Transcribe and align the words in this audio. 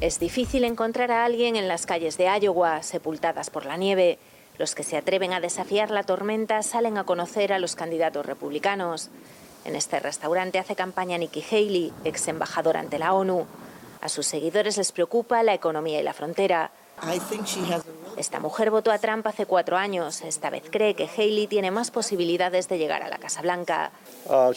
Es 0.00 0.18
difícil 0.18 0.64
encontrar 0.64 1.10
a 1.12 1.24
alguien 1.24 1.56
en 1.56 1.68
las 1.68 1.86
calles 1.86 2.18
de 2.18 2.26
Iowa, 2.26 2.82
sepultadas 2.82 3.50
por 3.50 3.64
la 3.64 3.76
nieve. 3.76 4.18
Los 4.58 4.74
que 4.74 4.82
se 4.82 4.96
atreven 4.96 5.32
a 5.32 5.40
desafiar 5.40 5.90
la 5.90 6.02
tormenta 6.02 6.62
salen 6.62 6.98
a 6.98 7.04
conocer 7.04 7.52
a 7.52 7.58
los 7.58 7.74
candidatos 7.74 8.26
republicanos. 8.26 9.10
En 9.64 9.76
este 9.76 10.00
restaurante 10.00 10.58
hace 10.58 10.76
campaña 10.76 11.16
Nikki 11.16 11.42
Haley, 11.42 11.92
ex 12.04 12.28
embajadora 12.28 12.80
ante 12.80 12.98
la 12.98 13.14
ONU. 13.14 13.46
A 14.00 14.08
sus 14.08 14.26
seguidores 14.26 14.76
les 14.76 14.92
preocupa 14.92 15.42
la 15.42 15.54
economía 15.54 16.00
y 16.00 16.02
la 16.02 16.12
frontera. 16.12 16.70
Esta 18.16 18.38
mujer 18.38 18.70
votó 18.70 18.92
a 18.92 18.98
Trump 18.98 19.26
hace 19.26 19.46
cuatro 19.46 19.76
años. 19.76 20.22
Esta 20.22 20.50
vez 20.50 20.62
cree 20.70 20.94
que 20.94 21.08
Haley 21.08 21.46
tiene 21.46 21.70
más 21.70 21.90
posibilidades 21.90 22.68
de 22.68 22.78
llegar 22.78 23.02
a 23.02 23.08
la 23.08 23.18
Casa 23.18 23.42
Blanca. 23.42 23.90
Uh, 24.26 24.52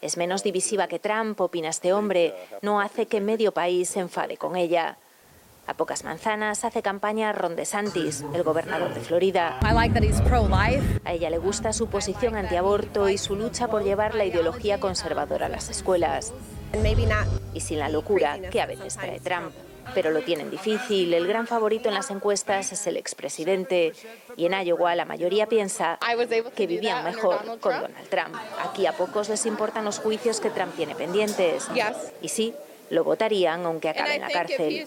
es 0.00 0.16
menos 0.16 0.42
divisiva 0.42 0.88
que 0.88 0.98
Trump, 0.98 1.40
opina 1.40 1.68
este 1.68 1.92
hombre. 1.92 2.34
No 2.62 2.80
hace 2.80 3.06
que 3.06 3.20
medio 3.20 3.52
país 3.52 3.90
se 3.90 4.00
enfade 4.00 4.36
con 4.36 4.56
ella. 4.56 4.98
A 5.66 5.74
pocas 5.74 6.04
manzanas 6.04 6.64
hace 6.64 6.82
campaña 6.82 7.32
Ron 7.32 7.56
DeSantis, 7.56 8.22
el 8.34 8.42
gobernador 8.42 8.92
de 8.92 9.00
Florida. 9.00 9.58
A 9.62 11.12
ella 11.12 11.30
le 11.30 11.38
gusta 11.38 11.72
su 11.72 11.86
posición 11.86 12.36
antiaborto 12.36 13.08
y 13.08 13.16
su 13.16 13.34
lucha 13.34 13.68
por 13.68 13.82
llevar 13.82 14.14
la 14.14 14.26
ideología 14.26 14.78
conservadora 14.78 15.46
a 15.46 15.48
las 15.48 15.70
escuelas. 15.70 16.34
Y 17.54 17.60
sin 17.60 17.78
la 17.78 17.88
locura 17.88 18.38
que 18.50 18.60
a 18.60 18.66
veces 18.66 18.96
trae 18.96 19.20
Trump 19.20 19.54
pero 19.92 20.10
lo 20.10 20.22
tienen 20.22 20.50
difícil. 20.50 21.12
El 21.12 21.26
gran 21.26 21.46
favorito 21.46 21.88
en 21.88 21.94
las 21.94 22.10
encuestas 22.10 22.72
es 22.72 22.86
el 22.86 22.96
expresidente. 22.96 23.92
Y 24.36 24.46
en 24.46 24.54
Iowa 24.66 24.94
la 24.94 25.04
mayoría 25.04 25.46
piensa 25.46 25.98
que 26.54 26.66
vivían 26.66 27.04
mejor 27.04 27.58
con 27.60 27.80
Donald 27.80 28.08
Trump. 28.08 28.34
Aquí 28.62 28.86
a 28.86 28.92
pocos 28.92 29.28
les 29.28 29.44
importan 29.46 29.84
los 29.84 29.98
juicios 29.98 30.40
que 30.40 30.50
Trump 30.50 30.74
tiene 30.76 30.94
pendientes. 30.94 31.68
Y 32.22 32.28
sí, 32.28 32.54
lo 32.90 33.04
votarían 33.04 33.64
aunque 33.66 33.88
acabe 33.88 34.16
en 34.16 34.22
la 34.22 34.30
cárcel. 34.30 34.86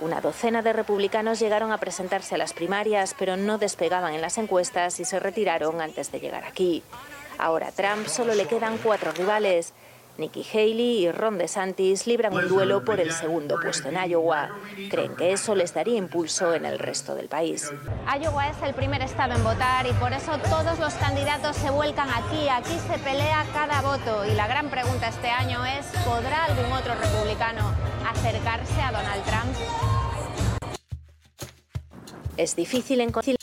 Una 0.00 0.20
docena 0.20 0.62
de 0.62 0.72
republicanos 0.72 1.40
llegaron 1.40 1.72
a 1.72 1.78
presentarse 1.78 2.34
a 2.34 2.38
las 2.38 2.52
primarias, 2.52 3.14
pero 3.18 3.36
no 3.36 3.58
despegaban 3.58 4.14
en 4.14 4.20
las 4.20 4.38
encuestas 4.38 5.00
y 5.00 5.04
se 5.04 5.18
retiraron 5.18 5.80
antes 5.80 6.12
de 6.12 6.20
llegar 6.20 6.44
aquí. 6.44 6.82
Ahora 7.38 7.68
a 7.68 7.72
Trump 7.72 8.06
solo 8.06 8.34
le 8.34 8.46
quedan 8.46 8.78
cuatro 8.78 9.12
rivales 9.12 9.72
Nikki 10.18 10.44
Haley 10.52 11.04
y 11.04 11.12
Ron 11.12 11.38
DeSantis 11.38 12.08
libran 12.08 12.34
un 12.34 12.48
duelo 12.48 12.84
por 12.84 12.98
el 12.98 13.12
segundo 13.12 13.56
puesto 13.62 13.88
en 13.88 14.10
Iowa. 14.10 14.50
Creen 14.90 15.14
que 15.14 15.30
eso 15.32 15.54
les 15.54 15.72
daría 15.72 15.96
impulso 15.96 16.54
en 16.54 16.66
el 16.66 16.80
resto 16.80 17.14
del 17.14 17.28
país. 17.28 17.72
Iowa 18.20 18.48
es 18.48 18.60
el 18.62 18.74
primer 18.74 19.00
estado 19.00 19.34
en 19.34 19.44
votar 19.44 19.86
y 19.86 19.92
por 19.92 20.12
eso 20.12 20.36
todos 20.50 20.76
los 20.80 20.92
candidatos 20.94 21.54
se 21.56 21.70
vuelcan 21.70 22.10
aquí. 22.10 22.48
Aquí 22.48 22.76
se 22.88 22.98
pelea 22.98 23.46
cada 23.52 23.80
voto 23.80 24.26
y 24.26 24.34
la 24.34 24.48
gran 24.48 24.68
pregunta 24.70 25.08
este 25.08 25.28
año 25.28 25.64
es, 25.64 25.86
¿podrá 26.04 26.46
algún 26.46 26.72
otro 26.72 26.96
republicano 26.96 27.72
acercarse 28.04 28.80
a 28.82 28.90
Donald 28.90 29.24
Trump? 29.24 30.68
Es 32.36 32.56
difícil 32.56 33.00
encontrar... 33.00 33.36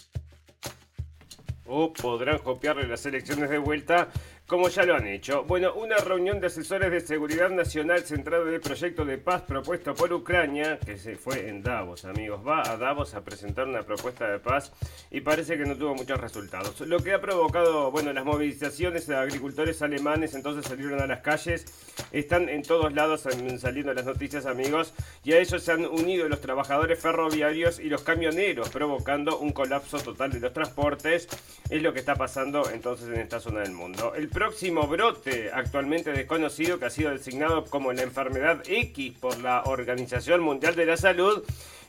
O 1.68 1.92
podrán 1.94 2.40
copiarle 2.40 2.86
las 2.88 3.06
elecciones 3.06 3.50
de 3.50 3.58
vuelta 3.58 4.10
como 4.48 4.70
ya 4.70 4.84
lo 4.84 4.96
han 4.96 5.08
hecho. 5.08 5.44
Bueno, 5.44 5.74
una 5.74 5.98
reunión 5.98 6.40
de 6.40 6.48
asesores 6.48 6.92
de 6.92 7.02
seguridad 7.02 7.50
nacional 7.50 8.04
centrada 8.04 8.48
en 8.48 8.54
el 8.54 8.62
proyecto 8.62 9.04
de 9.04 9.18
paz 9.18 9.42
propuesto 9.42 9.96
por 9.96 10.14
Ucrania, 10.14 10.78
que 10.80 10.98
se 10.98 11.16
fue 11.16 11.50
en 11.50 11.64
Davos, 11.64 12.06
amigos, 12.06 12.46
va 12.48 12.62
a 12.62 12.78
Davos 12.78 13.16
a 13.16 13.24
presentar 13.24 13.68
una 13.68 13.82
propuesta 13.82 14.28
de 14.30 14.38
paz 14.38 14.72
y 15.10 15.22
parece 15.22 15.58
que 15.58 15.66
no 15.66 15.76
tuvo 15.76 15.96
muchos 15.96 16.20
resultados. 16.20 16.80
Lo 16.82 17.00
que 17.00 17.14
ha 17.14 17.22
provocado, 17.22 17.90
bueno, 17.90 18.14
las 18.14 18.24
movilizaciones 18.24 19.08
de 19.08 19.16
agricultores 19.16 19.82
alemanes 19.82 20.36
entonces 20.36 20.66
salieron 20.66 21.02
a 21.02 21.08
las 21.08 21.22
calles, 21.22 21.66
están 22.12 22.48
en 22.48 22.62
todos 22.62 22.94
lados 22.94 23.22
saliendo 23.22 23.94
las 23.96 24.06
noticias, 24.06 24.46
amigos, 24.46 24.94
y 25.24 25.34
a 25.34 25.40
ellos 25.40 25.64
se 25.64 25.72
han 25.72 25.86
unido 25.88 26.30
los 26.30 26.42
trabajadores 26.42 27.00
ferroviarios 27.00 27.80
y 27.80 27.90
los 27.90 28.04
camioneros, 28.04 28.70
provocando 28.70 29.40
un 29.40 29.52
colapso 29.52 29.98
total 29.98 30.32
de 30.32 30.40
los 30.40 30.54
transportes. 30.54 31.28
Es 31.68 31.82
lo 31.82 31.94
que 31.94 32.00
está 32.00 32.16
pasando 32.16 32.70
entonces 32.70 33.08
en 33.08 33.22
esta 33.22 33.40
zona 33.40 33.62
del 33.62 33.72
mundo. 33.72 34.14
Próximo 34.36 34.86
brote, 34.86 35.50
actualmente 35.54 36.12
desconocido, 36.12 36.78
que 36.78 36.88
ha 36.88 36.90
sido 36.90 37.10
designado 37.10 37.64
como 37.64 37.94
la 37.94 38.02
enfermedad 38.02 38.62
X 38.68 39.18
por 39.18 39.40
la 39.40 39.64
Organización 39.64 40.42
Mundial 40.42 40.76
de 40.76 40.86
la 40.86 40.98
Salud, 40.98 41.42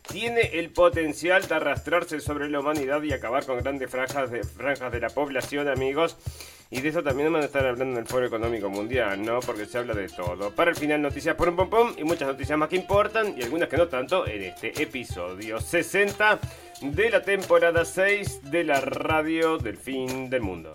tiene 0.08 0.42
el 0.52 0.70
potencial 0.70 1.44
de 1.48 1.56
arrastrarse 1.56 2.20
sobre 2.20 2.48
la 2.48 2.60
humanidad 2.60 3.02
y 3.02 3.12
acabar 3.12 3.44
con 3.44 3.58
grandes 3.58 3.90
franjas 3.90 4.30
de, 4.30 5.00
la 5.00 5.10
población, 5.10 5.66
amigos. 5.66 6.16
Y 6.70 6.82
de 6.82 6.90
eso 6.90 7.02
también 7.02 7.32
van 7.32 7.42
a 7.42 7.46
estar 7.46 7.66
hablando 7.66 7.96
en 7.96 8.04
el 8.04 8.06
Foro 8.06 8.26
Económico 8.26 8.70
Mundial, 8.70 9.24
¿no? 9.24 9.40
Porque 9.40 9.66
se 9.66 9.78
habla 9.78 9.94
de 9.94 10.08
todo. 10.08 10.52
Para 10.52 10.70
el 10.70 10.76
final, 10.76 11.02
noticias 11.02 11.34
por 11.34 11.48
un 11.48 11.56
pom 11.56 11.68
pom 11.68 11.94
y 11.98 12.04
muchas 12.04 12.28
noticias 12.28 12.56
más 12.56 12.68
que 12.68 12.76
importan 12.76 13.36
y 13.36 13.42
algunas 13.42 13.68
que 13.68 13.76
no 13.76 13.88
tanto 13.88 14.24
en 14.24 14.44
este 14.44 14.80
episodio 14.80 15.60
60 15.60 16.38
de 16.80 17.10
la 17.10 17.22
temporada 17.22 17.84
6 17.84 18.52
de 18.52 18.62
la 18.62 18.80
radio 18.80 19.58
del 19.58 19.76
fin 19.76 20.30
del 20.30 20.42
mundo. 20.42 20.74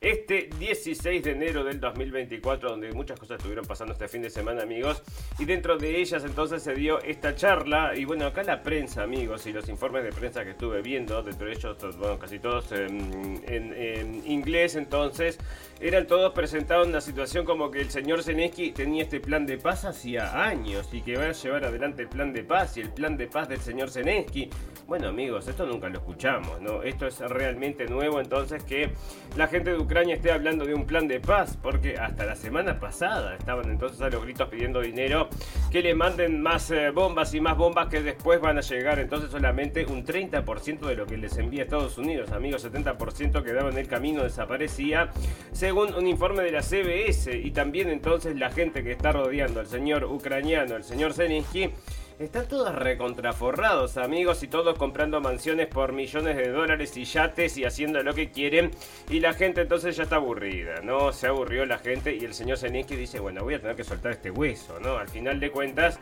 este 0.00 0.48
16 0.58 1.24
de 1.24 1.32
enero 1.32 1.64
del 1.64 1.80
2024, 1.80 2.70
donde 2.70 2.92
muchas 2.92 3.18
cosas 3.18 3.38
estuvieron 3.38 3.64
pasando 3.66 3.92
este 3.92 4.06
fin 4.06 4.22
de 4.22 4.30
semana, 4.30 4.62
amigos. 4.62 5.02
Y 5.38 5.44
dentro 5.44 5.76
de 5.76 6.00
ellas 6.00 6.24
entonces 6.24 6.62
se 6.62 6.74
dio 6.74 7.00
esta 7.02 7.34
charla. 7.34 7.96
Y 7.96 8.04
bueno, 8.04 8.26
acá 8.26 8.42
la 8.44 8.62
prensa, 8.62 9.02
amigos, 9.02 9.46
y 9.46 9.52
los 9.52 9.68
informes 9.68 10.04
de 10.04 10.12
prensa 10.12 10.44
que 10.44 10.50
estuve 10.50 10.82
viendo, 10.82 11.22
dentro 11.22 11.46
de 11.46 11.54
ellos, 11.54 11.76
bueno, 11.98 12.18
casi 12.18 12.38
todos 12.38 12.70
en, 12.72 13.42
en 13.46 14.22
inglés, 14.24 14.76
entonces, 14.76 15.38
eran 15.80 16.06
todos 16.06 16.32
presentados 16.32 16.84
en 16.86 16.90
una 16.90 17.00
situación 17.00 17.44
como 17.44 17.70
que 17.70 17.80
el 17.80 17.90
señor 17.90 18.22
Zelensky 18.22 18.72
tenía 18.72 19.02
este 19.04 19.20
plan 19.20 19.46
de 19.46 19.58
paz 19.58 19.84
hacía 19.84 20.44
años 20.44 20.88
y 20.92 21.02
que 21.02 21.16
va 21.16 21.26
a 21.26 21.32
llevar 21.32 21.64
adelante 21.64 22.02
el 22.02 22.08
plan 22.08 22.32
de 22.32 22.42
paz 22.44 22.76
y 22.76 22.80
el 22.80 22.90
plan 22.90 23.16
de 23.16 23.26
paz 23.26 23.48
del 23.48 23.60
señor 23.60 23.90
Zelensky. 23.90 24.50
Bueno, 24.86 25.08
amigos, 25.08 25.46
esto 25.48 25.66
nunca 25.66 25.88
lo 25.88 25.98
escuchamos, 25.98 26.60
¿no? 26.60 26.82
Esto 26.82 27.06
es 27.06 27.18
realmente 27.20 27.86
nuevo, 27.86 28.20
entonces 28.20 28.64
que 28.64 28.90
la 29.36 29.46
gente 29.46 29.70
de 29.70 29.76
Ucrania 29.88 30.16
esté 30.16 30.30
hablando 30.32 30.66
de 30.66 30.74
un 30.74 30.84
plan 30.84 31.08
de 31.08 31.18
paz, 31.18 31.56
porque 31.62 31.96
hasta 31.96 32.26
la 32.26 32.36
semana 32.36 32.78
pasada 32.78 33.34
estaban 33.34 33.70
entonces 33.70 33.98
a 34.02 34.10
los 34.10 34.22
gritos 34.22 34.46
pidiendo 34.50 34.82
dinero, 34.82 35.30
que 35.70 35.80
le 35.80 35.94
manden 35.94 36.42
más 36.42 36.70
eh, 36.70 36.90
bombas 36.90 37.32
y 37.32 37.40
más 37.40 37.56
bombas 37.56 37.88
que 37.88 38.02
después 38.02 38.38
van 38.38 38.58
a 38.58 38.60
llegar, 38.60 38.98
entonces 38.98 39.30
solamente 39.30 39.86
un 39.86 40.04
30% 40.04 40.80
de 40.80 40.94
lo 40.94 41.06
que 41.06 41.16
les 41.16 41.38
envía 41.38 41.62
Estados 41.62 41.96
Unidos, 41.96 42.32
amigos, 42.32 42.66
70% 42.66 43.42
quedaba 43.42 43.70
en 43.70 43.78
el 43.78 43.88
camino, 43.88 44.24
desaparecía, 44.24 45.08
según 45.52 45.94
un 45.94 46.06
informe 46.06 46.42
de 46.42 46.50
la 46.50 46.60
CBS, 46.60 47.34
y 47.34 47.50
también 47.52 47.88
entonces 47.88 48.36
la 48.36 48.50
gente 48.50 48.84
que 48.84 48.92
está 48.92 49.12
rodeando 49.12 49.60
al 49.60 49.68
señor 49.68 50.04
ucraniano, 50.04 50.76
el 50.76 50.84
señor 50.84 51.14
Zelensky, 51.14 51.70
están 52.18 52.48
todos 52.48 52.74
recontraforrados, 52.74 53.96
amigos, 53.96 54.42
y 54.42 54.48
todos 54.48 54.76
comprando 54.76 55.20
mansiones 55.20 55.68
por 55.68 55.92
millones 55.92 56.36
de 56.36 56.50
dólares 56.50 56.96
y 56.96 57.04
yates 57.04 57.56
y 57.56 57.64
haciendo 57.64 58.02
lo 58.02 58.12
que 58.12 58.30
quieren. 58.30 58.72
Y 59.08 59.20
la 59.20 59.34
gente 59.34 59.60
entonces 59.60 59.96
ya 59.96 60.02
está 60.02 60.16
aburrida, 60.16 60.80
¿no? 60.82 61.12
Se 61.12 61.28
aburrió 61.28 61.64
la 61.64 61.78
gente 61.78 62.16
y 62.16 62.24
el 62.24 62.34
señor 62.34 62.58
Zelensky 62.58 62.96
dice, 62.96 63.20
bueno, 63.20 63.44
voy 63.44 63.54
a 63.54 63.60
tener 63.60 63.76
que 63.76 63.84
soltar 63.84 64.12
este 64.12 64.32
hueso, 64.32 64.80
¿no? 64.80 64.96
Al 64.96 65.08
final 65.08 65.38
de 65.38 65.50
cuentas, 65.50 66.00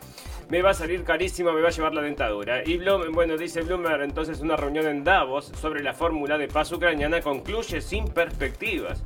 me 0.49 0.63
va 0.63 0.71
a 0.71 0.75
salir 0.75 1.05
carísimo, 1.05 1.53
me 1.53 1.61
va 1.61 1.69
a 1.69 1.73
llevar 1.73 1.93
la 1.93 2.03
dentadura. 2.03 2.63
Y 2.65 2.79
bueno, 3.13 3.37
dice 3.37 3.61
Bloomberg, 3.61 4.03
entonces 4.03 4.41
una 4.41 4.57
reunión 4.57 4.87
en 4.87 5.05
Davos 5.05 5.53
sobre 5.61 5.83
la 5.83 5.93
fórmula 5.93 6.39
de 6.39 6.49
paz 6.49 6.73
ucraniana 6.73 7.21
concluye 7.21 7.83
sin 7.83 8.07
perspectivas. 8.09 9.03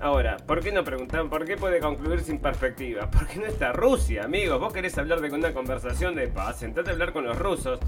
Ahora, 0.00 0.36
¿por 0.36 0.60
qué 0.60 0.72
no 0.72 0.84
preguntan 0.84 1.30
por 1.30 1.44
qué 1.44 1.56
puede 1.56 1.80
concluir 1.80 2.20
sin 2.20 2.38
perspectiva? 2.38 3.10
Porque 3.10 3.36
no 3.36 3.46
está 3.46 3.72
Rusia, 3.72 4.24
amigos. 4.24 4.60
Vos 4.60 4.72
querés 4.72 4.96
hablar 4.98 5.20
de 5.20 5.30
una 5.30 5.52
conversación 5.52 6.14
de 6.14 6.28
paz, 6.28 6.58
sentate 6.58 6.90
a 6.90 6.92
hablar 6.92 7.12
con 7.12 7.24
los 7.24 7.38
rusos. 7.38 7.78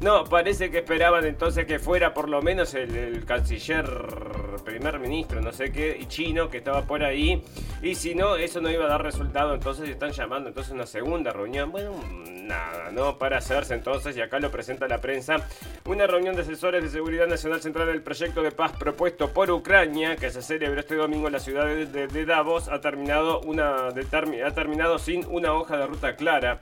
No, 0.00 0.24
parece 0.24 0.70
que 0.70 0.78
esperaban 0.78 1.24
entonces 1.24 1.66
que 1.66 1.78
fuera 1.78 2.14
por 2.14 2.28
lo 2.28 2.42
menos 2.42 2.74
el, 2.74 3.24
canciller 3.24 3.86
primer 4.64 4.98
ministro, 4.98 5.40
no 5.40 5.52
sé 5.52 5.70
qué, 5.70 5.96
y 6.00 6.06
chino 6.06 6.48
que 6.48 6.58
estaba 6.58 6.82
por 6.82 7.04
ahí. 7.04 7.42
Y 7.82 7.94
si 7.94 8.14
no, 8.14 8.36
eso 8.36 8.60
no 8.60 8.70
iba 8.70 8.84
a 8.84 8.88
dar 8.88 9.02
resultado, 9.02 9.54
entonces 9.54 9.88
están 9.88 10.12
llamando 10.12 10.48
entonces 10.48 10.72
una 10.72 10.86
segunda 10.86 11.32
reunión. 11.32 11.70
Bueno, 11.70 11.92
nada, 12.46 12.90
¿no? 12.90 13.18
Para 13.18 13.38
hacerse 13.38 13.74
entonces, 13.74 14.16
y 14.16 14.20
acá 14.20 14.38
lo 14.38 14.50
presenta 14.50 14.88
la 14.88 15.00
prensa, 15.00 15.36
una 15.84 16.06
reunión 16.06 16.34
de 16.36 16.42
asesores 16.42 16.82
de 16.82 16.90
seguridad 16.90 17.26
nacional 17.26 17.60
central 17.60 17.86
del 17.86 18.02
proyecto 18.02 18.42
de 18.42 18.50
paz 18.50 18.72
propuesto 18.72 19.32
por 19.32 19.50
Ucrania, 19.50 20.16
que 20.16 20.30
se 20.30 20.42
celebró 20.42 20.80
este 20.80 20.94
domingo 20.94 21.26
en 21.26 21.32
la 21.32 21.40
ciudad 21.40 21.55
de, 21.64 22.26
Davos, 22.26 22.68
ha 22.68 22.80
terminado, 22.80 23.40
una, 23.40 23.88
ha 23.88 24.54
terminado 24.54 24.98
sin 24.98 25.26
una 25.26 25.54
hoja 25.54 25.76
de 25.76 25.86
ruta 25.86 26.16
clara. 26.16 26.60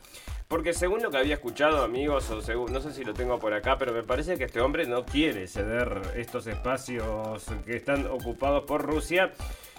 Porque 0.48 0.72
según 0.72 1.02
lo 1.02 1.10
que 1.10 1.16
había 1.16 1.34
escuchado, 1.34 1.82
amigos, 1.82 2.30
o 2.30 2.40
según, 2.40 2.72
no 2.72 2.80
sé 2.80 2.92
si 2.92 3.02
lo 3.02 3.14
tengo 3.14 3.38
por 3.38 3.54
acá, 3.54 3.78
pero 3.78 3.92
me 3.92 4.02
parece 4.02 4.36
que 4.36 4.44
este 4.44 4.60
hombre 4.60 4.86
no 4.86 5.04
quiere 5.04 5.48
ceder 5.48 6.00
estos 6.16 6.46
espacios 6.46 7.44
que 7.64 7.76
están 7.76 8.06
ocupados 8.06 8.64
por 8.64 8.82
Rusia. 8.82 9.32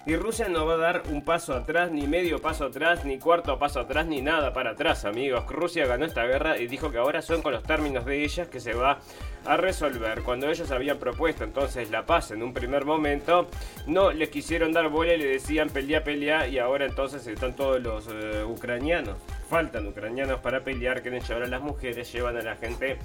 Y 0.08 0.16
Rusia 0.16 0.48
no 0.50 0.68
va 0.68 0.76
a 0.76 0.78
dar 0.78 1.04
un 1.10 1.24
paso 1.24 1.56
atrás, 1.56 1.90
ni 1.90 2.06
medio 2.06 2.40
paso 2.40 2.66
atrás, 2.66 3.06
ni 3.06 3.18
cuarto 3.18 3.58
paso 3.58 3.80
atrás, 3.80 4.06
ni 4.06 4.22
nada 4.22 4.54
para 4.54 4.72
atrás, 4.72 5.04
amigos. 5.04 5.46
Rusia 5.48 5.88
ganó 5.88 6.06
esta 6.06 6.26
guerra 6.26 6.60
y 6.60 6.68
dijo 6.68 6.92
que 6.92 7.00
ahora 7.00 7.24
son 7.24 7.42
con 7.42 7.54
los 7.54 7.64
términos 7.64 8.06
de 8.06 8.24
ellas 8.24 8.48
que 8.48 8.60
se 8.60 8.74
va 8.74 9.00
a 9.46 9.58
resolver. 9.58 10.22
Cuando 10.22 10.48
ellos 10.48 10.70
habían 10.70 11.00
propuesto 11.00 11.44
entonces 11.44 11.90
la 11.90 12.06
paz 12.06 12.30
en 12.30 12.44
un 12.44 12.54
primer 12.54 12.86
momento, 12.86 13.48
no 13.88 14.12
les 14.12 14.30
quisieron 14.30 14.74
dar 14.74 14.90
bola 14.90 15.16
y 15.16 15.18
le 15.18 15.26
decían 15.26 15.70
pelea, 15.70 16.04
pelea, 16.04 16.48
y 16.48 16.60
ahora 16.60 16.86
entonces 16.86 17.26
están 17.26 17.56
todos 17.56 17.82
los 17.82 18.08
eh, 18.08 18.44
ucranianos 18.44 19.18
faltan 19.46 19.88
ucranianos 19.88 20.40
para 20.40 20.64
pelear, 20.64 21.02
quieren 21.02 21.22
llevar 21.22 21.44
a 21.44 21.48
las 21.48 21.62
mujeres, 21.62 22.12
llevan 22.12 22.38
a 22.38 22.42
la 22.42 22.56
gente 22.56 22.98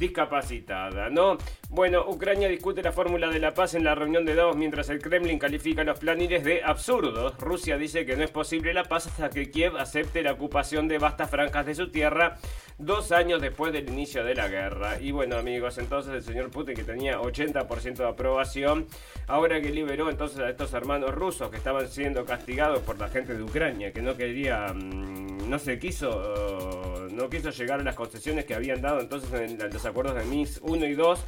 discapacitada, 0.00 1.10
¿no? 1.10 1.36
Bueno, 1.68 2.04
Ucrania 2.08 2.48
discute 2.48 2.82
la 2.82 2.90
fórmula 2.90 3.28
de 3.28 3.38
la 3.38 3.54
paz 3.54 3.74
en 3.74 3.84
la 3.84 3.94
reunión 3.94 4.24
de 4.24 4.34
Davos 4.34 4.56
mientras 4.56 4.88
el 4.88 5.00
Kremlin 5.00 5.38
califica 5.38 5.84
los 5.84 6.00
planes 6.00 6.42
de 6.42 6.62
absurdos. 6.64 7.38
Rusia 7.38 7.76
dice 7.76 8.04
que 8.04 8.16
no 8.16 8.24
es 8.24 8.30
posible 8.30 8.74
la 8.74 8.84
paz 8.84 9.06
hasta 9.06 9.30
que 9.30 9.50
Kiev 9.50 9.76
acepte 9.76 10.22
la 10.22 10.32
ocupación 10.32 10.88
de 10.88 10.98
vastas 10.98 11.30
franjas 11.30 11.66
de 11.66 11.74
su 11.74 11.90
tierra 11.90 12.38
dos 12.80 13.12
años 13.12 13.42
después 13.42 13.72
del 13.72 13.88
inicio 13.88 14.24
de 14.24 14.34
la 14.34 14.48
guerra. 14.48 15.00
Y 15.00 15.12
bueno, 15.12 15.36
amigos, 15.36 15.78
entonces 15.78 16.14
el 16.14 16.22
señor 16.22 16.50
Putin, 16.50 16.74
que 16.74 16.84
tenía 16.84 17.20
80% 17.20 17.96
de 17.96 18.08
aprobación, 18.08 18.86
ahora 19.26 19.60
que 19.60 19.70
liberó 19.70 20.10
entonces 20.10 20.38
a 20.40 20.48
estos 20.48 20.72
hermanos 20.72 21.14
rusos 21.14 21.50
que 21.50 21.56
estaban 21.56 21.88
siendo 21.88 22.24
castigados 22.24 22.80
por 22.80 22.98
la 22.98 23.08
gente 23.08 23.34
de 23.34 23.42
Ucrania, 23.42 23.92
que 23.92 24.02
no 24.02 24.16
quería, 24.16 24.72
mm, 24.72 25.48
no 25.48 25.58
se 25.58 25.78
quiso, 25.78 27.08
no 27.12 27.28
quiso 27.28 27.50
llegar 27.50 27.80
a 27.80 27.84
las 27.84 27.94
concesiones 27.94 28.46
que 28.46 28.54
habían 28.54 28.80
dado 28.80 29.00
entonces 29.00 29.32
en 29.32 29.58
los 29.58 29.84
acuerdos 29.90 30.16
de 30.16 30.24
Minsk 30.24 30.64
1 30.64 30.86
y 30.86 30.94
2 30.94 31.20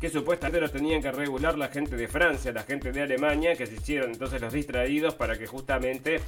que 0.00 0.08
supuestamente 0.08 0.60
los 0.60 0.72
tenían 0.72 1.02
que 1.02 1.12
regular 1.12 1.58
la 1.58 1.68
gente 1.68 1.94
de 1.94 2.08
Francia, 2.08 2.52
la 2.52 2.62
gente 2.62 2.90
de 2.90 3.02
Alemania, 3.02 3.54
que 3.54 3.66
se 3.66 3.74
hicieron 3.74 4.10
entonces 4.10 4.40
los 4.40 4.52
distraídos 4.52 5.14
para 5.14 5.36
que 5.36 5.46
justamente 5.46 6.20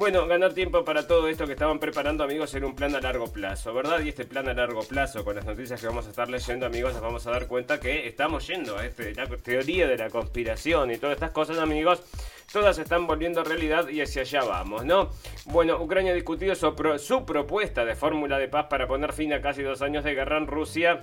bueno, 0.00 0.26
ganar 0.26 0.54
tiempo 0.54 0.82
para 0.82 1.06
todo 1.06 1.28
esto 1.28 1.44
que 1.44 1.52
estaban 1.52 1.78
preparando, 1.78 2.24
amigos, 2.24 2.54
en 2.54 2.64
un 2.64 2.74
plan 2.74 2.96
a 2.96 3.02
largo 3.02 3.30
plazo, 3.30 3.74
¿verdad? 3.74 4.00
Y 4.00 4.08
este 4.08 4.24
plan 4.24 4.48
a 4.48 4.54
largo 4.54 4.80
plazo, 4.80 5.26
con 5.26 5.36
las 5.36 5.44
noticias 5.44 5.78
que 5.78 5.86
vamos 5.86 6.06
a 6.06 6.08
estar 6.08 6.30
leyendo, 6.30 6.64
amigos, 6.64 6.94
nos 6.94 7.02
vamos 7.02 7.26
a 7.26 7.32
dar 7.32 7.46
cuenta 7.46 7.78
que 7.78 8.08
estamos 8.08 8.46
yendo 8.46 8.78
a 8.78 8.86
este, 8.86 9.14
la 9.14 9.26
teoría 9.26 9.86
de 9.86 9.98
la 9.98 10.08
conspiración 10.08 10.90
y 10.90 10.96
todas 10.96 11.16
estas 11.16 11.32
cosas, 11.32 11.58
amigos, 11.58 12.02
todas 12.50 12.78
están 12.78 13.06
volviendo 13.06 13.44
realidad 13.44 13.88
y 13.88 14.00
hacia 14.00 14.22
allá 14.22 14.42
vamos, 14.42 14.86
¿no? 14.86 15.10
Bueno, 15.44 15.78
Ucrania 15.82 16.12
ha 16.12 16.14
discutido 16.14 16.54
su, 16.54 17.26
propuesta 17.26 17.84
de 17.84 17.94
fórmula 17.94 18.38
de 18.38 18.48
paz 18.48 18.68
para 18.70 18.88
poner 18.88 19.12
fin 19.12 19.34
a 19.34 19.42
casi 19.42 19.62
dos 19.62 19.82
años 19.82 20.02
de 20.02 20.14
guerra 20.14 20.38
en 20.38 20.46
Rusia. 20.46 21.02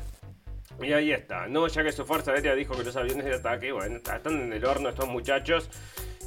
Y 0.82 0.94
ahí 0.94 1.12
está, 1.12 1.46
¿no? 1.46 1.68
Ya 1.68 1.84
que 1.84 1.92
su 1.92 2.04
fuerza 2.04 2.32
aérea 2.32 2.56
dijo 2.56 2.76
que 2.76 2.84
los 2.84 2.96
aviones 2.96 3.26
de 3.26 3.36
ataque, 3.36 3.72
bueno, 3.72 3.98
están 3.98 4.42
en 4.42 4.54
el 4.54 4.66
horno 4.66 4.90
estos 4.90 5.08
muchachos. 5.08 5.70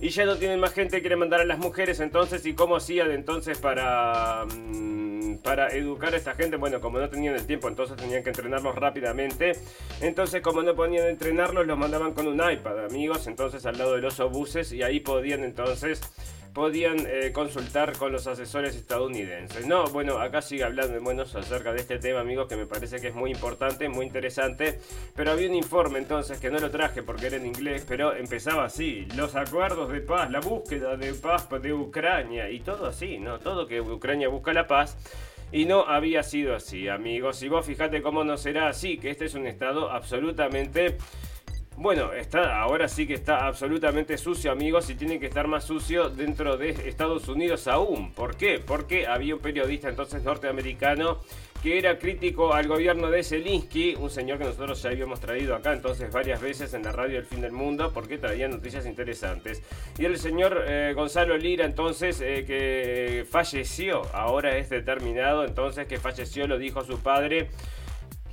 Y 0.03 0.09
ya 0.09 0.25
no 0.25 0.37
tienen 0.37 0.59
más 0.59 0.73
gente, 0.73 1.01
quieren 1.01 1.19
mandar 1.19 1.41
a 1.41 1.45
las 1.45 1.59
mujeres 1.59 2.01
entonces. 2.01 2.45
¿Y 2.47 2.55
cómo 2.55 2.77
hacían 2.77 3.11
entonces 3.11 3.59
para, 3.59 4.47
mm, 4.47 5.39
para 5.43 5.69
educar 5.69 6.15
a 6.15 6.17
esta 6.17 6.35
gente? 6.35 6.57
Bueno, 6.57 6.81
como 6.81 6.99
no 6.99 7.11
tenían 7.11 7.35
el 7.35 7.47
tiempo, 7.47 7.69
entonces 7.69 7.97
tenían 7.97 8.23
que 8.23 8.31
entrenarlos 8.31 8.75
rápidamente. 8.75 9.53
Entonces, 10.01 10.41
como 10.41 10.63
no 10.63 10.75
podían 10.75 11.07
entrenarlos, 11.07 11.67
los 11.67 11.77
mandaban 11.77 12.15
con 12.15 12.27
un 12.29 12.37
iPad, 12.37 12.87
amigos. 12.87 13.27
Entonces, 13.27 13.67
al 13.67 13.77
lado 13.77 13.95
de 13.95 14.01
los 14.01 14.19
obuses. 14.21 14.73
Y 14.73 14.83
ahí 14.83 15.01
podían 15.01 15.45
entonces 15.45 16.01
podían 16.53 16.99
eh, 17.07 17.33
consultar 17.33 17.97
con 17.97 18.13
los 18.13 18.27
asesores 18.27 18.77
estadounidenses. 18.77 19.67
No, 19.67 19.85
bueno, 19.85 20.19
acá 20.19 20.43
sigue 20.43 20.65
hablando 20.65 21.01
buenos 21.01 21.35
acerca 21.35 21.73
de 21.73 21.81
este 21.81 21.99
tema, 21.99 22.21
amigos, 22.21 22.49
que 22.49 22.57
me 22.57 22.67
parece 22.67 23.01
que 23.01 23.09
es 23.09 23.15
muy 23.15 23.31
importante, 23.31 23.89
muy 23.89 24.07
interesante. 24.07 24.81
Pero 25.15 25.33
había 25.33 25.49
un 25.49 25.55
informe 25.55 25.99
entonces 25.99 26.39
que 26.39 26.51
no 26.51 26.59
lo 26.59 26.71
traje 26.71 27.03
porque 27.03 27.27
era 27.27 27.37
en 27.37 27.47
inglés, 27.47 27.85
pero 27.89 28.15
empezaba 28.15 28.65
así: 28.65 29.07
los 29.17 29.35
acuerdos 29.37 29.91
de 29.91 30.01
paz, 30.01 30.31
la 30.31 30.41
búsqueda 30.41 30.97
de 30.97 31.15
paz 31.15 31.49
de 31.63 31.73
Ucrania 31.73 32.51
y 32.51 32.61
todo 32.61 32.87
así, 32.87 33.19
¿no? 33.19 33.39
Todo 33.39 33.67
que 33.67 33.81
Ucrania 33.81 34.29
busca 34.29 34.53
la 34.53 34.67
paz. 34.67 34.97
Y 35.53 35.65
no 35.65 35.85
había 35.85 36.23
sido 36.23 36.55
así, 36.55 36.89
amigos. 36.89 37.43
Y 37.43 37.49
vos 37.49 37.67
fijate 37.67 38.03
cómo 38.03 38.23
no 38.23 38.37
será 38.37 38.69
así, 38.69 38.99
que 38.99 39.11
este 39.11 39.25
es 39.25 39.35
un 39.35 39.49
estado 39.49 39.91
absolutamente 39.91 40.97
bueno, 41.81 42.13
está, 42.13 42.61
ahora 42.61 42.89
sí 42.89 43.07
que 43.07 43.15
está 43.15 43.47
absolutamente 43.47 44.19
sucio, 44.19 44.53
amigos, 44.53 44.91
y 44.91 44.97
tiene 44.97 45.19
que 45.19 45.25
estar 45.25 45.49
más 45.49 45.65
sucio 45.65 46.11
dentro 46.11 46.59
de 46.59 46.69
Estados 46.69 47.27
Unidos 47.27 47.67
aún. 47.69 48.13
¿Por 48.13 48.37
qué? 48.37 48.59
Porque 48.59 49.07
había 49.07 49.35
un 49.35 49.41
periodista 49.41 49.89
entonces 49.89 50.23
norteamericano 50.23 51.21
que 51.63 51.79
era 51.79 51.99
crítico 51.99 52.53
al 52.53 52.69
gobierno 52.69 53.11
de 53.11 53.23
Zelensky, 53.23 53.95
un 53.95 54.11
señor 54.11 54.37
que 54.37 54.45
nosotros 54.45 54.83
ya 54.83 54.91
habíamos 54.91 55.21
traído 55.21 55.55
acá 55.55 55.73
entonces 55.73 56.13
varias 56.13 56.41
veces 56.41 56.73
en 56.75 56.83
la 56.83 56.93
radio 56.93 57.17
del 57.17 57.25
fin 57.27 57.41
del 57.41 57.53
mundo 57.53 57.93
porque 57.95 58.19
traía 58.19 58.47
noticias 58.47 58.85
interesantes. 58.85 59.63
Y 59.99 60.05
el 60.05 60.19
señor 60.19 60.63
eh, 60.67 60.93
Gonzalo 60.95 61.37
Lira 61.39 61.65
entonces 61.65 62.21
eh, 62.21 62.45
que 62.47 63.25
falleció, 63.31 64.03
ahora 64.15 64.59
es 64.59 64.69
determinado 64.69 65.47
entonces 65.47 65.87
que 65.87 65.99
falleció, 65.99 66.47
lo 66.47 66.59
dijo 66.59 66.85
su 66.85 66.99
padre 66.99 67.49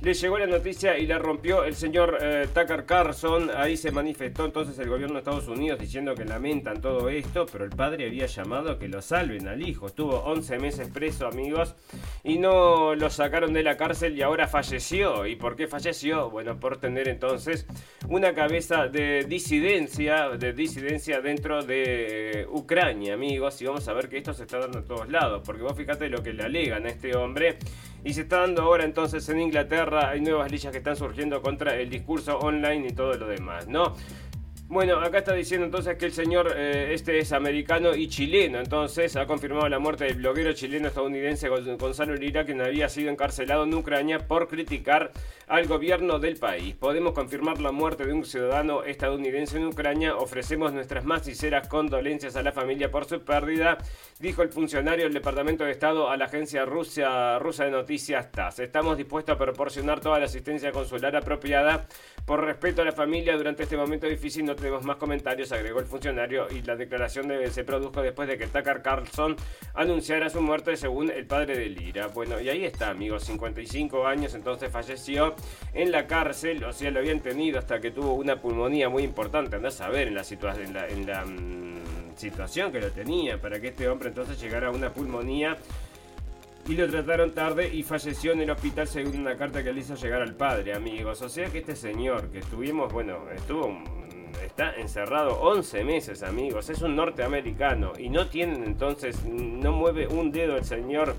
le 0.00 0.14
llegó 0.14 0.38
la 0.38 0.46
noticia 0.46 0.96
y 0.96 1.06
la 1.06 1.18
rompió 1.18 1.64
el 1.64 1.74
señor 1.74 2.18
eh, 2.20 2.46
Tucker 2.54 2.84
Carlson. 2.84 3.50
Ahí 3.56 3.76
se 3.76 3.90
manifestó 3.90 4.44
entonces 4.44 4.78
el 4.78 4.88
gobierno 4.88 5.14
de 5.14 5.20
Estados 5.20 5.48
Unidos 5.48 5.80
diciendo 5.80 6.14
que 6.14 6.24
lamentan 6.24 6.80
todo 6.80 7.08
esto, 7.08 7.46
pero 7.50 7.64
el 7.64 7.70
padre 7.70 8.06
había 8.06 8.26
llamado 8.26 8.70
a 8.70 8.78
que 8.78 8.86
lo 8.86 9.02
salven 9.02 9.48
al 9.48 9.66
hijo. 9.66 9.86
Estuvo 9.86 10.18
11 10.20 10.58
meses 10.60 10.88
preso, 10.88 11.26
amigos, 11.26 11.74
y 12.22 12.38
no 12.38 12.94
lo 12.94 13.10
sacaron 13.10 13.52
de 13.52 13.64
la 13.64 13.76
cárcel 13.76 14.16
y 14.16 14.22
ahora 14.22 14.46
falleció. 14.46 15.26
¿Y 15.26 15.34
por 15.34 15.56
qué 15.56 15.66
falleció? 15.66 16.30
Bueno, 16.30 16.60
por 16.60 16.76
tener 16.76 17.08
entonces 17.08 17.66
una 18.08 18.34
cabeza 18.34 18.86
de 18.86 19.24
disidencia, 19.24 20.28
de 20.30 20.52
disidencia 20.52 21.20
dentro 21.20 21.64
de 21.64 22.46
Ucrania, 22.52 23.14
amigos. 23.14 23.60
Y 23.60 23.64
vamos 23.64 23.88
a 23.88 23.92
ver 23.94 24.08
que 24.08 24.18
esto 24.18 24.32
se 24.32 24.44
está 24.44 24.60
dando 24.60 24.78
en 24.78 24.84
todos 24.84 25.08
lados, 25.08 25.42
porque 25.44 25.62
vos 25.62 25.76
fíjate 25.76 26.08
lo 26.08 26.22
que 26.22 26.32
le 26.32 26.44
alegan 26.44 26.86
a 26.86 26.88
este 26.88 27.16
hombre 27.16 27.58
y 28.04 28.14
se 28.14 28.22
está 28.22 28.40
dando 28.40 28.62
ahora 28.62 28.84
entonces 28.84 29.28
en 29.28 29.40
Inglaterra, 29.40 29.87
hay 29.96 30.20
nuevas 30.20 30.50
leyes 30.50 30.70
que 30.70 30.78
están 30.78 30.96
surgiendo 30.96 31.40
contra 31.40 31.74
el 31.76 31.88
discurso 31.88 32.38
online 32.38 32.88
y 32.88 32.92
todo 32.92 33.14
lo 33.14 33.28
demás, 33.28 33.66
¿no? 33.68 33.94
Bueno, 34.70 35.00
acá 35.00 35.16
está 35.16 35.32
diciendo 35.32 35.64
entonces 35.64 35.96
que 35.96 36.04
el 36.04 36.12
señor 36.12 36.52
eh, 36.54 36.92
este 36.92 37.18
es 37.18 37.32
americano 37.32 37.94
y 37.94 38.06
chileno. 38.06 38.60
Entonces 38.60 39.16
ha 39.16 39.24
confirmado 39.24 39.66
la 39.70 39.78
muerte 39.78 40.04
del 40.04 40.16
bloguero 40.16 40.52
chileno 40.52 40.88
estadounidense 40.88 41.48
Gonzalo 41.48 42.14
Lira, 42.14 42.44
quien 42.44 42.60
había 42.60 42.90
sido 42.90 43.10
encarcelado 43.10 43.64
en 43.64 43.72
Ucrania 43.72 44.18
por 44.28 44.46
criticar 44.46 45.10
al 45.46 45.66
gobierno 45.66 46.18
del 46.18 46.36
país. 46.36 46.74
Podemos 46.74 47.14
confirmar 47.14 47.62
la 47.62 47.72
muerte 47.72 48.04
de 48.04 48.12
un 48.12 48.26
ciudadano 48.26 48.84
estadounidense 48.84 49.56
en 49.56 49.68
Ucrania. 49.68 50.16
Ofrecemos 50.16 50.70
nuestras 50.74 51.02
más 51.02 51.24
sinceras 51.24 51.66
condolencias 51.66 52.36
a 52.36 52.42
la 52.42 52.52
familia 52.52 52.90
por 52.90 53.06
su 53.06 53.22
pérdida, 53.22 53.78
dijo 54.20 54.42
el 54.42 54.50
funcionario 54.50 55.04
del 55.04 55.14
Departamento 55.14 55.64
de 55.64 55.70
Estado 55.70 56.10
a 56.10 56.18
la 56.18 56.26
agencia 56.26 56.66
rusa, 56.66 57.38
rusa 57.38 57.64
de 57.64 57.70
noticias 57.70 58.30
TASS. 58.30 58.58
Estamos 58.58 58.98
dispuestos 58.98 59.34
a 59.34 59.38
proporcionar 59.38 60.00
toda 60.00 60.18
la 60.18 60.26
asistencia 60.26 60.72
consular 60.72 61.16
apropiada 61.16 61.86
por 62.26 62.44
respeto 62.44 62.82
a 62.82 62.84
la 62.84 62.92
familia 62.92 63.34
durante 63.34 63.62
este 63.62 63.78
momento 63.78 64.06
difícil. 64.06 64.44
No 64.44 64.57
tenemos 64.58 64.84
más 64.84 64.96
comentarios, 64.96 65.52
agregó 65.52 65.80
el 65.80 65.86
funcionario, 65.86 66.46
y 66.50 66.62
la 66.62 66.76
declaración 66.76 67.28
de, 67.28 67.50
se 67.50 67.64
produjo 67.64 68.02
después 68.02 68.28
de 68.28 68.36
que 68.36 68.46
Tucker 68.46 68.82
Carlson 68.82 69.36
anunciara 69.74 70.28
su 70.28 70.40
muerte 70.40 70.76
según 70.76 71.10
el 71.10 71.26
padre 71.26 71.58
de 71.58 71.66
Lira. 71.66 72.08
Bueno, 72.08 72.40
y 72.40 72.48
ahí 72.48 72.64
está, 72.64 72.90
amigos, 72.90 73.24
55 73.24 74.06
años, 74.06 74.34
entonces 74.34 74.70
falleció 74.70 75.34
en 75.72 75.90
la 75.92 76.06
cárcel, 76.06 76.62
o 76.64 76.72
sea, 76.72 76.90
lo 76.90 77.00
habían 77.00 77.20
tenido 77.20 77.58
hasta 77.58 77.80
que 77.80 77.90
tuvo 77.90 78.14
una 78.14 78.40
pulmonía 78.40 78.88
muy 78.88 79.02
importante, 79.02 79.56
andás 79.56 79.80
a 79.80 79.88
ver 79.88 80.08
en 80.08 80.14
la, 80.14 80.24
situación 80.24 80.76
en 80.76 81.06
la, 81.06 81.24
mm, 81.24 82.16
situación 82.16 82.72
que 82.72 82.80
lo 82.80 82.90
tenía, 82.90 83.40
para 83.40 83.60
que 83.60 83.68
este 83.68 83.88
hombre 83.88 84.08
entonces 84.08 84.40
llegara 84.40 84.68
a 84.68 84.70
una 84.70 84.92
pulmonía 84.92 85.56
y 86.68 86.74
lo 86.74 86.86
trataron 86.86 87.32
tarde 87.32 87.70
y 87.72 87.82
falleció 87.82 88.32
en 88.32 88.42
el 88.42 88.50
hospital 88.50 88.86
según 88.86 89.20
una 89.20 89.36
carta 89.38 89.64
que 89.64 89.72
le 89.72 89.80
hizo 89.80 89.94
llegar 89.94 90.20
al 90.20 90.34
padre, 90.34 90.74
amigos. 90.74 91.22
O 91.22 91.28
sea 91.28 91.48
que 91.48 91.58
este 91.58 91.74
señor 91.74 92.30
que 92.30 92.40
estuvimos, 92.40 92.92
bueno, 92.92 93.20
estuvo 93.34 93.68
está 94.44 94.74
encerrado 94.74 95.40
11 95.40 95.84
meses, 95.84 96.22
amigos. 96.22 96.70
Es 96.70 96.82
un 96.82 96.96
norteamericano 96.96 97.92
y 97.98 98.08
no 98.08 98.28
tienen 98.28 98.64
entonces, 98.64 99.24
no 99.24 99.72
mueve 99.72 100.06
un 100.06 100.30
dedo 100.30 100.56
el 100.56 100.64
señor 100.64 101.14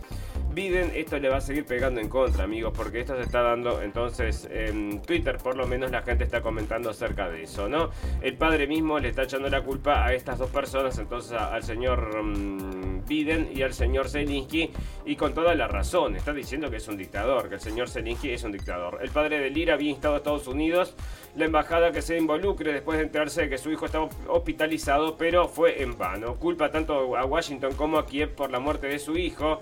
Biden 0.60 0.92
esto 0.94 1.18
le 1.20 1.30
va 1.30 1.38
a 1.38 1.42
seguir 1.42 1.64
pegando 1.64 2.02
en 2.02 2.10
contra, 2.10 2.44
amigos, 2.44 2.74
porque 2.76 3.00
esto 3.00 3.16
se 3.16 3.22
está 3.22 3.42
dando, 3.42 3.82
entonces 3.82 4.46
en 4.52 5.02
Twitter 5.02 5.38
por 5.38 5.56
lo 5.56 5.66
menos 5.66 5.90
la 5.90 6.02
gente 6.02 6.26
está 6.26 6.42
comentando 6.42 6.90
acerca 6.90 7.30
de 7.30 7.44
eso, 7.44 7.70
¿no? 7.70 7.92
El 8.22 8.36
padre 8.36 8.68
mismo 8.68 9.00
le 9.00 9.08
está 9.08 9.24
echando 9.24 9.48
la 9.48 9.62
culpa 9.62 10.06
a 10.06 10.14
estas 10.14 10.38
dos 10.38 10.50
personas, 10.50 11.00
entonces 11.00 11.32
al 11.32 11.64
señor 11.64 12.22
mm, 12.22 13.06
Biden 13.08 13.50
y 13.56 13.62
al 13.62 13.74
señor 13.74 14.10
Zelensky, 14.10 14.70
y 15.06 15.16
con 15.16 15.34
toda 15.34 15.56
la 15.56 15.70
razón, 15.70 16.18
está 16.18 16.34
diciendo 16.34 16.70
que 16.70 16.76
es 16.76 16.88
un 16.90 16.98
dictador, 16.98 17.48
que 17.48 17.56
el 17.56 17.62
señor 17.62 17.90
Zelensky 17.90 18.32
es 18.32 18.44
un 18.44 18.52
dictador. 18.52 19.00
El 19.02 19.12
padre 19.12 19.40
de 19.40 19.52
Lira 19.52 19.76
había 19.76 19.92
instado 19.92 20.16
a 20.16 20.18
Estados 20.18 20.48
Unidos 20.48 20.94
la 21.38 21.46
embajada 21.46 21.94
que 21.94 22.02
se 22.02 22.18
involucre 22.18 22.74
después 22.74 22.98
de 22.98 23.06
enterarse 23.06 23.44
de 23.44 23.50
que 23.50 23.58
su 23.58 23.72
hijo 23.72 23.86
estaba 23.86 24.10
hospitalizado, 24.28 25.16
pero 25.16 25.48
fue 25.48 25.82
en 25.82 25.98
vano. 25.98 26.36
Culpa 26.36 26.70
tanto 26.70 27.16
a 27.16 27.24
Washington 27.24 27.76
como 27.76 27.98
a 27.98 28.06
Kiev 28.06 28.36
por 28.36 28.52
la 28.52 28.60
muerte 28.60 28.88
de 28.88 29.00
su 29.00 29.16
hijo. 29.16 29.62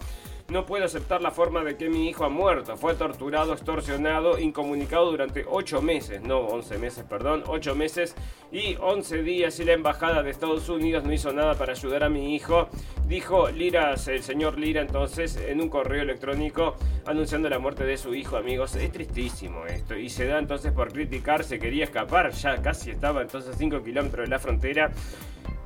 No 0.50 0.66
puedo 0.66 0.86
aceptar 0.86 1.22
la 1.22 1.32
forma 1.32 1.62
de 1.66 1.76
que 1.76 1.90
mi 1.90 2.08
hijo 2.08 2.24
ha 2.24 2.30
muerto. 2.30 2.78
Fue 2.78 2.96
torturado, 2.96 3.52
extorsionado, 3.52 4.40
incomunicado 4.40 5.12
durante 5.12 5.44
8 5.46 5.82
meses, 5.82 6.22
no 6.22 6.40
11 6.40 6.78
meses, 6.78 7.04
perdón, 7.04 7.44
8 7.48 7.76
meses 7.76 8.16
y 8.50 8.78
11 8.80 9.24
días 9.24 9.60
y 9.60 9.66
la 9.66 9.74
embajada 9.74 10.24
de 10.24 10.30
Estados 10.30 10.70
Unidos 10.70 11.04
no 11.04 11.12
hizo 11.12 11.34
nada 11.34 11.56
para 11.56 11.74
ayudar 11.74 12.06
a 12.06 12.10
mi 12.10 12.34
hijo. 12.34 12.70
Dijo 13.08 13.50
Lira, 13.50 13.94
el 13.94 14.24
señor 14.24 14.58
Lira 14.58 14.82
entonces 14.82 15.36
en 15.36 15.60
un 15.60 15.68
correo 15.68 16.04
electrónico 16.04 16.78
anunciando 17.06 17.50
la 17.50 17.60
muerte 17.60 17.84
de 17.84 17.98
su 17.98 18.16
hijo, 18.16 18.38
amigos. 18.38 18.74
Es 18.78 18.90
tristísimo 18.94 19.66
esto 19.66 19.98
y 19.98 20.10
se 20.10 20.28
da 20.28 20.40
entonces 20.40 20.72
por 20.72 20.94
criticar, 20.94 21.44
se 21.44 21.60
quería 21.60 21.84
escapar, 21.84 22.32
ya 22.32 22.62
casi 22.62 22.92
estaba 22.92 23.22
entonces 23.22 23.54
a 23.54 23.58
5 23.58 23.84
kilómetros 23.84 24.24
de 24.24 24.30
la 24.30 24.40
frontera 24.40 24.92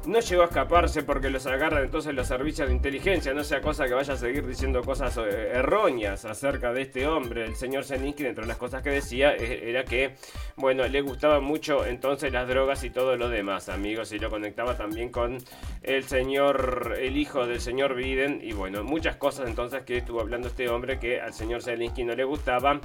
no 0.05 0.19
llegó 0.19 0.41
a 0.41 0.45
escaparse 0.45 1.03
porque 1.03 1.29
los 1.29 1.45
agarran 1.45 1.83
entonces 1.83 2.13
los 2.15 2.27
servicios 2.27 2.67
de 2.67 2.73
inteligencia, 2.73 3.33
no 3.33 3.43
sea 3.43 3.61
cosa 3.61 3.85
que 3.85 3.93
vaya 3.93 4.13
a 4.13 4.17
seguir 4.17 4.45
diciendo 4.47 4.81
cosas 4.81 5.15
eh, 5.17 5.51
erróneas 5.53 6.25
acerca 6.25 6.73
de 6.73 6.83
este 6.83 7.07
hombre, 7.07 7.45
el 7.45 7.55
señor 7.55 7.83
Zeninsky, 7.83 8.23
dentro 8.23 8.43
de 8.43 8.47
las 8.47 8.57
cosas 8.57 8.81
que 8.81 8.89
decía 8.89 9.35
eh, 9.35 9.69
era 9.69 9.83
que, 9.83 10.15
bueno, 10.55 10.87
le 10.87 11.01
gustaban 11.01 11.43
mucho 11.43 11.85
entonces 11.85 12.31
las 12.33 12.47
drogas 12.47 12.83
y 12.83 12.89
todo 12.89 13.15
lo 13.15 13.29
demás, 13.29 13.69
amigos, 13.69 14.11
y 14.11 14.19
lo 14.19 14.29
conectaba 14.29 14.75
también 14.75 15.09
con 15.09 15.37
el 15.83 16.03
señor, 16.05 16.97
el 16.99 17.17
hijo 17.17 17.45
del 17.45 17.61
señor 17.61 17.95
Biden, 17.95 18.39
y 18.41 18.53
bueno, 18.53 18.83
muchas 18.83 19.17
cosas 19.17 19.47
entonces 19.47 19.83
que 19.83 19.97
estuvo 19.97 20.19
hablando 20.19 20.47
este 20.47 20.67
hombre 20.69 20.99
que 20.99 21.21
al 21.21 21.33
señor 21.33 21.61
Zelinsky 21.61 22.03
no 22.03 22.15
le 22.15 22.23
gustaban, 22.23 22.81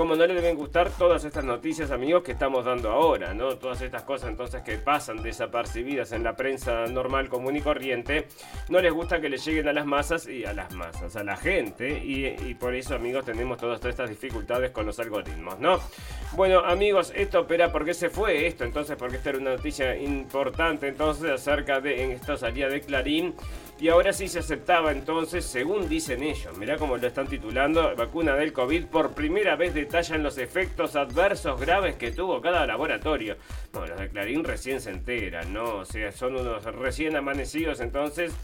como 0.00 0.16
no 0.16 0.26
le 0.26 0.32
deben 0.32 0.56
gustar 0.56 0.88
todas 0.88 1.26
estas 1.26 1.44
noticias, 1.44 1.90
amigos, 1.90 2.22
que 2.22 2.32
estamos 2.32 2.64
dando 2.64 2.88
ahora, 2.88 3.34
¿no? 3.34 3.58
Todas 3.58 3.82
estas 3.82 4.02
cosas 4.02 4.30
entonces 4.30 4.62
que 4.62 4.78
pasan 4.78 5.22
desapercibidas 5.22 6.12
en 6.12 6.24
la 6.24 6.34
prensa 6.34 6.86
normal, 6.86 7.28
común 7.28 7.54
y 7.56 7.60
corriente, 7.60 8.26
no 8.70 8.80
les 8.80 8.94
gusta 8.94 9.20
que 9.20 9.28
le 9.28 9.36
lleguen 9.36 9.68
a 9.68 9.74
las 9.74 9.84
masas 9.84 10.26
y 10.26 10.46
a 10.46 10.54
las 10.54 10.74
masas, 10.74 11.16
a 11.16 11.22
la 11.22 11.36
gente, 11.36 12.02
y, 12.02 12.54
por 12.54 12.74
eso, 12.74 12.94
amigos, 12.94 13.26
tenemos 13.26 13.58
todas, 13.58 13.84
estas 13.84 14.08
dificultades 14.08 14.70
con 14.70 14.86
los 14.86 14.98
algoritmos, 14.98 15.58
¿no? 15.58 15.78
Bueno, 16.32 16.60
amigos, 16.60 17.12
esto, 17.14 17.40
opera 17.40 17.70
¿por 17.70 17.84
qué 17.84 17.92
se 17.92 18.08
fue 18.08 18.46
esto? 18.46 18.64
Entonces, 18.64 18.96
porque 18.96 19.16
esta 19.16 19.28
era 19.28 19.38
una 19.38 19.50
noticia 19.56 19.94
importante, 19.96 20.88
entonces, 20.88 21.30
acerca 21.30 21.78
de, 21.78 22.04
en 22.04 22.12
esto 22.12 22.38
salía 22.38 22.70
de 22.70 22.80
Clarín, 22.80 23.34
y 23.80 23.88
ahora 23.88 24.12
sí 24.12 24.28
se 24.28 24.40
aceptaba 24.40 24.92
entonces, 24.92 25.44
según 25.46 25.88
dicen 25.88 26.22
ellos, 26.22 26.56
mirá 26.58 26.76
cómo 26.76 26.98
lo 26.98 27.06
están 27.06 27.26
titulando, 27.26 27.96
vacuna 27.96 28.36
del 28.36 28.52
COVID, 28.52 28.86
por 28.86 29.12
primera 29.12 29.56
vez 29.56 29.72
detallan 29.72 30.22
los 30.22 30.36
efectos 30.36 30.96
adversos 30.96 31.58
graves 31.58 31.96
que 31.96 32.12
tuvo 32.12 32.42
cada 32.42 32.66
laboratorio. 32.66 33.36
Bueno, 33.72 33.88
los 33.88 33.98
de 34.00 34.10
Clarín 34.10 34.44
recién 34.44 34.82
se 34.82 34.90
enteran, 34.90 35.54
¿no? 35.54 35.76
O 35.76 35.84
sea, 35.86 36.12
son 36.12 36.36
unos 36.36 36.62
recién 36.64 37.16
amanecidos 37.16 37.80
entonces 37.80 38.34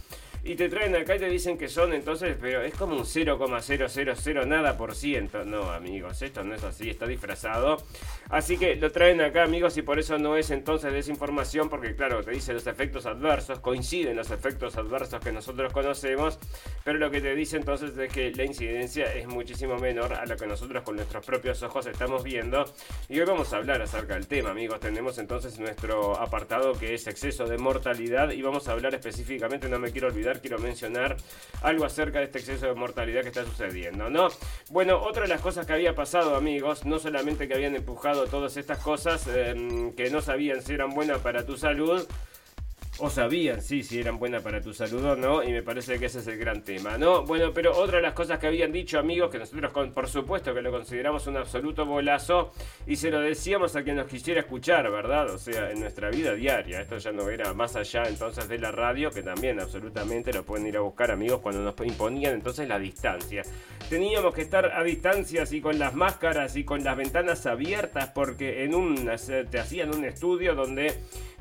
y 0.46 0.54
te 0.54 0.68
traen 0.68 0.94
acá 0.94 1.16
y 1.16 1.18
te 1.18 1.28
dicen 1.28 1.58
que 1.58 1.68
son 1.68 1.92
entonces, 1.92 2.36
pero 2.40 2.62
es 2.62 2.74
como 2.74 2.96
un 2.96 3.04
0,000 3.04 4.46
nada 4.46 4.76
por 4.76 4.94
ciento. 4.94 5.44
No, 5.44 5.70
amigos, 5.70 6.22
esto 6.22 6.44
no 6.44 6.54
es 6.54 6.62
así, 6.62 6.88
está 6.88 7.06
disfrazado. 7.06 7.78
Así 8.28 8.56
que 8.56 8.76
lo 8.76 8.92
traen 8.92 9.20
acá, 9.20 9.42
amigos, 9.42 9.76
y 9.76 9.82
por 9.82 9.98
eso 9.98 10.18
no 10.18 10.36
es 10.36 10.50
entonces 10.50 10.92
desinformación, 10.92 11.68
porque 11.68 11.96
claro, 11.96 12.22
te 12.22 12.30
dice 12.30 12.52
los 12.52 12.66
efectos 12.66 13.06
adversos, 13.06 13.58
coinciden 13.58 14.16
los 14.16 14.30
efectos 14.30 14.76
adversos 14.76 15.20
que 15.20 15.32
nosotros 15.32 15.72
conocemos, 15.72 16.38
pero 16.84 16.98
lo 16.98 17.10
que 17.10 17.20
te 17.20 17.34
dice 17.34 17.56
entonces 17.56 17.96
es 17.96 18.12
que 18.12 18.30
la 18.32 18.44
incidencia 18.44 19.12
es 19.14 19.26
muchísimo 19.26 19.76
menor 19.78 20.14
a 20.14 20.26
lo 20.26 20.36
que 20.36 20.46
nosotros 20.46 20.84
con 20.84 20.96
nuestros 20.96 21.26
propios 21.26 21.62
ojos 21.62 21.86
estamos 21.86 22.22
viendo. 22.22 22.64
Y 23.08 23.18
hoy 23.18 23.26
vamos 23.26 23.52
a 23.52 23.56
hablar 23.56 23.82
acerca 23.82 24.14
del 24.14 24.28
tema, 24.28 24.50
amigos. 24.50 24.78
Tenemos 24.78 25.18
entonces 25.18 25.58
nuestro 25.58 26.16
apartado 26.20 26.72
que 26.74 26.94
es 26.94 27.06
exceso 27.06 27.46
de 27.46 27.58
mortalidad 27.58 28.30
y 28.30 28.42
vamos 28.42 28.68
a 28.68 28.72
hablar 28.72 28.94
específicamente, 28.94 29.68
no 29.68 29.78
me 29.78 29.90
quiero 29.90 30.08
olvidar 30.08 30.35
quiero 30.40 30.58
mencionar 30.58 31.16
algo 31.62 31.84
acerca 31.84 32.18
de 32.18 32.26
este 32.26 32.38
exceso 32.38 32.66
de 32.66 32.74
mortalidad 32.74 33.22
que 33.22 33.28
está 33.28 33.44
sucediendo, 33.44 34.10
¿no? 34.10 34.28
Bueno, 34.70 35.00
otra 35.02 35.22
de 35.22 35.28
las 35.28 35.40
cosas 35.40 35.66
que 35.66 35.72
había 35.72 35.94
pasado, 35.94 36.36
amigos, 36.36 36.84
no 36.84 36.98
solamente 36.98 37.48
que 37.48 37.54
habían 37.54 37.74
empujado 37.74 38.26
todas 38.26 38.56
estas 38.56 38.78
cosas 38.78 39.26
em, 39.28 39.92
que 39.94 40.10
no 40.10 40.20
sabían 40.20 40.62
si 40.62 40.74
eran 40.74 40.90
buenas 40.90 41.18
para 41.18 41.44
tu 41.44 41.56
salud, 41.56 42.06
o 42.98 43.10
sabían, 43.10 43.60
sí, 43.60 43.82
si 43.82 44.00
eran 44.00 44.18
buenas 44.18 44.42
para 44.42 44.60
tu 44.60 44.72
salud 44.72 45.04
o 45.04 45.16
no, 45.16 45.42
y 45.42 45.52
me 45.52 45.62
parece 45.62 45.98
que 45.98 46.06
ese 46.06 46.20
es 46.20 46.26
el 46.28 46.38
gran 46.38 46.62
tema, 46.62 46.96
¿no? 46.96 47.24
Bueno, 47.24 47.52
pero 47.52 47.76
otra 47.76 47.96
de 47.96 48.02
las 48.02 48.14
cosas 48.14 48.38
que 48.38 48.46
habían 48.46 48.72
dicho 48.72 48.98
amigos, 48.98 49.30
que 49.30 49.38
nosotros 49.38 49.72
por 49.92 50.08
supuesto 50.08 50.54
que 50.54 50.62
lo 50.62 50.70
consideramos 50.70 51.26
un 51.26 51.36
absoluto 51.36 51.84
bolazo, 51.84 52.52
y 52.86 52.96
se 52.96 53.10
lo 53.10 53.20
decíamos 53.20 53.76
a 53.76 53.82
quien 53.82 53.96
nos 53.96 54.06
quisiera 54.06 54.40
escuchar, 54.40 54.90
¿verdad? 54.90 55.30
O 55.30 55.38
sea, 55.38 55.70
en 55.70 55.80
nuestra 55.80 56.10
vida 56.10 56.34
diaria, 56.34 56.80
esto 56.80 56.96
ya 56.96 57.12
no 57.12 57.28
era 57.28 57.52
más 57.52 57.76
allá 57.76 58.04
entonces 58.08 58.48
de 58.48 58.58
la 58.58 58.72
radio, 58.72 59.10
que 59.10 59.22
también 59.22 59.60
absolutamente 59.60 60.32
lo 60.32 60.44
pueden 60.44 60.66
ir 60.66 60.76
a 60.76 60.80
buscar 60.80 61.10
amigos 61.10 61.40
cuando 61.40 61.60
nos 61.60 61.74
imponían 61.86 62.34
entonces 62.34 62.66
la 62.66 62.78
distancia. 62.78 63.42
Teníamos 63.90 64.34
que 64.34 64.42
estar 64.42 64.72
a 64.72 64.82
distancias 64.82 65.52
y 65.52 65.60
con 65.60 65.78
las 65.78 65.94
máscaras 65.94 66.56
y 66.56 66.64
con 66.64 66.82
las 66.82 66.96
ventanas 66.96 67.46
abiertas 67.46 68.10
porque 68.14 68.64
en 68.64 68.74
un, 68.74 69.10
te 69.50 69.58
hacían 69.58 69.94
un 69.94 70.04
estudio 70.04 70.54
donde 70.54 70.94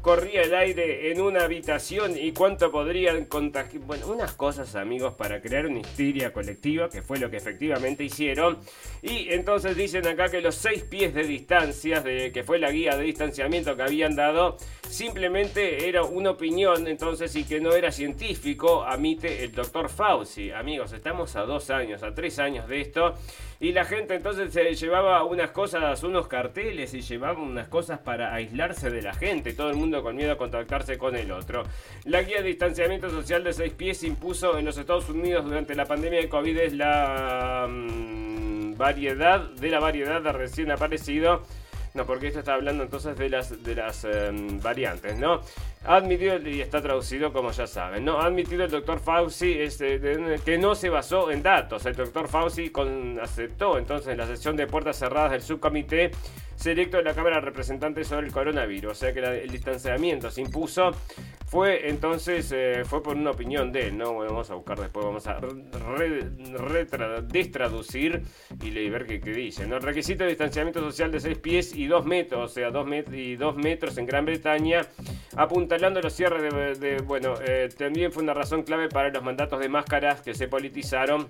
corría 0.06 0.44
el 0.44 0.54
aire 0.54 1.12
en 1.12 1.20
una 1.20 1.46
habitación 1.46 2.16
y 2.16 2.32
cuánto 2.32 2.72
podrían 2.72 3.26
contagiar. 3.26 3.82
Bueno, 3.86 4.06
unas 4.06 4.34
cosas, 4.34 4.76
amigos, 4.76 5.16
para 5.16 5.42
crear 5.42 5.66
una 5.66 5.80
histeria 5.80 6.32
colectiva, 6.32 6.90
que 6.90 7.02
fue 7.02 7.18
lo 7.18 7.32
que 7.32 7.38
efectivamente 7.38 8.04
hicieron. 8.04 8.60
Y 9.02 9.34
entonces 9.34 9.76
dicen 9.76 10.06
acá 10.06 10.30
que 10.30 10.42
los 10.42 10.54
seis 10.54 10.84
pies 10.84 11.16
de 11.16 11.24
distancia, 11.24 12.02
de, 12.02 12.32
que 12.32 12.44
fue 12.44 12.60
la 12.60 12.70
guía 12.70 12.96
de 12.96 13.04
distanciamiento 13.04 13.76
que 13.76 13.82
habían 13.82 14.16
dado, 14.16 14.58
simplemente 14.88 15.90
era 15.90 16.04
una 16.04 16.30
opinión, 16.30 16.88
entonces, 16.88 17.36
y 17.36 17.44
que 17.44 17.60
no 17.60 17.74
era 17.74 17.92
científico, 17.92 18.84
admite 18.84 19.44
el 19.44 19.54
doctor 19.54 19.90
Fauci. 19.90 20.52
Amigos, 20.52 20.94
estamos 20.94 21.36
a 21.36 21.42
dos 21.46 21.72
años, 21.72 22.04
a 22.04 22.14
tres 22.14 22.38
años 22.38 22.68
de 22.68 22.82
esto. 22.82 23.16
Y 23.60 23.72
la 23.72 23.86
gente 23.86 24.16
entonces 24.16 24.54
se 24.54 24.76
llevaba 24.76 25.24
unas 25.24 25.52
cosas, 25.52 26.04
unos 26.04 26.28
carteles 26.28 26.94
y 26.94 27.02
llevaba 27.02 27.40
unas 27.40 27.68
cosas 27.68 28.00
para 28.00 28.34
aislarse 28.34 28.90
de 28.90 29.02
la 29.02 29.14
gente. 29.14 29.54
Todo 29.54 29.70
el 29.70 29.76
mundo 29.76 30.04
con 30.04 30.16
miedo 30.16 30.34
a 30.34 30.38
contactarse 30.38 30.98
con 30.98 31.16
el 31.16 31.32
otro. 31.32 31.64
La 32.04 32.22
guía 32.22 32.38
de 32.38 32.50
distanciamiento 32.50 33.10
social 33.10 33.44
de 33.44 33.54
seis 33.54 33.74
pies 33.74 34.04
impuso 34.04 34.58
en 34.58 34.66
los 34.66 34.78
Estados 34.78 35.10
Unidos 35.10 35.46
durante 35.46 35.76
la 35.76 35.86
pandemia 35.86 36.20
de 36.20 36.30
COVID 36.30 36.58
es 36.58 36.74
la 36.74 37.68
mm, 37.70 38.76
variedad 38.78 39.40
de 39.40 39.70
la 39.70 39.80
variedad 39.80 40.22
de 40.22 40.32
recién 40.32 40.72
aparecido 40.72 41.42
no, 41.96 42.06
porque 42.06 42.28
esto 42.28 42.40
está 42.40 42.56
hablando 42.56 42.84
entonces 42.84 43.18
de 43.18 43.30
las, 43.30 43.64
de 43.64 43.74
las 43.74 44.04
em, 44.04 44.60
variantes, 44.60 45.18
¿no? 45.18 45.40
Ha 45.88 45.98
admitido, 45.98 46.38
y 46.48 46.62
está 46.62 46.82
traducido 46.82 47.32
como 47.32 47.52
ya 47.52 47.68
saben, 47.68 48.06
¿no? 48.06 48.20
Ha 48.20 48.26
admitido 48.26 48.64
el 48.66 48.72
doctor 48.72 49.00
Fauci 49.00 49.54
este, 49.60 50.00
que 50.44 50.58
no 50.58 50.74
se 50.76 50.90
basó 50.90 51.32
en 51.32 51.44
datos. 51.44 51.86
El 51.86 51.96
doctor 51.96 52.28
Fauci 52.28 52.70
con, 52.70 53.20
aceptó 53.20 53.78
entonces 53.78 54.08
en 54.08 54.18
la 54.18 54.28
sesión 54.28 54.56
de 54.56 54.68
puertas 54.68 54.98
cerradas 54.98 55.32
del 55.32 55.42
subcomité 55.42 56.12
selecto 56.56 56.98
de 56.98 57.04
la 57.04 57.14
Cámara 57.14 57.36
de 57.36 57.42
Representantes 57.42 58.08
sobre 58.08 58.28
el 58.28 58.34
coronavirus. 58.34 58.92
O 58.92 58.96
sea 58.96 59.14
que 59.14 59.20
el 59.20 59.50
distanciamiento 59.50 60.32
se 60.32 60.42
impuso. 60.42 60.92
Fue 61.48 61.90
entonces, 61.90 62.52
eh, 62.54 62.84
fue 62.86 63.04
por 63.04 63.16
una 63.16 63.32
opinión 63.32 63.72
de 63.72 63.88
él, 63.88 63.98
¿no? 63.98 64.16
vamos 64.16 64.50
a 64.50 64.56
buscar 64.56 64.80
después, 64.80 65.06
vamos 65.06 65.28
a 65.28 65.40
destraducir 67.22 68.24
y 68.62 68.90
ver 68.90 69.06
qué, 69.06 69.20
dice, 69.20 69.68
¿no? 69.68 69.78
El 69.78 69.84
requisito 69.84 70.24
de 70.24 70.32
distanciamiento 70.32 70.82
social 70.82 71.12
de 71.12 71.20
6 71.20 71.38
pies 71.38 71.76
y 71.76 71.86
2 71.86 72.06
metros, 72.06 72.52
o 72.52 72.54
sea, 72.54 72.72
2 72.72 72.88
y 73.14 73.36
2 73.36 73.56
metros 73.58 73.98
en 74.00 74.08
Gran 74.08 74.26
Bretaña, 74.26 74.88
apuntalando 75.76 76.00
los 76.00 76.14
cierres 76.14 76.80
de, 76.80 77.02
bueno, 77.02 77.34
eh, 77.46 77.68
también 77.78 78.10
fue 78.10 78.24
una 78.24 78.34
razón 78.34 78.64
clave 78.64 78.88
para 78.88 79.10
los 79.10 79.22
mandatos 79.22 79.60
de 79.60 79.68
máscaras 79.68 80.22
que 80.22 80.34
se 80.34 80.48
politizaron 80.48 81.28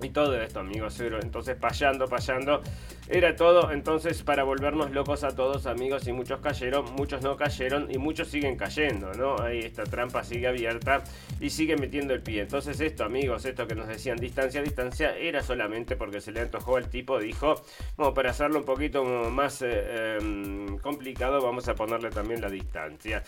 y 0.00 0.10
todo 0.10 0.40
esto, 0.40 0.60
amigos, 0.60 1.00
entonces 1.00 1.56
payando, 1.56 2.06
payando. 2.06 2.62
Era 3.08 3.36
todo 3.36 3.70
entonces 3.70 4.22
para 4.22 4.44
volvernos 4.44 4.90
locos 4.90 5.24
a 5.24 5.34
todos, 5.34 5.66
amigos, 5.66 6.06
y 6.08 6.12
muchos 6.12 6.40
cayeron, 6.40 6.86
muchos 6.94 7.22
no 7.22 7.36
cayeron 7.36 7.90
y 7.90 7.98
muchos 7.98 8.28
siguen 8.28 8.56
cayendo, 8.56 9.12
¿no? 9.12 9.38
Ahí 9.42 9.58
esta 9.58 9.84
trampa 9.84 10.24
sigue 10.24 10.46
abierta 10.46 11.04
y 11.38 11.50
sigue 11.50 11.76
metiendo 11.76 12.14
el 12.14 12.22
pie. 12.22 12.42
Entonces 12.42 12.80
esto, 12.80 13.04
amigos, 13.04 13.44
esto 13.44 13.66
que 13.66 13.74
nos 13.74 13.88
decían 13.88 14.16
distancia, 14.16 14.62
distancia, 14.62 15.16
era 15.18 15.42
solamente 15.42 15.96
porque 15.96 16.20
se 16.20 16.32
le 16.32 16.40
antojó 16.40 16.76
al 16.76 16.88
tipo, 16.88 17.18
dijo, 17.18 17.56
bueno, 17.96 18.14
para 18.14 18.30
hacerlo 18.30 18.58
un 18.58 18.64
poquito 18.64 19.04
más 19.04 19.60
eh, 19.60 20.16
em, 20.18 20.78
complicado, 20.78 21.42
vamos 21.42 21.68
a 21.68 21.74
ponerle 21.74 22.08
también 22.10 22.40
la 22.40 22.48
distancia. 22.48 23.22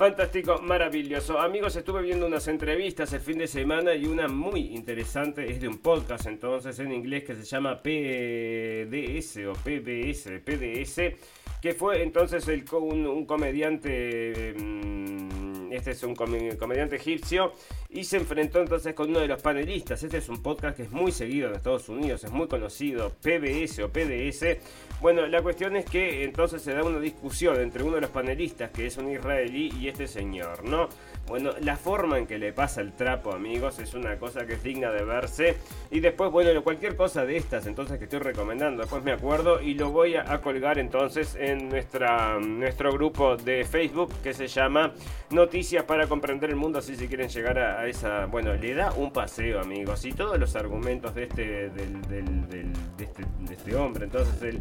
Fantástico, 0.00 0.62
maravilloso. 0.62 1.38
Amigos, 1.38 1.76
estuve 1.76 2.00
viendo 2.00 2.26
unas 2.26 2.48
entrevistas 2.48 3.12
el 3.12 3.20
fin 3.20 3.36
de 3.36 3.46
semana 3.46 3.94
y 3.94 4.06
una 4.06 4.28
muy 4.28 4.74
interesante 4.74 5.52
es 5.52 5.60
de 5.60 5.68
un 5.68 5.76
podcast 5.76 6.24
entonces 6.24 6.78
en 6.78 6.90
inglés 6.90 7.24
que 7.24 7.34
se 7.34 7.44
llama 7.44 7.82
PDS 7.82 9.40
o 9.46 9.52
PBS, 9.52 10.40
PDS, 10.40 11.60
que 11.60 11.74
fue 11.74 12.02
entonces 12.02 12.48
un, 12.72 13.26
comediante... 13.26 14.54
Mmm, 14.56 15.39
este 15.70 15.92
es 15.92 16.02
un 16.02 16.14
comediante 16.14 16.96
egipcio 16.96 17.52
y 17.88 18.04
se 18.04 18.16
enfrentó 18.16 18.60
entonces 18.60 18.94
con 18.94 19.10
uno 19.10 19.20
de 19.20 19.28
los 19.28 19.40
panelistas. 19.42 20.02
Este 20.02 20.18
es 20.18 20.28
un 20.28 20.42
podcast 20.42 20.76
que 20.76 20.84
es 20.84 20.90
muy 20.90 21.12
seguido 21.12 21.48
en 21.48 21.54
Estados 21.54 21.88
Unidos, 21.88 22.24
es 22.24 22.30
muy 22.30 22.48
conocido, 22.48 23.12
PBS 23.22 23.80
o 23.80 23.88
PDS. 23.88 24.58
Bueno, 25.00 25.26
la 25.26 25.42
cuestión 25.42 25.76
es 25.76 25.84
que 25.84 26.24
entonces 26.24 26.62
se 26.62 26.72
da 26.72 26.82
una 26.82 27.00
discusión 27.00 27.60
entre 27.60 27.82
uno 27.82 27.94
de 27.96 28.02
los 28.02 28.10
panelistas, 28.10 28.70
que 28.70 28.86
es 28.86 28.96
un 28.96 29.10
israelí, 29.10 29.72
y 29.80 29.88
este 29.88 30.06
señor, 30.06 30.64
¿no? 30.64 30.88
Bueno, 31.30 31.52
la 31.60 31.76
forma 31.76 32.18
en 32.18 32.26
que 32.26 32.40
le 32.40 32.52
pasa 32.52 32.80
el 32.80 32.92
trapo, 32.92 33.32
amigos, 33.32 33.78
es 33.78 33.94
una 33.94 34.18
cosa 34.18 34.46
que 34.46 34.54
es 34.54 34.64
digna 34.64 34.90
de 34.90 35.04
verse. 35.04 35.58
Y 35.92 36.00
después, 36.00 36.28
bueno, 36.32 36.60
cualquier 36.64 36.96
cosa 36.96 37.24
de 37.24 37.36
estas, 37.36 37.68
entonces 37.68 37.98
que 37.98 38.04
estoy 38.04 38.18
recomendando, 38.18 38.82
después 38.82 39.04
me 39.04 39.12
acuerdo 39.12 39.62
y 39.62 39.74
lo 39.74 39.90
voy 39.90 40.16
a, 40.16 40.40
colgar 40.40 40.80
entonces 40.80 41.36
en 41.38 41.68
nuestra, 41.68 42.40
nuestro 42.40 42.92
grupo 42.92 43.36
de 43.36 43.64
Facebook 43.64 44.12
que 44.24 44.34
se 44.34 44.48
llama 44.48 44.92
Noticias 45.30 45.84
para 45.84 46.08
comprender 46.08 46.50
el 46.50 46.56
mundo. 46.56 46.80
Así 46.80 46.96
si 46.96 47.06
quieren 47.06 47.28
llegar 47.28 47.60
a, 47.60 47.86
esa, 47.86 48.26
bueno, 48.26 48.52
le 48.54 48.74
da 48.74 48.92
un 48.94 49.12
paseo, 49.12 49.60
amigos. 49.60 50.04
Y 50.04 50.12
todos 50.12 50.36
los 50.36 50.56
argumentos 50.56 51.14
de 51.14 51.22
este, 51.22 51.70
del, 51.70 52.02
del, 52.08 52.48
de, 52.48 53.04
este, 53.04 53.22
de 53.38 53.54
este 53.54 53.76
hombre, 53.76 54.06
entonces 54.06 54.42
el 54.42 54.60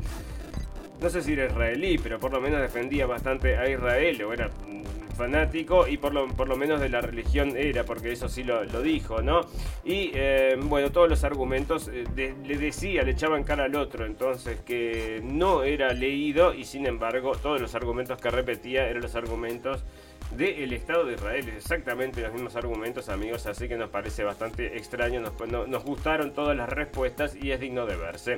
no 1.02 1.10
sé 1.10 1.24
si 1.24 1.34
era 1.34 1.46
israelí, 1.46 1.98
pero 1.98 2.20
por 2.20 2.32
lo 2.32 2.42
menos 2.42 2.62
defendía 2.62 3.08
bastante 3.08 3.58
a 3.58 3.68
Israel, 3.70 4.22
o 4.22 4.34
era 4.34 4.52
fanático 5.20 5.86
y 5.86 5.98
por 5.98 6.14
lo, 6.14 6.30
por 6.30 6.48
lo 6.48 6.56
menos 6.56 6.80
de 6.80 6.88
la 6.88 7.02
religión 7.02 7.58
era, 7.58 7.84
porque 7.84 8.14
eso 8.14 8.30
sí 8.30 8.44
lo, 8.44 8.64
dijo, 8.82 9.22
¿no? 9.22 9.42
Y 9.84 10.12
eh, 10.14 10.58
bueno, 10.58 10.92
todos 10.92 11.10
los 11.10 11.26
argumentos 11.26 11.90
eh, 11.92 12.06
le 12.16 12.58
decía, 12.58 13.04
le 13.04 13.12
echaba 13.12 13.38
en 13.38 13.44
cara 13.44 13.66
al 13.66 13.76
otro, 13.76 14.06
entonces 14.06 14.62
que 14.62 15.20
no 15.22 15.64
era 15.64 15.92
leído 15.94 16.54
y 16.54 16.64
sin 16.64 16.88
embargo 16.88 17.34
todos 17.34 17.60
los 17.60 17.76
argumentos 17.76 18.18
que 18.22 18.30
repetía 18.32 18.88
eran 18.88 19.02
los 19.02 19.16
argumentos 19.16 19.84
del 20.32 20.74
Estado 20.74 21.06
de 21.06 21.14
Israel. 21.14 21.50
Exactamente 21.50 22.22
los 22.22 22.34
mismos 22.34 22.56
argumentos, 22.56 23.10
amigos, 23.10 23.46
así 23.46 23.68
que 23.68 23.78
nos 23.78 23.90
parece 23.90 24.24
bastante 24.24 24.78
extraño. 24.78 25.22
Nos, 25.22 25.68
nos 25.68 25.84
gustaron 25.84 26.34
todas 26.34 26.56
las 26.56 26.70
respuestas 26.70 27.36
y 27.36 27.52
es 27.52 27.60
digno 27.60 27.86
de 27.86 27.96
verse. 27.96 28.38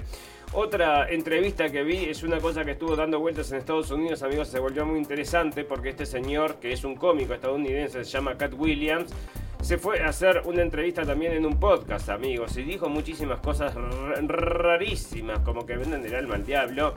Otra 0.53 1.09
entrevista 1.09 1.69
que 1.69 1.83
vi 1.83 2.05
es 2.05 2.23
una 2.23 2.39
cosa 2.39 2.65
que 2.65 2.71
estuvo 2.71 2.95
dando 2.95 3.19
vueltas 3.19 3.51
en 3.51 3.59
Estados 3.59 3.89
Unidos, 3.89 4.21
amigos, 4.21 4.49
se 4.49 4.59
volvió 4.59 4.85
muy 4.85 4.99
interesante 4.99 5.63
porque 5.63 5.89
este 5.89 6.05
señor, 6.05 6.55
que 6.55 6.73
es 6.73 6.83
un 6.83 6.95
cómico 6.95 7.33
estadounidense, 7.33 8.03
se 8.03 8.11
llama 8.11 8.37
Cat 8.37 8.53
Williams, 8.57 9.13
se 9.61 9.77
fue 9.77 10.01
a 10.01 10.09
hacer 10.09 10.41
una 10.45 10.63
entrevista 10.63 11.05
también 11.05 11.33
en 11.33 11.45
un 11.45 11.59
podcast, 11.59 12.09
amigos, 12.09 12.57
y 12.57 12.63
dijo 12.63 12.89
muchísimas 12.89 13.39
cosas 13.39 13.73
rarísimas, 13.75 15.39
como 15.39 15.65
que 15.65 15.77
venden 15.77 16.03
el 16.05 16.15
alma 16.15 16.35
al 16.35 16.45
diablo. 16.45 16.95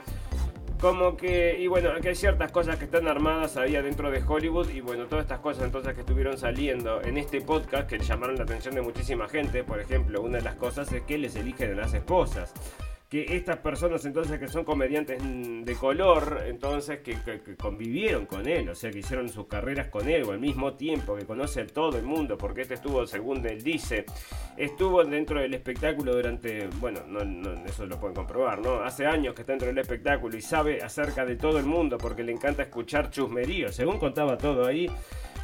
Como 0.79 1.15
que, 1.15 1.57
y 1.59 1.67
bueno, 1.67 1.89
que 2.01 2.09
hay 2.09 2.15
ciertas 2.15 2.51
cosas 2.51 2.77
que 2.77 2.85
están 2.85 3.07
armadas 3.07 3.57
ahí 3.57 3.75
adentro 3.75 4.11
de 4.11 4.21
Hollywood 4.21 4.69
y 4.69 4.81
bueno, 4.81 5.05
todas 5.05 5.23
estas 5.23 5.39
cosas 5.39 5.63
entonces 5.63 5.93
que 5.93 6.01
estuvieron 6.01 6.37
saliendo 6.37 7.01
en 7.01 7.17
este 7.17 7.41
podcast 7.41 7.89
que 7.89 7.97
llamaron 7.97 8.35
la 8.35 8.43
atención 8.43 8.75
de 8.75 8.81
muchísima 8.81 9.27
gente, 9.27 9.63
por 9.63 9.79
ejemplo, 9.79 10.21
una 10.21 10.37
de 10.37 10.43
las 10.43 10.55
cosas 10.55 10.91
es 10.91 11.01
que 11.03 11.17
les 11.17 11.35
eligen 11.35 11.75
las 11.77 11.93
esposas 11.93 12.53
que 13.23 13.37
estas 13.37 13.59
personas 13.59 14.03
entonces 14.03 14.37
que 14.37 14.49
son 14.49 14.65
comediantes 14.65 15.21
de 15.23 15.75
color, 15.75 16.43
entonces 16.47 16.99
que, 16.99 17.15
convivieron 17.55 18.25
con 18.25 18.45
él, 18.45 18.67
o 18.67 18.75
sea, 18.75 18.91
que 18.91 18.99
hicieron 18.99 19.29
sus 19.29 19.47
carreras 19.47 19.87
con 19.87 20.09
él, 20.09 20.23
o 20.23 20.33
al 20.33 20.39
mismo 20.39 20.73
tiempo, 20.73 21.15
que 21.15 21.25
conoce 21.25 21.61
a 21.61 21.65
todo 21.65 21.97
el 21.97 22.03
mundo, 22.03 22.37
porque 22.37 22.63
este 22.63 22.73
estuvo, 22.73 23.07
según 23.07 23.45
él 23.47 23.63
dice, 23.63 24.03
estuvo 24.57 25.01
dentro 25.05 25.39
del 25.39 25.53
espectáculo 25.53 26.13
durante, 26.13 26.67
bueno, 26.81 27.03
no, 27.07 27.53
eso 27.65 27.85
lo 27.85 27.97
pueden 27.97 28.15
comprobar, 28.15 28.59
¿no? 28.59 28.81
Hace 28.81 29.05
años 29.05 29.33
que 29.33 29.43
está 29.43 29.53
dentro 29.53 29.69
del 29.69 29.77
espectáculo 29.77 30.35
y 30.35 30.41
sabe 30.41 30.83
acerca 30.83 31.25
de 31.25 31.37
todo 31.37 31.57
el 31.57 31.65
mundo, 31.65 31.97
porque 31.97 32.21
le 32.21 32.33
encanta 32.33 32.63
escuchar 32.63 33.11
chusmeríos, 33.11 33.75
según 33.75 33.97
contaba 33.97 34.37
todo 34.37 34.65
ahí. 34.65 34.91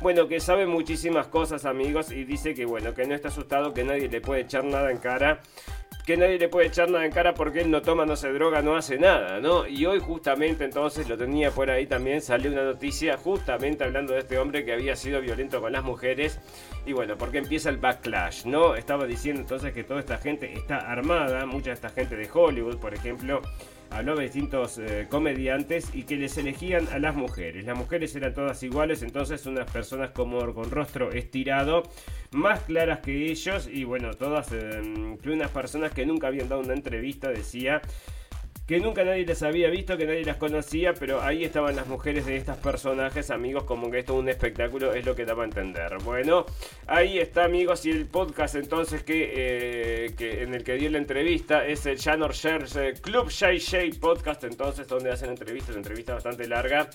Bueno, 0.01 0.27
que 0.27 0.39
sabe 0.41 0.65
muchísimas 0.65 1.27
cosas, 1.27 1.63
amigos, 1.63 2.11
y 2.11 2.25
dice 2.25 2.53
que, 2.53 2.65
bueno, 2.65 2.93
que 2.93 3.05
no 3.05 3.15
está 3.15 3.29
asustado, 3.29 3.73
que 3.73 3.85
nadie 3.85 4.09
le 4.09 4.19
puede 4.19 4.41
echar 4.41 4.65
nada 4.65 4.91
en 4.91 4.97
cara 4.97 5.41
que 6.05 6.17
nadie 6.17 6.39
le 6.39 6.49
puede 6.49 6.67
echar 6.67 6.89
nada 6.89 7.05
en 7.05 7.11
cara 7.11 7.33
porque 7.33 7.61
él 7.61 7.71
no 7.71 7.81
toma, 7.81 8.05
no 8.05 8.15
se 8.15 8.31
droga, 8.33 8.61
no 8.61 8.75
hace 8.75 8.97
nada, 8.97 9.39
¿no? 9.39 9.67
Y 9.67 9.85
hoy 9.85 9.99
justamente 9.99 10.63
entonces 10.63 11.07
lo 11.07 11.17
tenía 11.17 11.51
por 11.51 11.69
ahí 11.69 11.85
también, 11.85 12.21
salió 12.21 12.51
una 12.51 12.63
noticia 12.63 13.17
justamente 13.17 13.83
hablando 13.83 14.13
de 14.13 14.19
este 14.19 14.37
hombre 14.39 14.65
que 14.65 14.73
había 14.73 14.95
sido 14.95 15.21
violento 15.21 15.61
con 15.61 15.71
las 15.71 15.83
mujeres. 15.83 16.39
Y 16.85 16.93
bueno, 16.93 17.17
porque 17.17 17.37
empieza 17.37 17.69
el 17.69 17.77
backlash, 17.77 18.45
¿no? 18.45 18.75
Estaba 18.75 19.05
diciendo 19.05 19.41
entonces 19.41 19.73
que 19.73 19.83
toda 19.83 19.99
esta 19.99 20.17
gente 20.17 20.51
está 20.53 20.77
armada, 20.77 21.45
mucha 21.45 21.69
de 21.69 21.75
esta 21.75 21.89
gente 21.89 22.15
de 22.15 22.29
Hollywood, 22.31 22.77
por 22.77 22.93
ejemplo, 22.93 23.41
habló 23.91 24.15
de 24.15 24.23
distintos 24.23 24.77
eh, 24.77 25.07
comediantes 25.09 25.93
y 25.93 26.03
que 26.03 26.15
les 26.15 26.37
elegían 26.37 26.87
a 26.91 26.99
las 26.99 27.15
mujeres. 27.15 27.65
Las 27.65 27.77
mujeres 27.77 28.15
eran 28.15 28.33
todas 28.33 28.63
iguales, 28.63 29.03
entonces 29.03 29.45
unas 29.45 29.69
personas 29.71 30.11
como 30.11 30.53
con 30.53 30.71
rostro 30.71 31.11
estirado, 31.11 31.83
más 32.31 32.61
claras 32.61 32.99
que 32.99 33.31
ellos 33.31 33.69
y 33.71 33.83
bueno, 33.83 34.13
todas, 34.13 34.51
eh, 34.53 34.81
unas 35.25 35.51
personas 35.51 35.91
que 35.91 36.05
nunca 36.05 36.27
habían 36.27 36.49
dado 36.49 36.61
una 36.61 36.73
entrevista, 36.73 37.29
decía 37.29 37.81
que 38.71 38.79
nunca 38.79 39.03
nadie 39.03 39.25
las 39.25 39.43
había 39.43 39.69
visto, 39.69 39.97
que 39.97 40.05
nadie 40.05 40.23
las 40.23 40.37
conocía, 40.37 40.93
pero 40.93 41.21
ahí 41.21 41.43
estaban 41.43 41.75
las 41.75 41.87
mujeres 41.87 42.25
de 42.25 42.37
estos 42.37 42.55
personajes, 42.55 43.29
amigos, 43.29 43.65
como 43.65 43.91
que 43.91 43.99
esto 43.99 44.13
es 44.13 44.19
un 44.19 44.29
espectáculo, 44.29 44.93
es 44.93 45.05
lo 45.05 45.13
que 45.13 45.25
daba 45.25 45.43
a 45.43 45.45
entender. 45.45 45.97
Bueno, 46.05 46.45
ahí 46.87 47.19
está, 47.19 47.43
amigos, 47.43 47.85
y 47.85 47.91
el 47.91 48.05
podcast 48.05 48.55
entonces 48.55 49.03
que, 49.03 49.33
eh, 49.35 50.15
en 50.17 50.53
el 50.53 50.63
que 50.63 50.75
dio 50.75 50.89
la 50.89 50.99
entrevista 50.99 51.67
es 51.67 51.85
el 51.85 51.99
Janor 51.99 52.31
Shares 52.31 52.77
eh, 52.77 52.93
Club 53.01 53.27
Shay 53.27 53.57
Shay 53.57 53.91
Podcast, 53.91 54.45
entonces, 54.45 54.87
donde 54.87 55.11
hacen 55.11 55.31
entrevistas, 55.31 55.75
entrevista 55.75 56.13
bastante 56.13 56.47
larga 56.47 56.89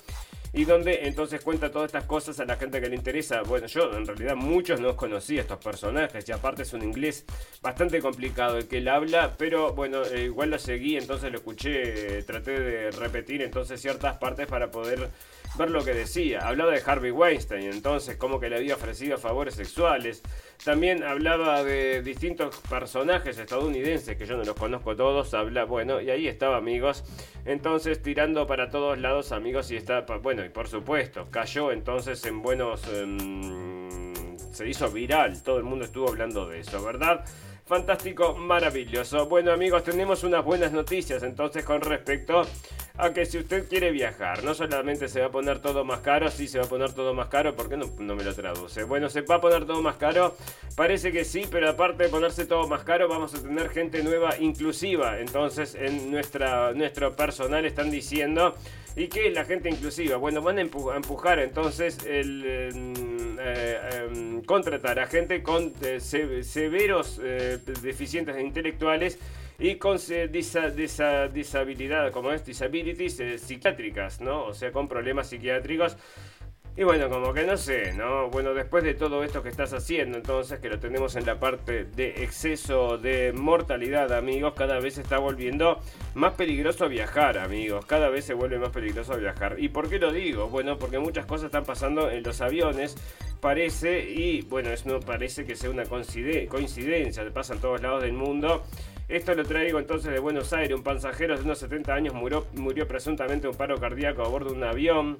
y 0.56 0.64
donde 0.64 1.06
entonces 1.06 1.42
cuenta 1.42 1.70
todas 1.70 1.88
estas 1.88 2.04
cosas 2.04 2.40
a 2.40 2.46
la 2.46 2.56
gente 2.56 2.80
que 2.80 2.88
le 2.88 2.96
interesa. 2.96 3.42
Bueno, 3.42 3.66
yo 3.66 3.94
en 3.94 4.06
realidad 4.06 4.34
muchos 4.34 4.80
no 4.80 4.96
conocí 4.96 5.36
a 5.36 5.42
estos 5.42 5.62
personajes 5.62 6.26
y 6.26 6.32
aparte 6.32 6.62
es 6.62 6.72
un 6.72 6.82
inglés 6.82 7.26
bastante 7.60 8.00
complicado 8.00 8.56
el 8.56 8.66
que 8.66 8.78
él 8.78 8.88
habla, 8.88 9.34
pero 9.36 9.74
bueno, 9.74 10.02
eh, 10.04 10.24
igual 10.24 10.48
lo 10.48 10.58
seguí, 10.58 10.96
entonces 10.96 11.30
lo 11.30 11.36
escuché, 11.36 12.22
traté 12.22 12.58
de 12.58 12.90
repetir 12.90 13.42
entonces 13.42 13.82
ciertas 13.82 14.16
partes 14.16 14.46
para 14.46 14.70
poder 14.70 15.10
ver 15.59 15.70
lo 15.70 15.85
que 15.85 15.94
decía. 15.94 16.46
Hablaba 16.46 16.72
de 16.72 16.82
Harvey 16.85 17.11
Weinstein, 17.11 17.70
entonces 17.70 18.16
como 18.16 18.40
que 18.40 18.48
le 18.48 18.56
había 18.56 18.74
ofrecido 18.74 19.18
favores 19.18 19.54
sexuales. 19.54 20.22
También 20.64 21.02
hablaba 21.02 21.62
de 21.62 22.02
distintos 22.02 22.56
personajes 22.68 23.38
estadounidenses 23.38 24.16
que 24.16 24.26
yo 24.26 24.37
no 24.37 24.44
los 24.44 24.56
conozco 24.56 24.96
todos. 24.96 25.32
Habla, 25.35 25.64
bueno, 25.64 26.00
y 26.00 26.11
ahí 26.11 26.28
estaba, 26.28 26.56
amigos. 26.56 27.04
Entonces 27.44 28.02
tirando 28.02 28.46
para 28.46 28.70
todos 28.70 28.98
lados, 28.98 29.32
amigos, 29.32 29.70
y 29.70 29.76
está, 29.76 30.00
bueno, 30.00 30.44
y 30.44 30.48
por 30.48 30.68
supuesto, 30.68 31.28
cayó 31.30 31.72
entonces 31.72 32.24
en 32.24 32.42
buenos... 32.42 32.87
Em, 32.88 34.14
se 34.56 34.66
hizo 34.66 34.90
viral, 34.90 35.42
todo 35.42 35.59
el 35.59 35.64
mundo 35.64 35.85
estuvo 35.85 36.09
hablando 36.09 36.48
de 36.48 36.61
eso, 36.61 36.82
¿verdad? 36.82 37.26
Fantástico, 37.66 38.35
maravilloso. 38.35 39.26
Bueno 39.26 39.52
amigos, 39.52 39.85
tenemos 39.85 40.24
unas 40.24 40.42
buenas 40.42 40.72
noticias 40.72 41.22
entonces 41.22 41.62
con 41.64 41.82
respecto 41.82 42.42
a 42.98 43.12
que 43.12 43.26
si 43.26 43.38
usted 43.38 43.68
quiere 43.68 43.90
viajar, 43.90 44.42
no 44.44 44.54
solamente 44.54 45.09
se 45.09 45.20
va 45.20 45.26
a 45.26 45.30
poner 45.30 45.59
todo 45.59 45.85
más 45.85 46.00
caro, 46.00 46.30
sí 46.30 46.48
se 46.48 46.59
va 46.59 46.64
a 46.64 46.68
poner 46.68 46.92
todo 46.92 47.14
más 47.14 47.28
caro, 47.28 47.54
¿por 47.54 47.68
qué 47.68 47.76
no, 47.76 47.87
me 47.98 48.24
lo 48.24 48.35
traduce? 48.35 48.85
Bueno, 48.85 49.09
se 49.09 49.22
va 49.22 49.37
a 49.37 49.40
poner 49.40 49.66
todo 49.66 49.82
más 49.82 49.96
caro, 49.96 50.37
parece 50.74 51.12
que 51.12 51.24
sí, 51.24 51.46
pero 51.50 51.68
aparte 51.68 52.04
de 52.04 52.09
ponerse 52.09 52.46
todo 52.46 52.66
más 52.68 52.85
caro, 52.85 53.09
vamos 53.09 53.35
a 53.35 53.42
tener 53.42 53.68
gente 53.68 54.02
nueva 54.02 54.37
inclusiva. 54.38 55.18
Entonces 55.18 55.74
en 55.74 56.11
nuestra, 56.11 56.72
nuestro 56.72 57.14
personal 57.14 57.64
están 57.66 57.90
diciendo, 57.90 58.54
¿y 58.96 59.09
qué 59.09 59.28
es 59.28 59.35
la 59.35 59.44
gente 59.44 59.68
inclusiva? 59.68 60.16
Bueno, 60.16 60.40
van 60.40 60.59
a 60.59 60.62
empujar 60.62 61.38
entonces 61.40 61.98
el... 62.06 62.44
Eh, 63.38 63.80
em, 63.92 64.42
contratar 64.42 64.98
a 64.98 65.06
gente 65.06 65.42
con 65.42 65.72
eh, 65.82 66.00
severos 66.00 67.20
eh, 67.22 67.59
deficientes 67.82 68.40
intelectuales 68.40 69.18
y 69.58 69.76
con 69.76 69.98
disabilidad, 71.32 72.12
como 72.12 72.32
es, 72.32 72.44
disabilities 72.44 73.22
psiquiátricas, 73.40 74.20
¿no? 74.20 74.44
O 74.44 74.54
sea, 74.54 74.72
con 74.72 74.88
problemas 74.88 75.28
psiquiátricos 75.28 75.96
y 76.78 76.84
bueno, 76.84 77.08
como 77.08 77.32
que 77.32 77.44
no 77.44 77.56
sé, 77.56 77.94
¿no? 77.94 78.28
Bueno, 78.28 78.52
después 78.52 78.84
de 78.84 78.92
todo 78.92 79.24
esto 79.24 79.42
que 79.42 79.48
estás 79.48 79.72
haciendo, 79.72 80.18
entonces, 80.18 80.58
que 80.60 80.68
lo 80.68 80.78
tenemos 80.78 81.16
en 81.16 81.24
la 81.24 81.40
parte 81.40 81.84
de 81.84 82.22
exceso 82.22 82.98
de 82.98 83.32
mortalidad, 83.32 84.12
amigos, 84.12 84.52
cada 84.54 84.78
vez 84.78 84.96
se 84.96 85.00
está 85.00 85.16
volviendo 85.16 85.80
más 86.14 86.34
peligroso 86.34 86.86
viajar, 86.90 87.38
amigos. 87.38 87.86
Cada 87.86 88.10
vez 88.10 88.26
se 88.26 88.34
vuelve 88.34 88.58
más 88.58 88.68
peligroso 88.68 89.16
viajar. 89.16 89.56
¿Y 89.58 89.70
por 89.70 89.88
qué 89.88 89.98
lo 89.98 90.12
digo? 90.12 90.50
Bueno, 90.50 90.78
porque 90.78 90.98
muchas 90.98 91.24
cosas 91.24 91.46
están 91.46 91.64
pasando 91.64 92.10
en 92.10 92.22
los 92.22 92.42
aviones, 92.42 92.94
parece, 93.40 94.10
y 94.10 94.42
bueno, 94.42 94.68
eso 94.68 94.90
no 94.90 95.00
parece 95.00 95.46
que 95.46 95.56
sea 95.56 95.70
una 95.70 95.84
coincidencia, 95.86 97.24
pasa 97.32 97.54
en 97.54 97.60
todos 97.60 97.80
lados 97.80 98.02
del 98.02 98.12
mundo. 98.12 98.62
Esto 99.08 99.34
lo 99.34 99.44
traigo 99.44 99.78
entonces 99.78 100.12
de 100.12 100.18
Buenos 100.18 100.52
Aires. 100.52 100.76
Un 100.76 100.82
pasajero 100.82 101.36
de 101.36 101.44
unos 101.44 101.58
70 101.58 101.94
años 101.94 102.14
murió, 102.14 102.46
murió 102.54 102.88
presuntamente 102.88 103.42
de 103.42 103.50
un 103.50 103.56
paro 103.56 103.78
cardíaco 103.78 104.22
a 104.22 104.28
bordo 104.28 104.50
de 104.50 104.56
un 104.56 104.64
avión 104.64 105.18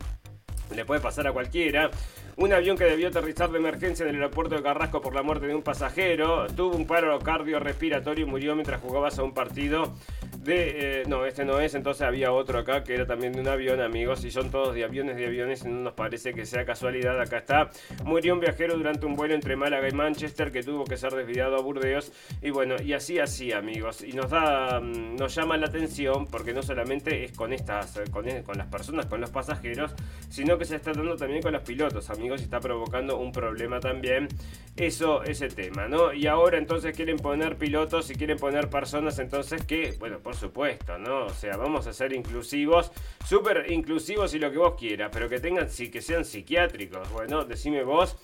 le 0.75 0.85
puede 0.85 1.01
pasar 1.01 1.27
a 1.27 1.33
cualquiera. 1.33 1.91
Un 2.37 2.53
avión 2.53 2.77
que 2.77 2.85
debió 2.85 3.09
aterrizar 3.09 3.51
de 3.51 3.59
emergencia 3.59 4.03
en 4.03 4.11
el 4.11 4.17
aeropuerto 4.17 4.57
de 4.57 4.63
Carrasco 4.63 5.01
por 5.01 5.15
la 5.15 5.23
muerte 5.23 5.47
de 5.47 5.55
un 5.55 5.63
pasajero 5.63 6.47
tuvo 6.49 6.77
un 6.77 6.87
paro 6.87 7.19
cardiorrespiratorio 7.19 8.27
y 8.27 8.29
murió 8.29 8.55
mientras 8.55 8.81
jugabas 8.81 9.19
a 9.19 9.23
un 9.23 9.33
partido 9.33 9.95
de... 10.47 11.01
Eh, 11.01 11.03
no, 11.07 11.27
este 11.27 11.45
no 11.45 11.61
es, 11.61 11.75
entonces 11.75 12.03
había 12.03 12.33
otro 12.33 12.59
acá 12.59 12.83
que 12.85 12.95
era 12.95 13.07
también 13.07 13.33
de 13.33 13.41
un 13.41 13.49
avión, 13.49 13.81
amigos, 13.81 14.25
y 14.25 14.31
son 14.31 14.51
todos 14.51 14.75
de 14.75 14.85
aviones, 14.85 15.17
de 15.17 15.27
aviones, 15.27 15.65
y 15.65 15.69
no 15.69 15.81
nos 15.81 15.95
parece 15.95 16.33
que 16.33 16.47
sea 16.47 16.65
casualidad, 16.65 17.21
acá 17.21 17.39
está. 17.39 17.71
Murió 18.05 18.35
un 18.35 18.41
viajero 18.41 18.77
durante 18.77 19.07
un 19.07 19.15
vuelo 19.15 19.35
entre 19.35 19.57
Málaga 19.57 19.89
y 19.89 19.93
Manchester 19.93 20.51
que 20.51 20.63
tuvo 20.63 20.85
que 20.85 20.97
ser 20.97 21.13
desviado 21.13 21.57
a 21.57 21.61
Burdeos, 21.61 22.13
y 22.41 22.51
bueno, 22.51 22.77
y 22.83 22.93
así, 22.93 23.19
así, 23.19 23.53
amigos, 23.53 24.03
y 24.03 24.13
nos 24.13 24.31
da, 24.31 24.81
mm, 24.81 25.17
nos 25.17 25.35
llama 25.35 25.57
la 25.57 25.67
atención 25.67 26.27
porque 26.27 26.53
no 26.53 26.63
solamente 26.63 27.25
es 27.25 27.33
con 27.33 27.53
estas, 27.53 28.01
con, 28.11 28.27
con 28.43 28.57
las 28.57 28.67
personas, 28.69 29.07
con 29.07 29.21
los 29.21 29.31
pasajeros, 29.31 29.95
sino 30.29 30.59
que 30.59 30.65
se 30.65 30.77
está 30.77 30.93
dando 30.93 31.17
también 31.17 31.43
con 31.43 31.53
los 31.53 31.63
pilotos, 31.63 32.11
amigos 32.11 32.41
y 32.41 32.45
está 32.45 32.61
provocando 32.61 33.19
un 33.19 33.33
problema 33.33 33.81
también. 33.81 34.29
Eso, 34.77 35.23
ese 35.23 35.49
tema, 35.49 35.89
¿no? 35.89 36.13
Y 36.13 36.27
ahora 36.27 36.59
entonces 36.59 36.95
quieren 36.95 37.17
poner 37.17 37.57
pilotos 37.57 38.11
y 38.11 38.15
quieren 38.15 38.37
poner 38.37 38.69
personas 38.69 39.19
entonces 39.19 39.65
que, 39.65 39.95
bueno, 39.99 40.19
por 40.19 40.36
supuesto, 40.37 40.99
¿no? 40.99 41.27
O 41.27 41.31
sea, 41.31 41.57
vamos 41.57 41.87
a 41.87 41.93
ser 41.93 42.13
inclusivos, 42.13 42.93
súper 43.25 43.71
inclusivos 43.71 44.35
y 44.35 44.39
lo 44.39 44.51
que 44.51 44.59
vos 44.59 44.75
quieras, 44.79 45.11
pero 45.13 45.29
que 45.29 45.41
tengan, 45.41 45.71
sí, 45.71 45.91
que 45.91 46.01
sean 46.01 46.25
psiquiátricos. 46.25 47.11
Bueno, 47.11 47.45
decime 47.45 47.83
vos. 47.83 48.17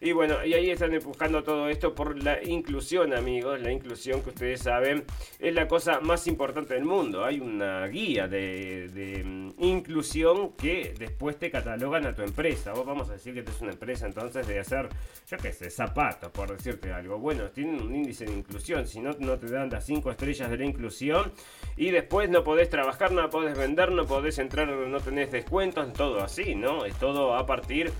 Y 0.00 0.12
bueno, 0.12 0.44
y 0.44 0.54
ahí 0.54 0.70
están 0.70 0.96
buscando 1.04 1.42
todo 1.42 1.68
esto 1.68 1.92
por 1.92 2.22
la 2.22 2.40
inclusión, 2.44 3.12
amigos. 3.12 3.60
La 3.60 3.72
inclusión 3.72 4.22
que 4.22 4.28
ustedes 4.30 4.60
saben 4.60 5.04
es 5.40 5.52
la 5.52 5.66
cosa 5.66 5.98
más 6.00 6.28
importante 6.28 6.74
del 6.74 6.84
mundo. 6.84 7.24
Hay 7.24 7.40
una 7.40 7.84
guía 7.88 8.28
de, 8.28 9.22
mm, 9.24 9.64
inclusión 9.64 10.52
que 10.52 10.94
después 10.96 11.36
te 11.36 11.50
catalogan 11.50 12.06
a 12.06 12.14
tu 12.14 12.22
empresa. 12.22 12.72
Vos 12.74 12.86
vamos 12.86 13.10
a 13.10 13.14
decir 13.14 13.34
que 13.34 13.40
es 13.40 13.60
una 13.60 13.72
empresa 13.72 14.06
entonces 14.06 14.46
de 14.46 14.60
hacer, 14.60 14.88
yo 15.28 15.36
qué 15.36 15.52
sé, 15.52 15.68
zapatos, 15.68 16.30
por 16.30 16.56
decirte 16.56 16.92
algo. 16.92 17.18
Bueno, 17.18 17.50
tienen 17.50 17.82
un 17.82 17.92
índice 17.92 18.24
de 18.24 18.34
inclusión. 18.34 18.86
Si 18.86 19.00
no, 19.00 19.10
no 19.18 19.36
te 19.36 19.50
dan 19.50 19.68
las 19.68 19.84
5 19.84 20.12
estrellas 20.12 20.48
de 20.48 20.58
la 20.58 20.64
inclusión. 20.64 21.32
Y 21.76 21.90
después 21.90 22.30
no 22.30 22.44
podés 22.44 22.70
trabajar, 22.70 23.10
no 23.10 23.28
podés 23.30 23.58
vender, 23.58 23.90
no 23.90 24.06
podés 24.06 24.38
entrar, 24.38 24.68
no 24.68 25.00
tenés 25.00 25.32
descuentos, 25.32 25.92
todo 25.92 26.22
así, 26.22 26.54
¿no? 26.54 26.84
Es 26.84 26.94
todo 27.00 27.34
a 27.34 27.46
partir 27.46 27.92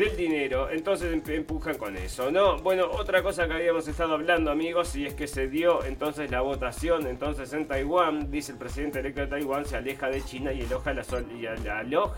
del 0.00 0.16
dinero. 0.16 0.70
Entonces 0.70 1.12
empujan 1.28 1.76
con 1.76 1.96
eso, 1.96 2.30
¿no? 2.30 2.56
Bueno, 2.58 2.86
otra 2.90 3.22
cosa 3.22 3.46
que 3.46 3.52
habíamos 3.52 3.86
estado 3.86 4.14
hablando, 4.14 4.50
amigos, 4.50 4.96
y 4.96 5.04
es 5.06 5.14
que 5.14 5.26
se 5.26 5.48
dio 5.48 5.84
entonces 5.84 6.30
la 6.30 6.40
votación. 6.40 7.06
Entonces 7.06 7.52
en 7.52 7.68
Taiwán, 7.68 8.30
dice 8.30 8.52
el 8.52 8.58
presidente 8.58 9.00
electo 9.00 9.20
de 9.20 9.26
Taiwán, 9.26 9.66
se 9.66 9.76
aleja 9.76 10.08
de 10.08 10.24
China 10.24 10.52
y 10.52 10.62
elogia 10.62 10.94
la, 10.94 11.04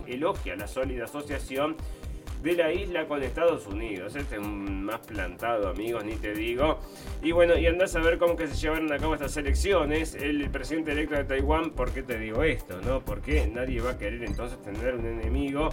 elogia 0.07 0.57
la 0.57 0.68
sólida 0.68 1.05
asociación 1.05 1.77
de 2.42 2.55
la 2.55 2.73
isla 2.73 3.07
con 3.07 3.21
Estados 3.23 3.66
Unidos. 3.66 4.14
Este 4.14 4.37
es 4.37 4.42
más 4.42 5.01
plantado, 5.01 5.68
amigos, 5.68 6.05
ni 6.05 6.14
te 6.14 6.35
digo. 6.35 6.79
Y 7.21 7.33
bueno, 7.33 7.59
y 7.59 7.66
andás 7.66 7.97
a 7.97 8.01
ver 8.01 8.18
cómo 8.18 8.37
que 8.37 8.47
se 8.47 8.55
llevaron 8.55 8.92
a 8.92 8.99
cabo 8.99 9.14
estas 9.14 9.37
elecciones. 9.37 10.14
El 10.14 10.49
presidente 10.51 10.92
electo 10.92 11.16
de 11.16 11.25
Taiwán, 11.25 11.71
¿por 11.71 11.90
qué 11.90 12.05
te 12.05 12.16
digo 12.16 12.45
esto? 12.45 12.81
¿No? 12.81 13.01
Porque 13.01 13.47
nadie 13.49 13.81
va 13.81 13.90
a 13.92 13.99
querer 13.99 14.23
entonces 14.23 14.61
tener 14.62 14.95
un 14.95 15.07
enemigo 15.07 15.71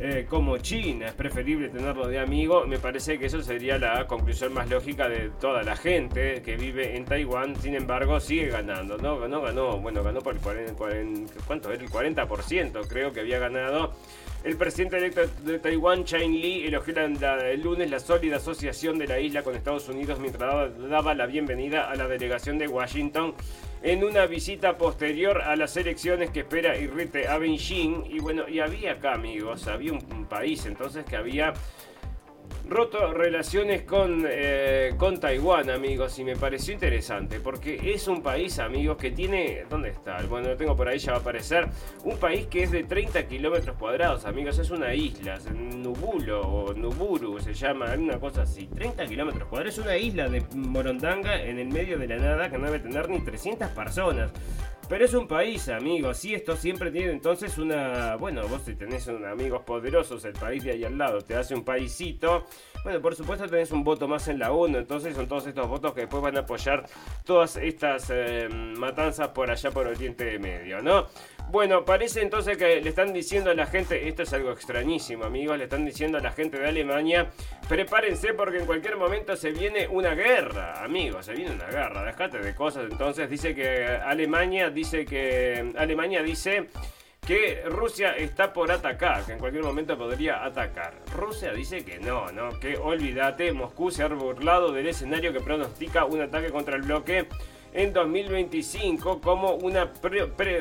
eh, 0.00 0.26
como 0.28 0.58
China 0.58 1.06
es 1.06 1.12
preferible 1.12 1.68
tenerlo 1.68 2.08
de 2.08 2.18
amigo, 2.18 2.66
me 2.66 2.78
parece 2.78 3.18
que 3.18 3.26
eso 3.26 3.40
sería 3.40 3.78
la 3.78 4.06
conclusión 4.06 4.52
más 4.52 4.68
lógica 4.68 5.08
de 5.08 5.30
toda 5.40 5.62
la 5.62 5.76
gente 5.76 6.42
que 6.42 6.56
vive 6.56 6.96
en 6.96 7.04
Taiwán. 7.04 7.54
Sin 7.56 7.74
embargo, 7.74 8.18
sigue 8.18 8.48
ganando, 8.48 8.96
¿no? 8.98 9.18
Ganó, 9.18 9.40
ganó, 9.40 9.78
bueno, 9.78 10.02
ganó 10.02 10.20
por 10.20 10.34
el 10.34 10.40
40, 10.40 10.74
¿cuánto 11.46 11.72
era? 11.72 11.82
El 11.82 11.88
40% 11.88 12.86
creo 12.88 13.12
que 13.12 13.20
había 13.20 13.38
ganado. 13.38 13.92
El 14.44 14.56
presidente 14.56 14.96
electo 14.96 15.20
de 15.44 15.60
Taiwán, 15.60 16.04
Chain 16.04 16.32
Lee, 16.32 16.66
elogió 16.66 16.92
el 16.98 17.62
lunes 17.62 17.88
la 17.88 18.00
sólida 18.00 18.38
asociación 18.38 18.98
de 18.98 19.06
la 19.06 19.20
isla 19.20 19.44
con 19.44 19.54
Estados 19.54 19.88
Unidos 19.88 20.18
mientras 20.18 20.76
daba 20.90 21.14
la 21.14 21.26
bienvenida 21.26 21.88
a 21.88 21.94
la 21.94 22.08
delegación 22.08 22.58
de 22.58 22.66
Washington 22.66 23.34
en 23.84 24.02
una 24.02 24.26
visita 24.26 24.76
posterior 24.78 25.42
a 25.42 25.54
las 25.54 25.76
elecciones 25.76 26.30
que 26.30 26.40
espera 26.40 26.76
irrite 26.76 27.28
a 27.28 27.38
Beijing. 27.38 28.04
Y 28.10 28.18
bueno, 28.18 28.48
y 28.48 28.58
había 28.58 28.92
acá, 28.92 29.14
amigos, 29.14 29.68
había 29.68 29.92
un 29.92 30.26
país 30.28 30.66
entonces 30.66 31.04
que 31.04 31.14
había 31.14 31.54
roto 32.68 33.12
relaciones 33.12 33.82
con, 33.82 34.24
eh, 34.28 34.94
con 34.96 35.18
Taiwán, 35.20 35.70
amigos, 35.70 36.18
y 36.18 36.24
me 36.24 36.36
pareció 36.36 36.74
interesante, 36.74 37.40
porque 37.40 37.92
es 37.92 38.08
un 38.08 38.22
país, 38.22 38.58
amigos, 38.58 38.96
que 38.96 39.10
tiene... 39.10 39.64
¿Dónde 39.68 39.90
está? 39.90 40.22
Bueno, 40.28 40.48
lo 40.48 40.56
tengo 40.56 40.76
por 40.76 40.88
ahí, 40.88 40.98
ya 40.98 41.12
va 41.12 41.18
a 41.18 41.20
aparecer. 41.20 41.68
Un 42.04 42.16
país 42.18 42.46
que 42.46 42.64
es 42.64 42.70
de 42.70 42.84
30 42.84 43.26
kilómetros 43.26 43.76
cuadrados, 43.76 44.24
amigos, 44.24 44.58
es 44.58 44.70
una 44.70 44.94
isla, 44.94 45.38
Nubulo 45.52 46.40
o 46.40 46.74
Nuburu 46.74 47.40
se 47.40 47.54
llama, 47.54 47.92
una 47.98 48.18
cosa 48.18 48.42
así. 48.42 48.66
30 48.66 49.06
kilómetros 49.06 49.48
cuadrados, 49.48 49.78
es 49.78 49.84
una 49.84 49.96
isla 49.96 50.28
de 50.28 50.42
Morondanga 50.54 51.42
en 51.42 51.58
el 51.58 51.68
medio 51.68 51.98
de 51.98 52.06
la 52.06 52.16
nada 52.16 52.50
que 52.50 52.58
no 52.58 52.66
debe 52.66 52.78
tener 52.78 53.08
ni 53.08 53.20
300 53.20 53.68
personas. 53.70 54.30
Pero 54.92 55.06
es 55.06 55.14
un 55.14 55.26
país, 55.26 55.70
amigos, 55.70 56.22
y 56.26 56.34
esto 56.34 56.54
siempre 56.54 56.90
tiene 56.90 57.12
entonces 57.12 57.56
una... 57.56 58.16
Bueno, 58.16 58.46
vos 58.46 58.60
si 58.66 58.74
tenés 58.74 59.06
un 59.06 59.24
amigos 59.24 59.62
poderosos, 59.62 60.22
el 60.26 60.34
país 60.34 60.62
de 60.62 60.72
ahí 60.72 60.84
al 60.84 60.98
lado 60.98 61.22
te 61.22 61.34
hace 61.34 61.54
un 61.54 61.64
paisito. 61.64 62.44
Bueno, 62.84 63.00
por 63.00 63.14
supuesto 63.14 63.48
tenés 63.48 63.70
un 63.70 63.84
voto 63.84 64.08
más 64.08 64.26
en 64.26 64.40
la 64.40 64.50
ONU, 64.50 64.78
entonces 64.78 65.14
son 65.14 65.28
todos 65.28 65.46
estos 65.46 65.68
votos 65.68 65.94
que 65.94 66.00
después 66.00 66.20
van 66.20 66.36
a 66.36 66.40
apoyar 66.40 66.84
todas 67.24 67.56
estas 67.56 68.10
eh, 68.10 68.48
matanzas 68.50 69.28
por 69.28 69.48
allá 69.52 69.70
por 69.70 69.86
Oriente 69.86 70.36
Medio, 70.40 70.82
¿no? 70.82 71.06
Bueno, 71.48 71.84
parece 71.84 72.22
entonces 72.22 72.56
que 72.56 72.80
le 72.80 72.88
están 72.88 73.12
diciendo 73.12 73.50
a 73.50 73.54
la 73.54 73.66
gente, 73.66 74.08
esto 74.08 74.24
es 74.24 74.32
algo 74.32 74.50
extrañísimo 74.50 75.24
amigos, 75.24 75.58
le 75.58 75.64
están 75.64 75.84
diciendo 75.84 76.18
a 76.18 76.20
la 76.20 76.32
gente 76.32 76.58
de 76.58 76.66
Alemania, 76.66 77.30
prepárense 77.68 78.34
porque 78.34 78.58
en 78.58 78.66
cualquier 78.66 78.96
momento 78.96 79.36
se 79.36 79.52
viene 79.52 79.86
una 79.86 80.14
guerra, 80.14 80.82
amigos, 80.82 81.26
se 81.26 81.34
viene 81.34 81.52
una 81.52 81.66
guerra, 81.66 82.02
déjate 82.04 82.38
de 82.38 82.52
cosas, 82.52 82.86
entonces 82.90 83.30
dice 83.30 83.54
que 83.54 83.86
Alemania 83.86 84.70
dice 84.70 85.04
que 85.04 85.72
Alemania 85.76 86.22
dice 86.22 86.68
que 87.26 87.62
Rusia 87.66 88.16
está 88.16 88.52
por 88.52 88.72
atacar, 88.72 89.24
que 89.24 89.32
en 89.32 89.38
cualquier 89.38 89.62
momento 89.62 89.96
podría 89.96 90.44
atacar. 90.44 90.94
Rusia 91.14 91.52
dice 91.52 91.84
que 91.84 92.00
no, 92.00 92.32
no, 92.32 92.58
que 92.58 92.76
olvídate, 92.76 93.52
Moscú 93.52 93.92
se 93.92 94.02
ha 94.02 94.08
burlado 94.08 94.72
del 94.72 94.88
escenario 94.88 95.32
que 95.32 95.40
pronostica 95.40 96.04
un 96.04 96.20
ataque 96.20 96.50
contra 96.50 96.74
el 96.74 96.82
bloque 96.82 97.28
en 97.72 97.92
2025 97.92 99.20
como 99.20 99.54
una, 99.54 99.92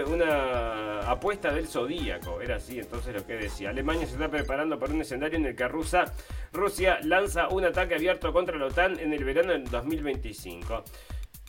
una 0.06 1.00
apuesta 1.10 1.52
del 1.52 1.68
zodíaco. 1.68 2.42
Era 2.42 2.58
así 2.58 2.80
entonces 2.80 3.16
lo 3.16 3.26
que 3.26 3.38
decía. 3.38 3.72
Alemania 3.72 4.06
se 4.06 4.14
está 4.14 4.30
preparando 4.30 4.78
para 4.78 4.94
un 4.94 5.02
escenario 5.02 5.40
en 5.40 5.48
el 5.48 5.56
que 5.56 5.68
Rusia, 5.68 6.06
Rusia 6.54 7.00
lanza 7.02 7.48
un 7.48 7.66
ataque 7.66 7.96
abierto 7.96 8.32
contra 8.32 8.56
la 8.58 8.68
OTAN 8.68 9.00
en 9.00 9.14
el 9.14 9.24
verano 9.24 9.54
del 9.54 9.64
2025. 9.64 10.84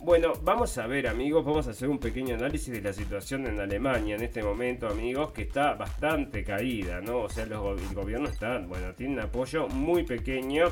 Bueno, 0.03 0.33
vamos 0.41 0.77
a 0.77 0.85
ver 0.85 1.07
amigos, 1.07 1.45
vamos 1.45 1.65
a 1.65 1.69
hacer 1.69 1.87
un 1.87 1.97
pequeño 1.97 2.35
análisis 2.35 2.73
de 2.73 2.81
la 2.81 2.91
situación 2.91 3.47
en 3.47 3.57
Alemania 3.61 4.15
en 4.15 4.21
este 4.21 4.43
momento 4.43 4.89
amigos, 4.89 5.31
que 5.31 5.43
está 5.43 5.75
bastante 5.75 6.43
caída, 6.43 6.99
¿no? 6.99 7.19
O 7.19 7.29
sea, 7.29 7.45
el 7.45 7.55
gobierno 7.55 8.27
está, 8.27 8.57
bueno, 8.59 8.93
tiene 8.95 9.13
un 9.13 9.19
apoyo 9.21 9.69
muy 9.69 10.03
pequeño 10.03 10.65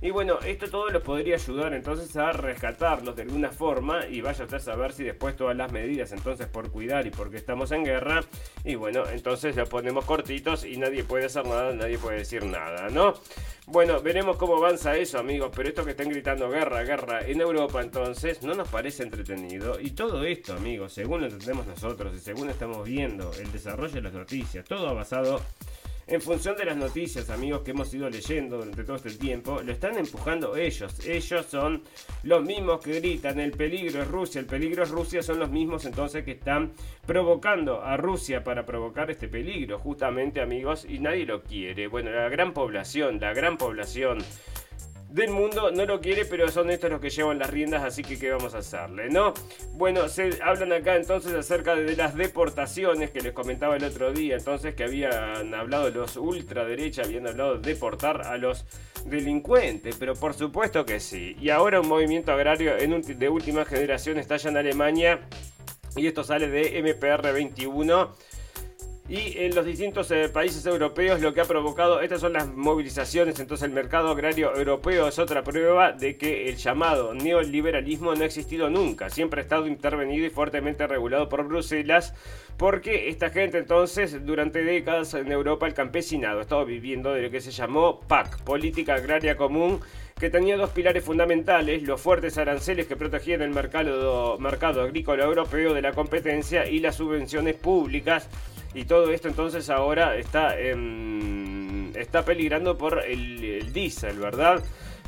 y 0.00 0.10
bueno, 0.10 0.40
esto 0.44 0.68
todo 0.68 0.88
los 0.88 1.00
podría 1.00 1.36
ayudar 1.36 1.72
entonces 1.74 2.16
a 2.16 2.32
rescatarlos 2.32 3.14
de 3.14 3.22
alguna 3.22 3.52
forma 3.52 4.04
y 4.08 4.20
vaya 4.20 4.42
usted 4.42 4.56
a 4.56 4.60
saber 4.60 4.92
si 4.92 5.04
después 5.04 5.36
todas 5.36 5.56
las 5.56 5.70
medidas 5.70 6.10
entonces 6.10 6.48
por 6.48 6.72
cuidar 6.72 7.06
y 7.06 7.10
porque 7.10 7.36
estamos 7.36 7.70
en 7.70 7.84
guerra 7.84 8.22
y 8.64 8.74
bueno, 8.74 9.04
entonces 9.12 9.54
lo 9.54 9.64
ponemos 9.66 10.04
cortitos 10.04 10.64
y 10.64 10.76
nadie 10.76 11.04
puede 11.04 11.26
hacer 11.26 11.46
nada, 11.46 11.72
nadie 11.72 11.98
puede 11.98 12.18
decir 12.18 12.44
nada, 12.44 12.88
¿no? 12.90 13.14
Bueno, 13.66 14.00
veremos 14.02 14.36
cómo 14.36 14.56
avanza 14.56 14.96
eso 14.96 15.18
amigos, 15.18 15.52
pero 15.54 15.68
esto 15.68 15.84
que 15.84 15.92
están 15.92 16.08
gritando 16.08 16.50
guerra, 16.50 16.82
guerra 16.82 17.20
en 17.20 17.40
Europa 17.40 17.80
entonces 17.80 18.42
no 18.42 18.54
nos 18.54 18.68
parece 18.68 19.04
entretenido. 19.04 19.78
Y 19.78 19.92
todo 19.92 20.24
esto 20.24 20.54
amigos, 20.54 20.92
según 20.92 21.20
lo 21.20 21.28
entendemos 21.28 21.66
nosotros 21.66 22.12
y 22.14 22.18
según 22.18 22.50
estamos 22.50 22.84
viendo 22.84 23.30
el 23.34 23.52
desarrollo 23.52 23.94
de 23.94 24.02
las 24.02 24.12
noticias, 24.12 24.64
todo 24.64 24.92
basado 24.94 25.40
en 26.06 26.20
función 26.20 26.56
de 26.56 26.64
las 26.64 26.76
noticias, 26.76 27.30
amigos, 27.30 27.62
que 27.62 27.70
hemos 27.70 27.92
ido 27.94 28.10
leyendo 28.10 28.56
durante 28.58 28.84
todo 28.84 28.96
este 28.96 29.10
tiempo, 29.10 29.60
lo 29.62 29.72
están 29.72 29.96
empujando 29.96 30.56
ellos. 30.56 30.98
Ellos 31.06 31.46
son 31.46 31.82
los 32.24 32.42
mismos 32.42 32.82
que 32.82 33.00
gritan, 33.00 33.38
el 33.40 33.52
peligro 33.52 34.02
es 34.02 34.08
Rusia, 34.08 34.40
el 34.40 34.46
peligro 34.46 34.82
es 34.82 34.90
Rusia, 34.90 35.22
son 35.22 35.38
los 35.38 35.50
mismos 35.50 35.84
entonces 35.84 36.24
que 36.24 36.32
están 36.32 36.72
provocando 37.06 37.82
a 37.82 37.96
Rusia 37.96 38.42
para 38.42 38.66
provocar 38.66 39.10
este 39.10 39.28
peligro, 39.28 39.78
justamente, 39.78 40.40
amigos, 40.40 40.86
y 40.88 40.98
nadie 40.98 41.24
lo 41.24 41.42
quiere. 41.42 41.86
Bueno, 41.86 42.10
la 42.10 42.28
gran 42.28 42.52
población, 42.52 43.20
la 43.20 43.32
gran 43.32 43.56
población 43.56 44.18
del 45.12 45.30
mundo 45.30 45.70
no 45.70 45.84
lo 45.84 46.00
quiere, 46.00 46.24
pero 46.24 46.48
son 46.48 46.70
estos 46.70 46.90
los 46.90 47.00
que 47.00 47.10
llevan 47.10 47.38
las 47.38 47.50
riendas, 47.50 47.82
así 47.82 48.02
que 48.02 48.18
¿qué 48.18 48.30
vamos 48.30 48.54
a 48.54 48.58
hacerle, 48.58 49.10
no? 49.10 49.34
Bueno, 49.72 50.08
se 50.08 50.38
hablan 50.42 50.72
acá 50.72 50.96
entonces 50.96 51.34
acerca 51.34 51.74
de 51.74 51.94
las 51.96 52.16
deportaciones 52.16 53.10
que 53.10 53.20
les 53.20 53.32
comentaba 53.32 53.76
el 53.76 53.84
otro 53.84 54.12
día, 54.12 54.36
entonces 54.36 54.74
que 54.74 54.84
habían 54.84 55.52
hablado 55.54 55.90
los 55.90 56.16
ultraderecha, 56.16 57.02
habían 57.02 57.26
hablado 57.26 57.58
de 57.58 57.72
deportar 57.72 58.22
a 58.22 58.38
los 58.38 58.64
delincuentes, 59.04 59.96
pero 59.98 60.14
por 60.14 60.32
supuesto 60.32 60.86
que 60.86 60.98
sí. 60.98 61.36
Y 61.38 61.50
ahora 61.50 61.80
un 61.80 61.88
movimiento 61.88 62.32
agrario 62.32 62.78
en 62.78 63.02
de 63.02 63.28
última 63.28 63.66
generación 63.66 64.18
está 64.18 64.38
ya 64.38 64.48
en 64.48 64.56
Alemania 64.56 65.20
y 65.94 66.06
esto 66.06 66.24
sale 66.24 66.48
de 66.48 66.82
MPR 66.82 67.32
21 67.32 68.12
y 69.12 69.34
en 69.36 69.54
los 69.54 69.66
distintos 69.66 70.10
eh, 70.10 70.30
países 70.30 70.64
europeos 70.64 71.20
lo 71.20 71.34
que 71.34 71.42
ha 71.42 71.44
provocado, 71.44 72.00
estas 72.00 72.22
son 72.22 72.32
las 72.32 72.48
movilizaciones, 72.48 73.38
entonces 73.38 73.68
el 73.68 73.74
mercado 73.74 74.08
agrario 74.08 74.56
europeo 74.56 75.06
es 75.06 75.18
otra 75.18 75.44
prueba 75.44 75.92
de 75.92 76.16
que 76.16 76.48
el 76.48 76.56
llamado 76.56 77.12
neoliberalismo 77.12 78.14
no 78.14 78.22
ha 78.22 78.24
existido 78.24 78.70
nunca, 78.70 79.10
siempre 79.10 79.40
ha 79.40 79.42
estado 79.42 79.66
intervenido 79.66 80.24
y 80.24 80.30
fuertemente 80.30 80.86
regulado 80.86 81.28
por 81.28 81.46
Bruselas, 81.46 82.14
porque 82.56 83.10
esta 83.10 83.28
gente 83.28 83.58
entonces 83.58 84.24
durante 84.24 84.64
décadas 84.64 85.12
en 85.12 85.30
Europa 85.30 85.66
el 85.66 85.74
campesinado 85.74 86.38
ha 86.38 86.42
estado 86.42 86.64
viviendo 86.64 87.12
de 87.12 87.20
lo 87.20 87.30
que 87.30 87.42
se 87.42 87.50
llamó 87.50 88.00
PAC, 88.00 88.42
Política 88.44 88.94
Agraria 88.94 89.36
Común, 89.36 89.80
que 90.18 90.30
tenía 90.30 90.56
dos 90.56 90.70
pilares 90.70 91.04
fundamentales, 91.04 91.82
los 91.82 92.00
fuertes 92.00 92.38
aranceles 92.38 92.86
que 92.86 92.96
protegían 92.96 93.42
el 93.42 93.50
mercado, 93.50 94.38
mercado 94.38 94.80
agrícola 94.80 95.24
europeo 95.24 95.74
de 95.74 95.82
la 95.82 95.92
competencia 95.92 96.66
y 96.66 96.78
las 96.78 96.96
subvenciones 96.96 97.56
públicas 97.56 98.26
y 98.74 98.84
todo 98.84 99.12
esto 99.12 99.28
entonces 99.28 99.68
ahora 99.70 100.16
está, 100.16 100.56
está 100.58 102.24
peligrando 102.24 102.76
por 102.78 103.04
el, 103.04 103.42
el 103.44 103.72
diésel, 103.72 104.18
¿verdad? 104.18 104.62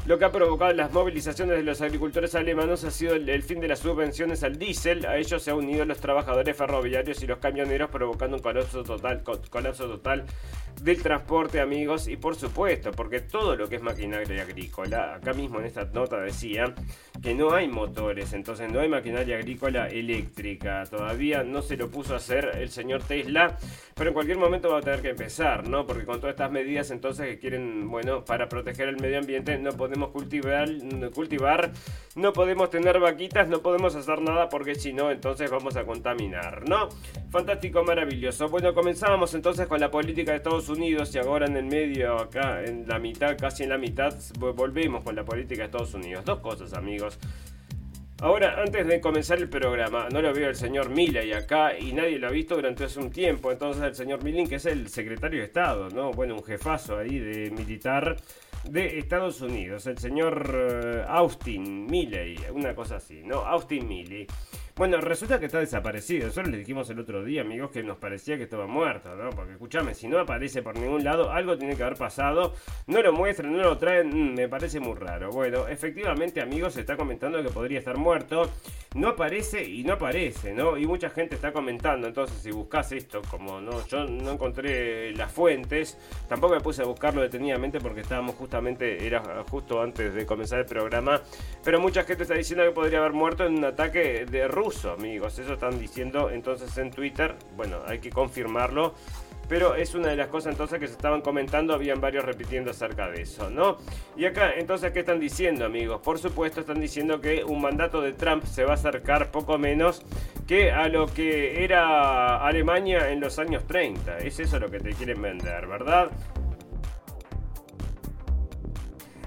Lo 0.06 0.18
que 0.18 0.26
ha 0.26 0.32
provocado 0.32 0.70
las 0.74 0.92
movilizaciones 0.92 1.56
de 1.56 1.62
los 1.62 1.80
agricultores 1.80 2.34
alemanes 2.34 2.84
ha 2.84 2.90
sido 2.90 3.14
el, 3.14 3.42
fin 3.42 3.60
de 3.60 3.68
las 3.68 3.78
subvenciones 3.78 4.42
al 4.42 4.58
diésel. 4.58 5.06
A 5.06 5.16
ellos 5.16 5.42
se 5.42 5.50
han 5.50 5.56
unido 5.56 5.86
los 5.86 5.98
trabajadores 5.98 6.54
ferroviarios 6.54 7.22
y 7.22 7.26
los 7.26 7.38
camioneros, 7.38 7.88
provocando 7.88 8.36
un 8.36 8.42
colapso 8.42 8.84
total, 8.84 9.22
colapso 9.48 9.88
total 9.88 10.26
del 10.82 11.02
transporte, 11.02 11.58
amigos. 11.58 12.06
Y 12.06 12.18
por 12.18 12.36
supuesto, 12.36 12.90
porque 12.90 13.20
todo 13.20 13.56
lo 13.56 13.66
que 13.66 13.76
es 13.76 13.82
maquinaria 13.82 14.42
agrícola, 14.42 15.14
acá 15.14 15.32
mismo 15.32 15.58
en 15.58 15.64
esta 15.64 15.86
nota 15.86 16.20
decía 16.20 16.74
que 17.22 17.34
no 17.34 17.54
hay 17.54 17.68
motores, 17.68 18.34
entonces 18.34 18.70
no 18.70 18.80
hay 18.80 18.90
maquinaria 18.90 19.38
agrícola 19.38 19.88
eléctrica. 19.88 20.84
Todavía 20.84 21.44
no 21.44 21.62
se 21.62 21.78
lo 21.78 21.88
puso 21.90 22.12
a 22.12 22.18
hacer 22.18 22.50
el 22.56 22.68
señor 22.68 23.02
Tesla, 23.04 23.56
pero 23.94 24.10
en 24.10 24.14
cualquier 24.14 24.36
momento 24.36 24.68
va 24.68 24.80
a 24.80 24.82
tener 24.82 25.00
que 25.00 25.10
empezar, 25.10 25.66
¿no? 25.66 25.86
Porque 25.86 26.04
con 26.04 26.20
todas 26.20 26.34
estas 26.34 26.52
medidas 26.52 26.90
entonces 26.90 27.26
que 27.26 27.38
quieren, 27.38 27.88
bueno, 27.88 28.22
para 28.22 28.50
proteger 28.50 28.90
el 28.90 29.00
medio 29.00 29.18
ambiente 29.18 29.56
no 29.56 29.72
podemos 29.72 29.93
cultivar, 30.10 30.68
cultivar, 31.14 31.72
no 32.16 32.32
podemos 32.32 32.70
tener 32.70 32.98
vaquitas, 33.00 33.48
no 33.48 33.60
podemos 33.60 33.94
hacer 33.94 34.20
nada 34.20 34.48
porque 34.48 34.74
si 34.74 34.92
no, 34.92 35.10
entonces 35.10 35.50
vamos 35.50 35.76
a 35.76 35.84
contaminar, 35.84 36.68
¿no? 36.68 36.88
Fantástico, 37.30 37.82
maravilloso. 37.84 38.48
Bueno, 38.48 38.74
comenzábamos 38.74 39.34
entonces 39.34 39.66
con 39.66 39.80
la 39.80 39.90
política 39.90 40.32
de 40.32 40.38
Estados 40.38 40.68
Unidos 40.68 41.14
y 41.14 41.18
ahora 41.18 41.46
en 41.46 41.56
el 41.56 41.66
medio, 41.66 42.18
acá 42.18 42.62
en 42.64 42.86
la 42.86 42.98
mitad, 42.98 43.36
casi 43.36 43.64
en 43.64 43.70
la 43.70 43.78
mitad, 43.78 44.14
volvemos 44.38 45.02
con 45.02 45.16
la 45.16 45.24
política 45.24 45.62
de 45.62 45.66
Estados 45.66 45.94
Unidos. 45.94 46.24
Dos 46.24 46.40
cosas, 46.40 46.72
amigos. 46.74 47.18
Ahora, 48.20 48.62
antes 48.62 48.86
de 48.86 49.00
comenzar 49.00 49.38
el 49.38 49.48
programa, 49.48 50.08
no 50.10 50.22
lo 50.22 50.32
veo 50.32 50.48
el 50.48 50.54
señor 50.54 50.88
Milley 50.88 51.32
acá 51.32 51.76
y 51.76 51.92
nadie 51.92 52.18
lo 52.18 52.28
ha 52.28 52.30
visto 52.30 52.54
durante 52.54 52.84
hace 52.84 53.00
un 53.00 53.10
tiempo. 53.10 53.50
Entonces, 53.50 53.82
el 53.82 53.94
señor 53.94 54.22
Milley, 54.22 54.46
que 54.46 54.54
es 54.54 54.66
el 54.66 54.88
secretario 54.88 55.40
de 55.40 55.46
Estado, 55.46 55.90
¿no? 55.90 56.12
Bueno, 56.12 56.36
un 56.36 56.44
jefazo 56.44 56.96
ahí 56.96 57.18
de 57.18 57.50
militar 57.50 58.16
de 58.70 58.98
Estados 58.98 59.40
Unidos, 59.40 59.86
el 59.86 59.98
señor 59.98 60.50
eh, 60.54 61.04
Austin 61.08 61.86
Milley, 61.86 62.36
una 62.52 62.74
cosa 62.74 62.96
así, 62.96 63.22
¿no? 63.24 63.36
Austin 63.46 63.86
Milley. 63.86 64.26
Bueno, 64.76 65.00
resulta 65.00 65.38
que 65.38 65.46
está 65.46 65.60
desaparecido. 65.60 66.26
Eso 66.26 66.42
le 66.42 66.58
dijimos 66.58 66.90
el 66.90 66.98
otro 66.98 67.22
día, 67.22 67.42
amigos, 67.42 67.70
que 67.70 67.84
nos 67.84 67.96
parecía 67.96 68.36
que 68.36 68.42
estaba 68.42 68.66
muerto, 68.66 69.14
¿no? 69.14 69.30
Porque 69.30 69.52
escúchame, 69.52 69.94
si 69.94 70.08
no 70.08 70.18
aparece 70.18 70.62
por 70.62 70.76
ningún 70.76 71.04
lado, 71.04 71.30
algo 71.30 71.56
tiene 71.56 71.76
que 71.76 71.84
haber 71.84 71.96
pasado. 71.96 72.54
No 72.88 73.00
lo 73.00 73.12
muestran, 73.12 73.52
no 73.52 73.62
lo 73.62 73.78
traen, 73.78 74.08
mm, 74.08 74.34
me 74.34 74.48
parece 74.48 74.80
muy 74.80 74.96
raro. 74.96 75.30
Bueno, 75.30 75.68
efectivamente, 75.68 76.40
amigos, 76.40 76.74
se 76.74 76.80
está 76.80 76.96
comentando 76.96 77.40
que 77.40 77.50
podría 77.50 77.78
estar 77.78 77.96
muerto. 77.96 78.50
No 78.96 79.10
aparece 79.10 79.62
y 79.62 79.84
no 79.84 79.92
aparece, 79.92 80.52
¿no? 80.52 80.76
Y 80.76 80.86
mucha 80.88 81.08
gente 81.08 81.36
está 81.36 81.52
comentando. 81.52 82.08
Entonces, 82.08 82.36
si 82.38 82.50
buscas 82.50 82.90
esto, 82.90 83.22
como 83.30 83.60
no, 83.60 83.86
yo 83.86 84.06
no 84.06 84.32
encontré 84.32 85.14
las 85.14 85.30
fuentes, 85.30 85.96
tampoco 86.28 86.54
me 86.54 86.60
puse 86.60 86.82
a 86.82 86.84
buscarlo 86.84 87.22
detenidamente 87.22 87.80
porque 87.80 88.00
estábamos 88.00 88.34
justamente, 88.34 89.06
era 89.06 89.22
justo 89.48 89.80
antes 89.80 90.12
de 90.14 90.26
comenzar 90.26 90.58
el 90.58 90.66
programa. 90.66 91.22
Pero 91.62 91.78
mucha 91.78 92.02
gente 92.02 92.24
está 92.24 92.34
diciendo 92.34 92.64
que 92.64 92.72
podría 92.72 92.98
haber 92.98 93.12
muerto 93.12 93.44
en 93.46 93.58
un 93.58 93.64
ataque 93.64 94.26
de 94.26 94.48
Rusia 94.48 94.63
amigos. 94.92 95.38
Eso 95.38 95.54
están 95.54 95.78
diciendo 95.78 96.30
entonces 96.30 96.76
en 96.78 96.90
Twitter. 96.90 97.34
Bueno, 97.54 97.82
hay 97.86 97.98
que 97.98 98.10
confirmarlo. 98.10 98.94
Pero 99.46 99.74
es 99.74 99.94
una 99.94 100.08
de 100.08 100.16
las 100.16 100.28
cosas 100.28 100.52
entonces 100.52 100.80
que 100.80 100.86
se 100.86 100.94
estaban 100.94 101.20
comentando, 101.20 101.74
habían 101.74 102.00
varios 102.00 102.24
repitiendo 102.24 102.70
acerca 102.70 103.10
de 103.10 103.20
eso, 103.20 103.50
¿no? 103.50 103.76
Y 104.16 104.24
acá, 104.24 104.54
entonces, 104.56 104.90
¿qué 104.92 105.00
están 105.00 105.20
diciendo, 105.20 105.66
amigos? 105.66 106.00
Por 106.00 106.18
supuesto, 106.18 106.60
están 106.60 106.80
diciendo 106.80 107.20
que 107.20 107.44
un 107.44 107.60
mandato 107.60 108.00
de 108.00 108.14
Trump 108.14 108.46
se 108.46 108.64
va 108.64 108.70
a 108.70 108.74
acercar 108.74 109.30
poco 109.30 109.58
menos 109.58 110.00
que 110.46 110.72
a 110.72 110.88
lo 110.88 111.06
que 111.06 111.62
era 111.62 112.38
Alemania 112.38 113.10
en 113.10 113.20
los 113.20 113.38
años 113.38 113.66
30. 113.66 114.16
Es 114.18 114.40
eso 114.40 114.58
lo 114.58 114.70
que 114.70 114.80
te 114.80 114.94
quieren 114.94 115.20
vender, 115.20 115.66
¿verdad? 115.66 116.10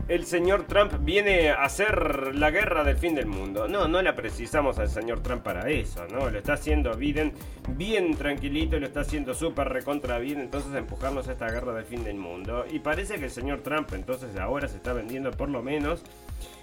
El 0.07 0.25
señor 0.25 0.67
Trump 0.67 0.93
viene 1.01 1.49
a 1.49 1.63
hacer 1.63 2.35
la 2.35 2.49
guerra 2.49 2.83
del 2.83 2.97
fin 2.97 3.15
del 3.15 3.25
mundo. 3.25 3.67
No, 3.67 3.87
no 3.87 4.01
la 4.01 4.15
precisamos 4.15 4.79
al 4.79 4.89
señor 4.89 5.21
Trump 5.21 5.43
para 5.43 5.69
eso, 5.69 6.07
¿no? 6.07 6.29
Lo 6.29 6.37
está 6.37 6.53
haciendo 6.53 6.95
Biden 6.95 7.33
bien 7.69 8.15
tranquilito, 8.15 8.79
lo 8.79 8.85
está 8.85 9.01
haciendo 9.01 9.33
súper 9.33 9.69
recontra 9.69 10.17
bien, 10.19 10.39
entonces 10.39 10.73
empujarnos 10.75 11.27
a 11.27 11.33
esta 11.33 11.49
guerra 11.49 11.73
del 11.73 11.85
fin 11.85 12.03
del 12.03 12.17
mundo. 12.17 12.65
Y 12.71 12.79
parece 12.79 13.17
que 13.17 13.25
el 13.25 13.31
señor 13.31 13.61
Trump 13.61 13.89
entonces 13.93 14.37
ahora 14.37 14.67
se 14.67 14.77
está 14.77 14.93
vendiendo 14.93 15.31
por 15.31 15.49
lo 15.49 15.61
menos 15.61 16.03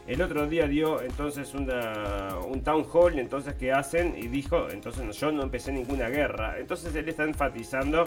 el 0.07 0.21
otro 0.21 0.47
día 0.47 0.67
dio 0.67 1.01
entonces 1.01 1.55
un 1.55 2.62
town 2.62 2.87
hall 2.93 3.19
entonces 3.19 3.55
que 3.55 3.73
hacen 3.73 4.14
y 4.19 4.29
dijo, 4.29 4.69
entonces 4.71 5.17
yo 5.19 5.33
no 5.33 5.43
empecé 5.43 5.73
ninguna 5.73 6.09
guerra. 6.09 6.59
Entonces 6.59 6.95
él 6.95 7.09
está 7.09 7.25
enfatizando 7.25 8.05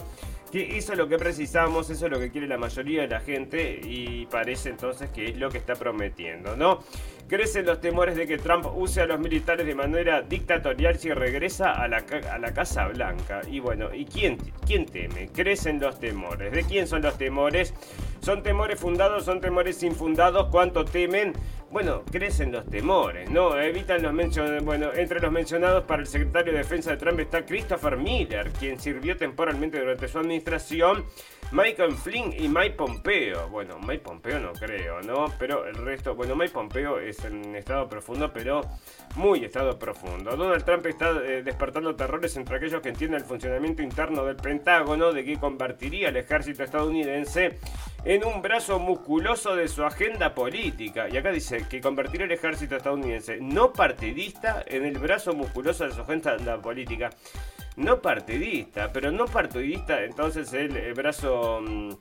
que 0.52 0.78
eso 0.78 0.94
es 0.94 0.98
lo 0.98 1.08
que 1.08 1.18
precisamos, 1.18 1.90
eso 1.90 2.06
es 2.06 2.12
lo 2.12 2.20
que 2.20 2.30
quiere 2.30 2.48
la 2.48 2.58
mayoría 2.58 3.02
de 3.02 3.08
la 3.08 3.20
gente 3.20 3.80
y 3.84 4.26
parece 4.28 4.70
entonces 4.70 5.10
que 5.10 5.30
es 5.30 5.38
lo 5.38 5.50
que 5.50 5.58
está 5.58 5.74
prometiendo, 5.76 6.56
¿no? 6.56 6.80
Crecen 7.28 7.66
los 7.66 7.82
temores 7.82 8.16
de 8.16 8.26
que 8.26 8.38
Trump 8.38 8.68
use 8.74 9.02
a 9.02 9.06
los 9.06 9.20
militares 9.20 9.66
de 9.66 9.76
manera 9.76 10.22
dictatorial 10.22 10.98
si 10.98 11.12
regresa 11.12 11.72
a 11.72 11.88
la, 11.90 12.06
a 12.32 12.38
la 12.38 12.54
Casa 12.54 12.88
Blanca. 12.88 13.42
Y 13.52 13.60
bueno, 13.60 13.94
¿y 13.94 14.06
quién, 14.06 14.38
quién 14.66 14.86
teme? 14.86 15.28
Crecen 15.34 15.82
los 15.82 16.00
temores. 16.00 16.54
¿De 16.54 16.64
quién 16.64 16.88
son 16.88 17.02
los 17.02 17.18
temores? 17.18 17.74
¿Son 18.22 18.44
temores 18.44 18.80
fundados? 18.80 19.26
¿Son 19.26 19.42
temores 19.42 19.84
infundados? 19.84 20.48
¿Cuánto 20.52 20.86
temen? 20.86 21.34
Bueno, 21.70 21.87
crecen 22.12 22.52
los 22.52 22.66
temores, 22.70 23.30
¿no? 23.30 23.60
Evitan 23.60 24.02
los 24.02 24.14
mencionados. 24.14 24.64
Bueno, 24.64 24.94
entre 24.94 25.20
los 25.20 25.32
mencionados 25.32 25.84
para 25.86 26.02
el 26.02 26.08
secretario 26.08 26.54
de 26.54 26.60
Defensa 26.60 26.92
de 26.92 26.98
Trump 26.98 27.20
está 27.20 27.46
Christopher 27.46 27.98
Miller, 27.98 28.52
quien 28.60 28.80
sirvió 28.80 29.18
temporalmente 29.18 29.80
durante 29.80 30.08
su 30.08 30.20
administración 30.20 31.06
Michael 31.52 31.94
Flynn 31.94 32.34
y 32.38 32.50
Mike 32.50 32.72
Pompeo. 32.72 33.48
Bueno, 33.48 33.80
Mike 33.80 34.04
Pompeo 34.04 34.38
no 34.40 34.52
creo, 34.52 35.02
¿no? 35.02 35.34
Pero 35.40 35.66
el 35.66 35.76
resto, 35.76 36.14
bueno, 36.14 36.36
Mike 36.36 36.52
Pompeo 36.52 37.00
es 37.00 37.24
en 37.24 37.56
estado 37.56 37.88
profundo, 37.88 38.32
pero 38.34 38.62
muy 39.16 39.46
estado 39.46 39.80
profundo. 39.80 40.36
Donald 40.36 40.66
Trump 40.66 40.86
está 40.88 41.12
eh, 41.24 41.44
despertando 41.44 41.96
terrores 41.96 42.36
entre 42.36 42.58
aquellos 42.58 42.82
que 42.82 42.90
entienden 42.90 43.22
el 43.22 43.26
funcionamiento 43.26 43.82
interno 43.82 44.26
del 44.26 44.36
Pentágono, 44.36 45.14
de 45.14 45.24
que 45.24 45.38
convertiría 45.38 46.10
al 46.10 46.18
ejército 46.18 46.64
estadounidense 46.64 47.58
en 48.04 48.26
un 48.26 48.42
brazo 48.42 48.78
musculoso 48.78 49.56
de 49.56 49.70
su 49.70 49.86
agenda 49.86 50.36
política. 50.36 51.08
Y 51.10 51.16
acá 51.16 51.32
dice 51.32 51.66
que 51.70 51.80
convertiría 51.80 52.26
el 52.26 52.32
ejército 52.34 52.76
estadounidense 52.76 53.38
no 53.40 53.72
partidista 53.72 54.64
en 54.68 54.86
el 54.86 54.98
brazo 54.98 55.34
musculoso 55.34 55.86
de 55.86 55.94
su 55.94 56.02
agenda 56.02 56.62
política 56.62 57.10
no 57.78 58.02
partidista, 58.02 58.92
pero 58.92 59.12
no 59.12 59.26
partidista, 59.26 60.04
entonces 60.04 60.52
el, 60.54 60.94
brazo 60.96 61.62
mm, 61.62 61.92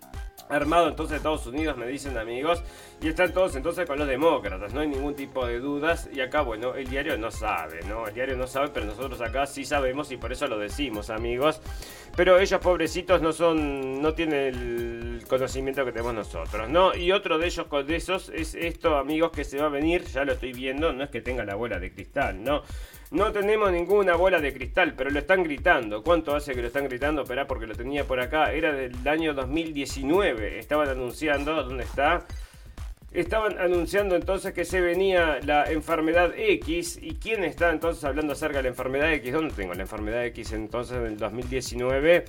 armado 0.49 0.89
entonces 0.89 1.11
de 1.11 1.17
Estados 1.19 1.47
Unidos, 1.47 1.77
me 1.77 1.87
dicen 1.87 2.17
amigos, 2.17 2.63
y 3.01 3.09
están 3.09 3.33
todos 3.33 3.55
entonces 3.57 3.87
con 3.87 3.99
los 3.99 4.09
demócratas, 4.09 4.73
no 4.73 4.81
hay 4.81 4.89
ningún 4.89 5.15
tipo 5.15 5.47
de 5.47 5.59
dudas, 5.59 6.09
y 6.11 6.21
acá, 6.21 6.41
bueno, 6.41 6.75
el 6.75 6.89
diario 6.89 7.19
no 7.19 7.31
sabe, 7.31 7.81
¿no? 7.87 8.09
El 8.09 8.15
diario 8.15 8.37
no 8.39 8.47
sabe, 8.47 8.69
pero 8.73 8.87
nosotros 8.87 9.21
acá 9.21 9.47
sí 9.47 9.67
sabemos 9.67 10.11
y 10.11 10.17
por 10.17 10.33
eso 10.33 10.47
lo 10.47 10.59
decimos, 10.59 11.11
amigos. 11.11 11.61
Pero 12.17 12.39
ellos, 12.39 12.59
pobrecitos, 12.61 13.21
no 13.21 13.33
son, 13.33 14.01
no 14.01 14.15
tienen 14.15 14.55
el 14.55 15.25
conocimiento 15.29 15.85
que 15.85 15.93
tenemos 15.93 16.15
nosotros, 16.15 16.71
¿no? 16.71 16.95
Y 16.97 17.13
otro 17.13 17.37
de 17.37 17.49
ellos, 17.49 17.67
de 17.87 17.97
esos, 17.97 18.31
es 18.31 18.55
esto, 18.55 18.97
amigos, 18.97 19.31
que 19.33 19.45
se 19.45 19.59
va 19.59 19.67
a 19.67 19.69
venir, 19.69 20.05
ya 20.05 20.25
lo 20.25 20.33
estoy 20.33 20.55
viendo, 20.55 20.95
no 20.95 21.05
es 21.05 21.11
que 21.11 21.21
tenga 21.21 21.45
la 21.45 21.55
bola 21.55 21.79
de 21.79 21.93
cristal, 21.93 22.43
¿no? 22.43 22.63
No 23.13 23.31
tenemos 23.31 23.71
ninguna 23.71 24.17
bola 24.17 24.41
de 24.41 24.53
cristal, 24.53 24.95
pero 24.97 25.11
lo 25.11 25.21
están 25.21 25.45
gritando. 25.45 26.03
¿Cuánto 26.03 26.35
hace 26.35 26.55
que 26.55 26.61
lo 26.61 26.67
están 26.67 26.89
gritando? 26.89 27.23
Esperá, 27.23 27.47
porque 27.47 27.67
lo 27.67 27.75
tenía 27.75 28.05
por 28.05 28.19
acá. 28.21 28.53
Era 28.53 28.73
del 28.73 29.07
año 29.07 29.33
2019. 29.33 30.59
Estaban 30.59 30.89
anunciando, 30.89 31.63
¿dónde 31.63 31.85
está? 31.85 32.27
Estaban 33.13 33.59
anunciando 33.61 34.17
entonces 34.17 34.53
que 34.53 34.65
se 34.65 34.81
venía 34.81 35.39
la 35.45 35.71
enfermedad 35.71 36.33
X. 36.37 36.99
¿Y 37.01 37.15
quién 37.15 37.45
está 37.45 37.71
entonces 37.71 38.03
hablando 38.03 38.33
acerca 38.33 38.57
de 38.57 38.65
la 38.65 38.69
enfermedad 38.71 39.13
X? 39.13 39.33
¿Dónde 39.33 39.55
tengo 39.55 39.73
la 39.75 39.83
enfermedad 39.83 40.25
X 40.27 40.53
entonces 40.53 40.97
en 40.97 41.07
el 41.07 41.17
2019? 41.17 42.25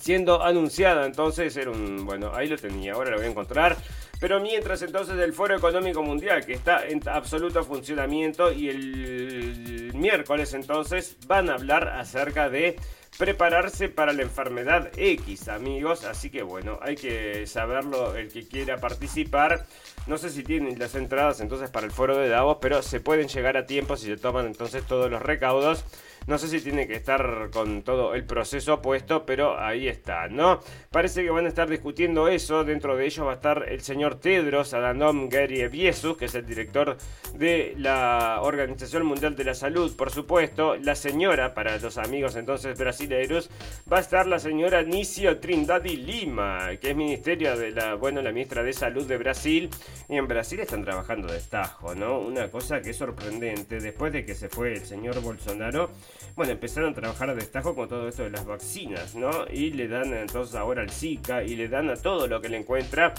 Siendo 0.00 0.42
anunciada 0.42 1.06
entonces 1.06 1.56
era 1.56 1.70
un... 1.70 2.04
Bueno, 2.04 2.32
ahí 2.34 2.48
lo 2.48 2.56
tenía, 2.56 2.94
ahora 2.94 3.10
lo 3.10 3.18
voy 3.18 3.26
a 3.26 3.30
encontrar. 3.30 3.76
Pero 4.24 4.40
mientras 4.40 4.80
entonces 4.80 5.18
el 5.18 5.34
Foro 5.34 5.54
Económico 5.54 6.02
Mundial, 6.02 6.46
que 6.46 6.54
está 6.54 6.86
en 6.86 7.06
absoluto 7.06 7.62
funcionamiento, 7.62 8.50
y 8.50 8.70
el 8.70 9.92
miércoles 9.92 10.54
entonces 10.54 11.18
van 11.26 11.50
a 11.50 11.56
hablar 11.56 11.88
acerca 11.88 12.48
de 12.48 12.76
prepararse 13.18 13.90
para 13.90 14.14
la 14.14 14.22
enfermedad 14.22 14.90
X, 14.96 15.48
amigos. 15.48 16.04
Así 16.04 16.30
que 16.30 16.42
bueno, 16.42 16.78
hay 16.80 16.94
que 16.96 17.46
saberlo 17.46 18.16
el 18.16 18.32
que 18.32 18.48
quiera 18.48 18.78
participar. 18.78 19.66
No 20.06 20.16
sé 20.16 20.30
si 20.30 20.42
tienen 20.42 20.78
las 20.78 20.94
entradas 20.94 21.40
entonces 21.40 21.68
para 21.68 21.84
el 21.84 21.92
foro 21.92 22.16
de 22.16 22.30
Davos, 22.30 22.56
pero 22.62 22.80
se 22.80 23.00
pueden 23.00 23.28
llegar 23.28 23.58
a 23.58 23.66
tiempo 23.66 23.94
si 23.94 24.06
se 24.06 24.16
toman 24.16 24.46
entonces 24.46 24.86
todos 24.86 25.10
los 25.10 25.20
recaudos. 25.20 25.84
No 26.26 26.38
sé 26.38 26.48
si 26.48 26.60
tiene 26.60 26.86
que 26.86 26.94
estar 26.94 27.50
con 27.52 27.82
todo 27.82 28.14
el 28.14 28.24
proceso 28.24 28.80
puesto, 28.80 29.26
pero 29.26 29.58
ahí 29.60 29.88
está, 29.88 30.28
¿no? 30.28 30.60
Parece 30.90 31.22
que 31.22 31.30
van 31.30 31.44
a 31.44 31.48
estar 31.48 31.68
discutiendo 31.68 32.28
eso. 32.28 32.64
Dentro 32.64 32.96
de 32.96 33.04
ellos 33.04 33.26
va 33.26 33.32
a 33.32 33.34
estar 33.34 33.66
el 33.68 33.82
señor 33.82 34.20
Tedros 34.20 34.72
Adhanom 34.72 35.28
Ghebreyesus, 35.28 36.16
que 36.16 36.24
es 36.24 36.34
el 36.34 36.46
director 36.46 36.96
de 37.34 37.74
la 37.76 38.38
Organización 38.42 39.04
Mundial 39.04 39.36
de 39.36 39.44
la 39.44 39.54
Salud, 39.54 39.94
por 39.96 40.10
supuesto. 40.10 40.76
La 40.76 40.94
señora, 40.94 41.52
para 41.52 41.78
los 41.78 41.98
amigos 41.98 42.36
entonces 42.36 42.78
brasileiros, 42.78 43.50
va 43.92 43.98
a 43.98 44.00
estar 44.00 44.26
la 44.26 44.38
señora 44.38 44.82
Nicio 44.82 45.38
Trindade 45.40 45.90
Lima, 45.90 46.70
que 46.80 46.90
es 46.90 46.96
ministerio 46.96 47.56
de 47.56 47.70
la, 47.70 47.94
bueno, 47.94 48.22
la 48.22 48.32
ministra 48.32 48.62
de 48.62 48.72
Salud 48.72 49.06
de 49.06 49.18
Brasil. 49.18 49.68
Y 50.08 50.16
en 50.16 50.26
Brasil 50.26 50.60
están 50.60 50.84
trabajando 50.84 51.28
de 51.28 51.36
estajo, 51.38 51.94
¿no? 51.94 52.18
Una 52.18 52.50
cosa 52.50 52.80
que 52.80 52.90
es 52.90 52.96
sorprendente. 52.96 53.78
Después 53.78 54.12
de 54.12 54.24
que 54.24 54.34
se 54.34 54.48
fue 54.48 54.72
el 54.72 54.86
señor 54.86 55.20
Bolsonaro, 55.20 55.90
bueno, 56.36 56.52
empezaron 56.52 56.90
a 56.90 56.94
trabajar 56.94 57.30
a 57.30 57.34
destajo 57.34 57.74
con 57.74 57.88
todo 57.88 58.08
esto 58.08 58.24
de 58.24 58.30
las 58.30 58.44
vacunas, 58.44 59.14
¿no? 59.14 59.30
Y 59.50 59.70
le 59.72 59.88
dan 59.88 60.12
entonces 60.14 60.54
ahora 60.54 60.82
al 60.82 60.90
Zika 60.90 61.42
y 61.42 61.56
le 61.56 61.68
dan 61.68 61.90
a 61.90 61.96
todo 61.96 62.26
lo 62.26 62.40
que 62.40 62.48
le 62.48 62.58
encuentra 62.58 63.14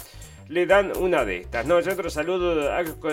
le 0.48 0.66
dan 0.66 0.92
una 0.96 1.24
de 1.24 1.40
estas. 1.40 1.66
¿no? 1.66 1.80
Centro 1.82 2.04
de 2.04 2.10
Salud 2.10 2.64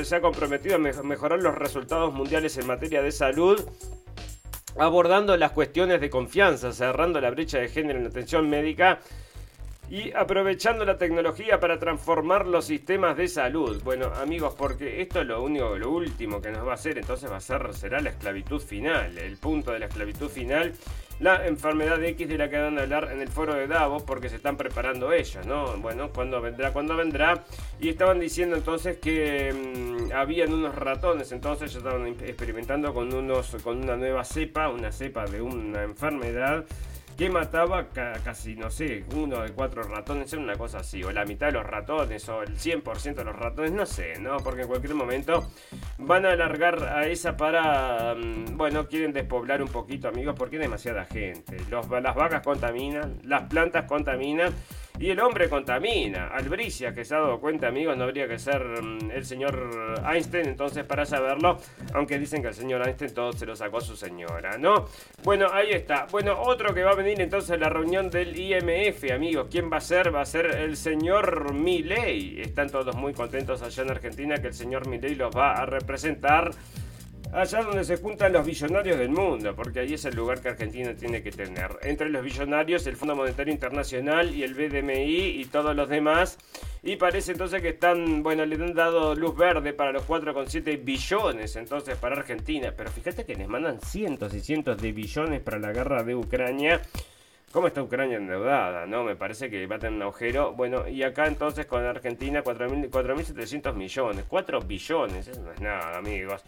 se 0.03 0.15
ha 0.15 0.21
comprometido 0.21 0.75
a 0.75 0.77
mejorar 0.77 1.41
los 1.41 1.55
resultados 1.55 2.13
mundiales 2.13 2.57
en 2.57 2.67
materia 2.67 3.01
de 3.01 3.11
salud, 3.11 3.59
abordando 4.77 5.35
las 5.37 5.51
cuestiones 5.51 6.01
de 6.01 6.09
confianza, 6.09 6.71
cerrando 6.71 7.19
la 7.21 7.31
brecha 7.31 7.59
de 7.59 7.69
género 7.69 7.99
en 7.99 8.07
atención 8.07 8.49
médica 8.49 8.99
y 9.93 10.11
aprovechando 10.15 10.85
la 10.85 10.97
tecnología 10.97 11.59
para 11.59 11.77
transformar 11.77 12.47
los 12.47 12.65
sistemas 12.65 13.15
de 13.15 13.27
salud. 13.27 13.79
Bueno, 13.83 14.07
amigos, 14.15 14.55
porque 14.57 15.03
esto 15.03 15.21
es 15.21 15.27
lo 15.27 15.43
único, 15.43 15.77
lo 15.77 15.91
último 15.91 16.41
que 16.41 16.49
nos 16.49 16.65
va 16.65 16.71
a 16.71 16.73
hacer, 16.73 16.97
entonces 16.97 17.31
va 17.31 17.37
a 17.37 17.39
ser, 17.39 17.75
será 17.75 18.01
la 18.01 18.09
esclavitud 18.09 18.59
final, 18.59 19.15
el 19.19 19.37
punto 19.37 19.71
de 19.71 19.77
la 19.77 19.85
esclavitud 19.85 20.29
final, 20.29 20.73
la 21.19 21.45
enfermedad 21.45 22.03
X 22.03 22.27
de 22.27 22.39
la 22.39 22.49
que 22.49 22.57
van 22.57 22.79
a 22.79 22.81
hablar 22.81 23.11
en 23.11 23.21
el 23.21 23.27
foro 23.27 23.53
de 23.53 23.67
Davos, 23.67 24.01
porque 24.01 24.29
se 24.29 24.37
están 24.37 24.57
preparando 24.57 25.13
ellos, 25.13 25.45
¿no? 25.45 25.77
Bueno, 25.77 26.09
cuando 26.09 26.41
vendrá? 26.41 26.73
cuando 26.73 26.95
vendrá? 26.95 27.43
Y 27.79 27.89
estaban 27.89 28.19
diciendo 28.19 28.55
entonces 28.55 28.97
que 28.97 29.53
mm, 29.53 30.11
habían 30.11 30.53
unos 30.53 30.73
ratones, 30.73 31.31
entonces 31.31 31.69
ellos 31.69 31.85
estaban 31.85 32.07
experimentando 32.07 32.95
con 32.95 33.13
unos, 33.13 33.55
con 33.63 33.83
una 33.83 33.95
nueva 33.95 34.23
cepa, 34.23 34.69
una 34.69 34.91
cepa 34.91 35.25
de 35.25 35.39
una 35.39 35.83
enfermedad 35.83 36.65
que 37.17 37.29
mataba 37.29 37.87
casi, 38.23 38.55
no 38.55 38.69
sé, 38.71 39.05
uno 39.15 39.41
de 39.41 39.51
cuatro 39.51 39.83
ratones, 39.83 40.31
era 40.33 40.41
una 40.41 40.55
cosa 40.55 40.79
así, 40.79 41.03
o 41.03 41.11
la 41.11 41.25
mitad 41.25 41.47
de 41.47 41.53
los 41.53 41.65
ratones, 41.65 42.27
o 42.29 42.41
el 42.41 42.57
100% 42.57 43.15
de 43.15 43.23
los 43.23 43.35
ratones, 43.35 43.71
no 43.71 43.85
sé, 43.85 44.19
¿no? 44.19 44.37
Porque 44.37 44.61
en 44.61 44.67
cualquier 44.67 44.95
momento 44.95 45.49
van 45.97 46.25
a 46.25 46.31
alargar 46.31 46.83
a 46.83 47.07
esa 47.07 47.37
para, 47.37 48.15
mm, 48.15 48.57
bueno, 48.57 48.87
quieren 48.87 49.13
despoblar 49.13 49.61
un 49.61 49.69
poquito, 49.69 50.07
amigos, 50.07 50.35
porque 50.37 50.55
hay 50.55 50.63
demasiada 50.63 51.05
gente. 51.05 51.57
Las 51.69 52.15
vacas 52.15 52.41
contaminan, 52.41 53.19
las 53.23 53.43
plantas 53.43 53.85
contaminan. 53.85 54.53
Y 54.99 55.09
el 55.09 55.19
hombre 55.19 55.49
contamina. 55.49 56.27
Albricia, 56.27 56.93
que 56.93 57.03
se 57.03 57.15
ha 57.15 57.19
dado 57.19 57.39
cuenta, 57.39 57.67
amigos, 57.67 57.97
no 57.97 58.03
habría 58.03 58.27
que 58.27 58.37
ser 58.37 58.61
mm, 58.61 59.11
el 59.11 59.25
señor 59.25 60.01
Einstein 60.07 60.47
entonces 60.47 60.85
para 60.85 61.05
saberlo. 61.05 61.57
Aunque 61.93 62.19
dicen 62.19 62.41
que 62.41 62.49
el 62.49 62.53
señor 62.53 62.87
Einstein 62.87 63.13
todo 63.13 63.33
se 63.33 63.45
lo 63.45 63.55
sacó 63.55 63.81
su 63.81 63.95
señora, 63.95 64.57
¿no? 64.57 64.85
Bueno, 65.23 65.47
ahí 65.51 65.71
está. 65.71 66.05
Bueno, 66.11 66.39
otro 66.39 66.73
que 66.73 66.83
va 66.83 66.91
a 66.91 66.95
venir 66.95 67.19
entonces 67.21 67.51
a 67.51 67.57
la 67.57 67.69
reunión 67.69 68.09
del 68.09 68.37
IMF, 68.37 69.11
amigos. 69.11 69.47
¿Quién 69.49 69.71
va 69.71 69.77
a 69.77 69.81
ser? 69.81 70.13
Va 70.13 70.21
a 70.21 70.25
ser 70.25 70.45
el 70.45 70.77
señor 70.77 71.53
Milley. 71.53 72.41
Están 72.41 72.69
todos 72.69 72.95
muy 72.95 73.13
contentos 73.13 73.61
allá 73.61 73.83
en 73.83 73.91
Argentina 73.91 74.37
que 74.37 74.47
el 74.47 74.53
señor 74.53 74.87
Milley 74.87 75.15
los 75.15 75.35
va 75.35 75.53
a 75.53 75.65
representar 75.65 76.51
allá 77.33 77.63
donde 77.63 77.83
se 77.83 77.97
juntan 77.97 78.31
los 78.31 78.45
billonarios 78.45 78.97
del 78.97 79.09
mundo, 79.09 79.55
porque 79.55 79.79
ahí 79.79 79.93
es 79.93 80.05
el 80.05 80.15
lugar 80.15 80.41
que 80.41 80.49
Argentina 80.49 80.93
tiene 80.93 81.21
que 81.23 81.31
tener. 81.31 81.77
Entre 81.81 82.09
los 82.09 82.23
billonarios, 82.23 82.85
el 82.87 82.95
Fondo 82.95 83.15
Monetario 83.15 83.53
Internacional 83.53 84.33
y 84.33 84.43
el 84.43 84.53
BDMI 84.53 85.41
y 85.41 85.45
todos 85.45 85.75
los 85.75 85.89
demás. 85.89 86.37
Y 86.83 86.95
parece 86.97 87.31
entonces 87.31 87.61
que 87.61 87.69
están, 87.69 88.23
bueno, 88.23 88.45
le 88.45 88.55
han 88.55 88.73
dado 88.73 89.15
luz 89.15 89.35
verde 89.35 89.73
para 89.73 89.91
los 89.91 90.03
4,7 90.07 90.83
billones 90.83 91.55
entonces 91.55 91.95
para 91.97 92.17
Argentina. 92.17 92.73
Pero 92.75 92.91
fíjate 92.91 93.25
que 93.25 93.35
les 93.35 93.47
mandan 93.47 93.81
cientos 93.81 94.33
y 94.33 94.39
cientos 94.39 94.81
de 94.81 94.91
billones 94.91 95.41
para 95.41 95.59
la 95.59 95.71
guerra 95.71 96.03
de 96.03 96.15
Ucrania. 96.15 96.81
¿Cómo 97.51 97.67
está 97.67 97.83
Ucrania 97.83 98.17
endeudada? 98.17 98.85
¿No? 98.85 99.03
Me 99.03 99.15
parece 99.15 99.49
que 99.49 99.65
va 99.67 99.75
a 99.75 99.79
tener 99.79 99.93
un 99.93 100.01
agujero. 100.01 100.53
Bueno, 100.53 100.87
y 100.87 101.03
acá 101.03 101.27
entonces 101.27 101.67
con 101.67 101.85
Argentina 101.85 102.43
4.700 102.43 103.73
millones. 103.75 104.25
4 104.27 104.61
billones. 104.61 105.27
Eso 105.27 105.41
no 105.41 105.51
es 105.51 105.61
nada, 105.61 105.97
amigos. 105.97 106.43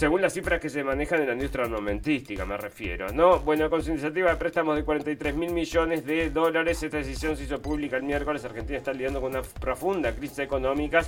Según 0.00 0.22
las 0.22 0.32
cifras 0.32 0.58
que 0.58 0.70
se 0.70 0.82
manejan 0.82 1.20
en 1.20 1.26
la 1.26 1.34
industria 1.34 1.66
armamentística, 1.66 2.46
me 2.46 2.56
refiero, 2.56 3.12
¿no? 3.12 3.40
Bueno, 3.40 3.68
con 3.68 3.82
su 3.82 3.90
iniciativa 3.90 4.30
de 4.30 4.36
préstamos 4.36 4.74
de 4.74 4.82
43 4.82 5.34
mil 5.34 5.52
millones 5.52 6.06
de 6.06 6.30
dólares, 6.30 6.82
esta 6.82 6.96
decisión 6.96 7.36
se 7.36 7.44
hizo 7.44 7.60
pública 7.60 7.98
el 7.98 8.04
miércoles. 8.04 8.42
Argentina 8.42 8.78
está 8.78 8.94
lidiando 8.94 9.20
con 9.20 9.32
una 9.32 9.42
profunda 9.42 10.10
crisis 10.14 10.38
económica. 10.38 11.02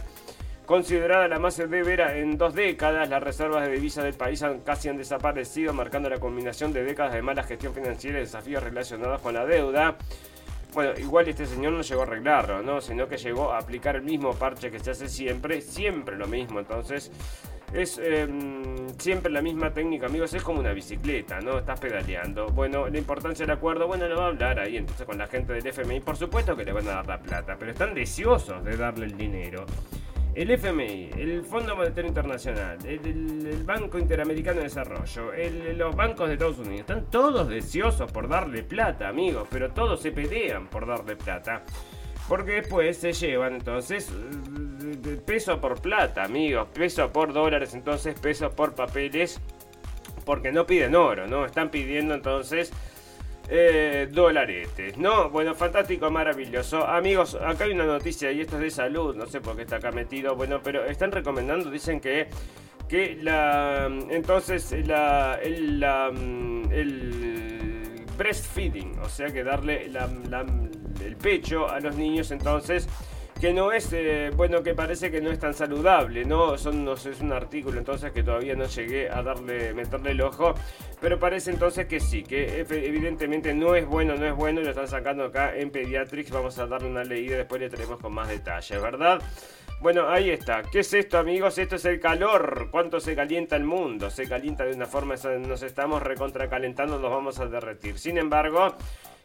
Considerada 0.67 1.27
la 1.27 1.39
más 1.39 1.55
severa 1.55 2.19
en 2.19 2.37
dos 2.37 2.53
décadas, 2.55 3.09
las 3.09 3.23
reservas 3.23 3.67
de 3.67 3.73
divisas 3.73 4.05
del 4.05 4.13
país 4.13 4.43
han, 4.43 4.61
casi 4.61 4.91
han 4.91 4.99
desaparecido, 4.99 5.73
marcando 5.73 6.11
la 6.11 6.21
combinación 6.21 6.75
de 6.75 6.85
décadas 6.85 7.15
de 7.15 7.23
mala 7.23 7.45
gestión 7.45 7.73
financiera 7.73 8.19
y 8.19 8.25
desafíos 8.25 8.63
relacionados 8.63 9.23
con 9.23 9.33
la 9.33 9.47
deuda. 9.47 9.97
Bueno, 10.75 10.93
igual 10.99 11.27
este 11.29 11.47
señor 11.47 11.73
no 11.73 11.81
llegó 11.81 12.03
a 12.03 12.05
arreglarlo, 12.05 12.63
¿no? 12.63 12.83
Sino 12.83 13.09
que 13.09 13.17
llegó 13.17 13.53
a 13.53 13.59
aplicar 13.59 13.97
el 13.97 14.03
mismo 14.03 14.35
parche 14.35 14.71
que 14.71 14.81
se 14.81 14.91
hace 14.91 15.09
siempre, 15.09 15.63
siempre 15.63 16.17
lo 16.17 16.27
mismo. 16.27 16.61
Entonces, 16.61 17.11
es 17.73 17.99
em, 17.99 18.89
siempre 18.99 19.33
la 19.33 19.43
misma 19.43 19.73
técnica, 19.73 20.07
amigos. 20.07 20.35
Es 20.35 20.43
como 20.43 20.61
una 20.61 20.73
bicicleta, 20.73 21.41
¿no? 21.41 21.59
Estás 21.59 21.81
pedaleando. 21.81 22.49
Bueno, 22.49 22.89
la 22.89 22.99
importancia 22.99 23.47
del 23.47 23.57
acuerdo, 23.57 23.87
bueno, 23.87 24.07
lo 24.09 24.17
va 24.17 24.25
a 24.25 24.29
hablar 24.29 24.61
ahí 24.61 24.77
entonces 24.77 25.07
con 25.07 25.19
la 25.19 25.27
gente 25.27 25.53
del 25.53 25.67
FMI. 25.67 26.01
Por 26.01 26.17
supuesto 26.17 26.57
que 26.57 26.65
le 26.65 26.73
van 26.73 26.87
a 26.89 26.93
dar 26.93 27.07
la 27.07 27.19
plata, 27.19 27.57
pero 27.59 27.73
están 27.73 27.95
deseosos 27.95 28.65
de 28.65 28.77
darle 28.77 29.07
el 29.07 29.17
dinero. 29.17 29.65
El 30.35 30.51
FMI, 30.51 31.11
el 31.19 31.45
Fondo 31.45 31.77
Monetario 31.77 32.09
Internacional, 32.09 32.79
el, 32.87 33.65
Banco 33.65 33.99
Interamericano 33.99 34.59
de 34.59 34.65
Desarrollo, 34.65 35.31
los 35.77 35.95
bancos 35.95 36.27
de 36.27 36.35
Estados 36.35 36.59
Unidos, 36.59 36.81
están 36.81 37.05
todos 37.11 37.49
deseosos 37.49 38.11
por 38.11 38.29
darle 38.29 38.63
plata, 38.63 39.09
amigos, 39.09 39.47
pero 39.51 39.73
todos 39.73 40.01
se 40.01 40.11
pelean 40.11 40.69
por 40.69 40.87
darle 40.87 41.17
plata. 41.17 41.65
Porque 42.33 42.53
después 42.53 42.97
se 42.97 43.13
llevan 43.13 43.57
entonces 43.57 44.11
peso 45.27 45.61
por 45.61 45.83
plata, 45.83 46.25
amigos, 46.25 46.67
peso 46.73 47.13
por 47.13 47.31
dólares, 47.31 47.75
entonces 47.75 48.19
peso 48.19 48.51
por 48.53 48.75
papeles, 48.75 49.39
porque 50.25 50.51
no 50.51 50.65
piden 50.65 50.95
oro, 50.95 51.27
¿no? 51.27 51.45
Están 51.45 51.71
pidiendo 51.71 52.15
entonces 52.15 52.73
eh, 53.51 54.09
dolaretes, 54.11 54.97
¿no? 54.97 55.29
Bueno, 55.29 55.55
fantástico, 55.55 56.11
maravilloso. 56.11 56.87
Amigos, 56.87 57.35
acá 57.35 57.65
hay 57.65 57.73
una 57.73 57.85
noticia 57.85 58.33
y 58.33 58.41
esto 58.41 58.57
es 58.57 58.63
de 58.63 58.71
salud, 58.71 59.15
no 59.15 59.27
sé 59.27 59.43
por 59.43 59.55
qué 59.55 59.65
está 59.65 59.77
acá 59.77 59.93
metido, 59.93 60.35
bueno, 60.35 60.63
pero 60.65 60.87
están 60.87 61.13
recomendando, 61.13 61.71
dicen 61.71 62.01
que 62.01 62.29
que 62.89 63.15
la 63.21 63.91
entonces 64.09 64.73
la 64.87 65.39
el, 65.43 65.81
la, 65.81 66.09
el 66.09 68.07
breastfeeding, 68.17 69.01
o 69.01 69.09
sea 69.11 69.27
que 69.27 69.45
darle 69.45 69.91
el 71.05 71.17
pecho 71.17 71.69
a 71.69 71.81
los 71.81 71.97
niños 71.97 72.31
entonces 72.31 72.89
que 73.43 73.53
no 73.53 73.73
es, 73.73 73.93
eh, 73.93 74.31
bueno, 74.37 74.63
que 74.63 74.73
parece 74.73 75.11
que 75.11 75.21
no 75.21 75.33
es 75.33 75.41
tan 75.41 75.53
saludable, 75.53 76.25
¿no? 76.25 76.57
Son, 76.57 76.85
no 76.85 76.93
es 76.93 77.21
un 77.21 77.33
artículo 77.33 77.77
entonces 77.77 78.13
que 78.13 78.23
todavía 78.23 78.55
no 78.55 78.67
llegué 78.67 79.11
a 79.11 79.21
darle, 79.21 79.75
meterle 79.75 80.13
el 80.13 80.21
ojo, 80.21 80.55
pero 81.01 81.19
parece 81.19 81.51
entonces 81.51 81.87
que 81.87 81.99
sí, 81.99 82.23
que 82.23 82.61
evidentemente 82.61 83.53
no 83.53 83.75
es 83.75 83.85
bueno, 83.85 84.15
no 84.15 84.27
es 84.27 84.37
bueno, 84.37 84.61
lo 84.61 84.71
están 84.71 84.87
sacando 84.87 85.25
acá 85.25 85.57
en 85.57 85.73
Pediatrics, 85.73 86.31
vamos 86.31 86.57
a 86.61 86.69
darle 86.69 86.89
una 86.89 87.03
leída, 87.03 87.37
después 87.37 87.61
le 87.61 87.69
tenemos 87.69 87.99
con 87.99 88.15
más 88.15 88.29
detalle, 88.29 88.79
¿verdad? 88.79 89.21
Bueno, 89.81 90.09
ahí 90.09 90.31
está. 90.31 90.63
¿Qué 90.63 90.79
es 90.79 90.95
esto, 90.95 91.19
amigos? 91.19 91.59
Esto 91.59 91.75
es 91.75 91.85
el 91.87 91.99
calor. 91.99 92.69
¿Cuánto 92.71 93.01
se 93.01 93.17
calienta 93.17 93.57
el 93.57 93.65
mundo? 93.65 94.11
Se 94.11 94.29
calienta 94.29 94.65
de 94.65 94.77
una 94.77 94.87
forma, 94.87 95.17
nos 95.41 95.65
estamos 95.65 96.01
recontracalentando, 96.01 97.01
nos 97.01 97.11
vamos 97.11 97.41
a 97.41 97.47
derretir. 97.47 97.99
Sin 97.99 98.17
embargo, 98.17 98.77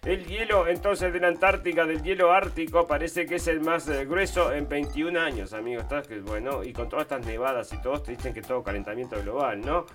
el 0.08 0.26
hielo 0.26 0.70
entonces 0.70 1.12
de 1.12 1.20
la 1.20 1.28
Antártica, 1.28 1.86
del 1.86 2.02
hielo 2.02 2.32
ártico, 2.32 2.88
parece 2.88 3.26
que 3.26 3.36
es 3.36 3.48
el 3.48 3.60
más 3.60 3.90
eh, 3.90 4.06
grueso 4.06 4.54
en 4.54 4.70
21 4.70 5.20
años, 5.20 5.52
amigos. 5.52 5.86
Que 6.08 6.22
bueno, 6.22 6.64
y 6.64 6.72
con 6.72 6.88
todas 6.88 7.04
estas 7.04 7.26
nevadas 7.26 7.74
y 7.74 7.82
todos 7.82 8.04
te 8.04 8.12
dicen 8.12 8.34
que 8.34 8.42
todo 8.42 8.64
calentamiento 8.64 9.22
global, 9.22 9.60
¿no? 9.60 9.86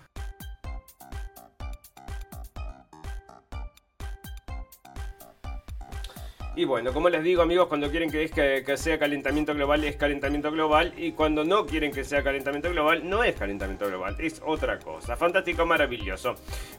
Y 6.54 6.66
bueno, 6.66 6.92
como 6.92 7.08
les 7.08 7.22
digo 7.22 7.40
amigos, 7.40 7.66
cuando 7.66 7.90
quieren 7.90 8.10
que, 8.10 8.24
es 8.24 8.30
que, 8.30 8.76
sea 8.76 8.98
calentamiento 8.98 9.54
global 9.54 9.84
es 9.84 9.96
calentamiento 9.96 10.50
global 10.50 10.92
y 10.98 11.12
cuando 11.12 11.44
no 11.44 11.64
quieren 11.64 11.92
que 11.92 12.04
sea 12.04 12.22
calentamiento 12.22 12.70
global 12.70 13.08
no 13.08 13.24
es 13.24 13.34
calentamiento 13.36 13.88
global, 13.88 14.16
es 14.18 14.42
otra 14.44 14.78
cosa. 14.78 15.16
Fantástico, 15.16 15.64
maravilloso. 15.64 16.34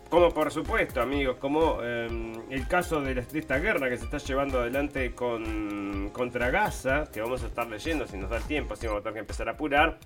Como 0.09 0.29
por 0.29 0.51
supuesto 0.51 1.01
amigos, 1.01 1.37
como 1.37 1.81
em, 1.81 2.33
el 2.51 2.67
caso 2.67 3.01
de, 3.01 3.15
de, 3.15 3.39
esta 3.39 3.57
guerra 3.57 3.89
que 3.89 3.97
se 3.97 4.05
está 4.05 4.19
llevando 4.19 4.59
adelante 4.59 5.15
con, 5.15 6.11
contra 6.13 6.51
Gaza, 6.51 7.05
que 7.11 7.21
vamos 7.21 7.41
a 7.43 7.47
estar 7.47 7.67
leyendo 7.67 8.05
si 8.05 8.17
nos 8.17 8.29
da 8.29 8.37
el 8.37 8.43
tiempo, 8.43 8.75
si 8.75 8.85
vamos 8.85 8.99
a 8.99 9.03
tener 9.03 9.15
que 9.15 9.19
empezar 9.21 9.49
a 9.49 9.53
apurar. 9.53 9.97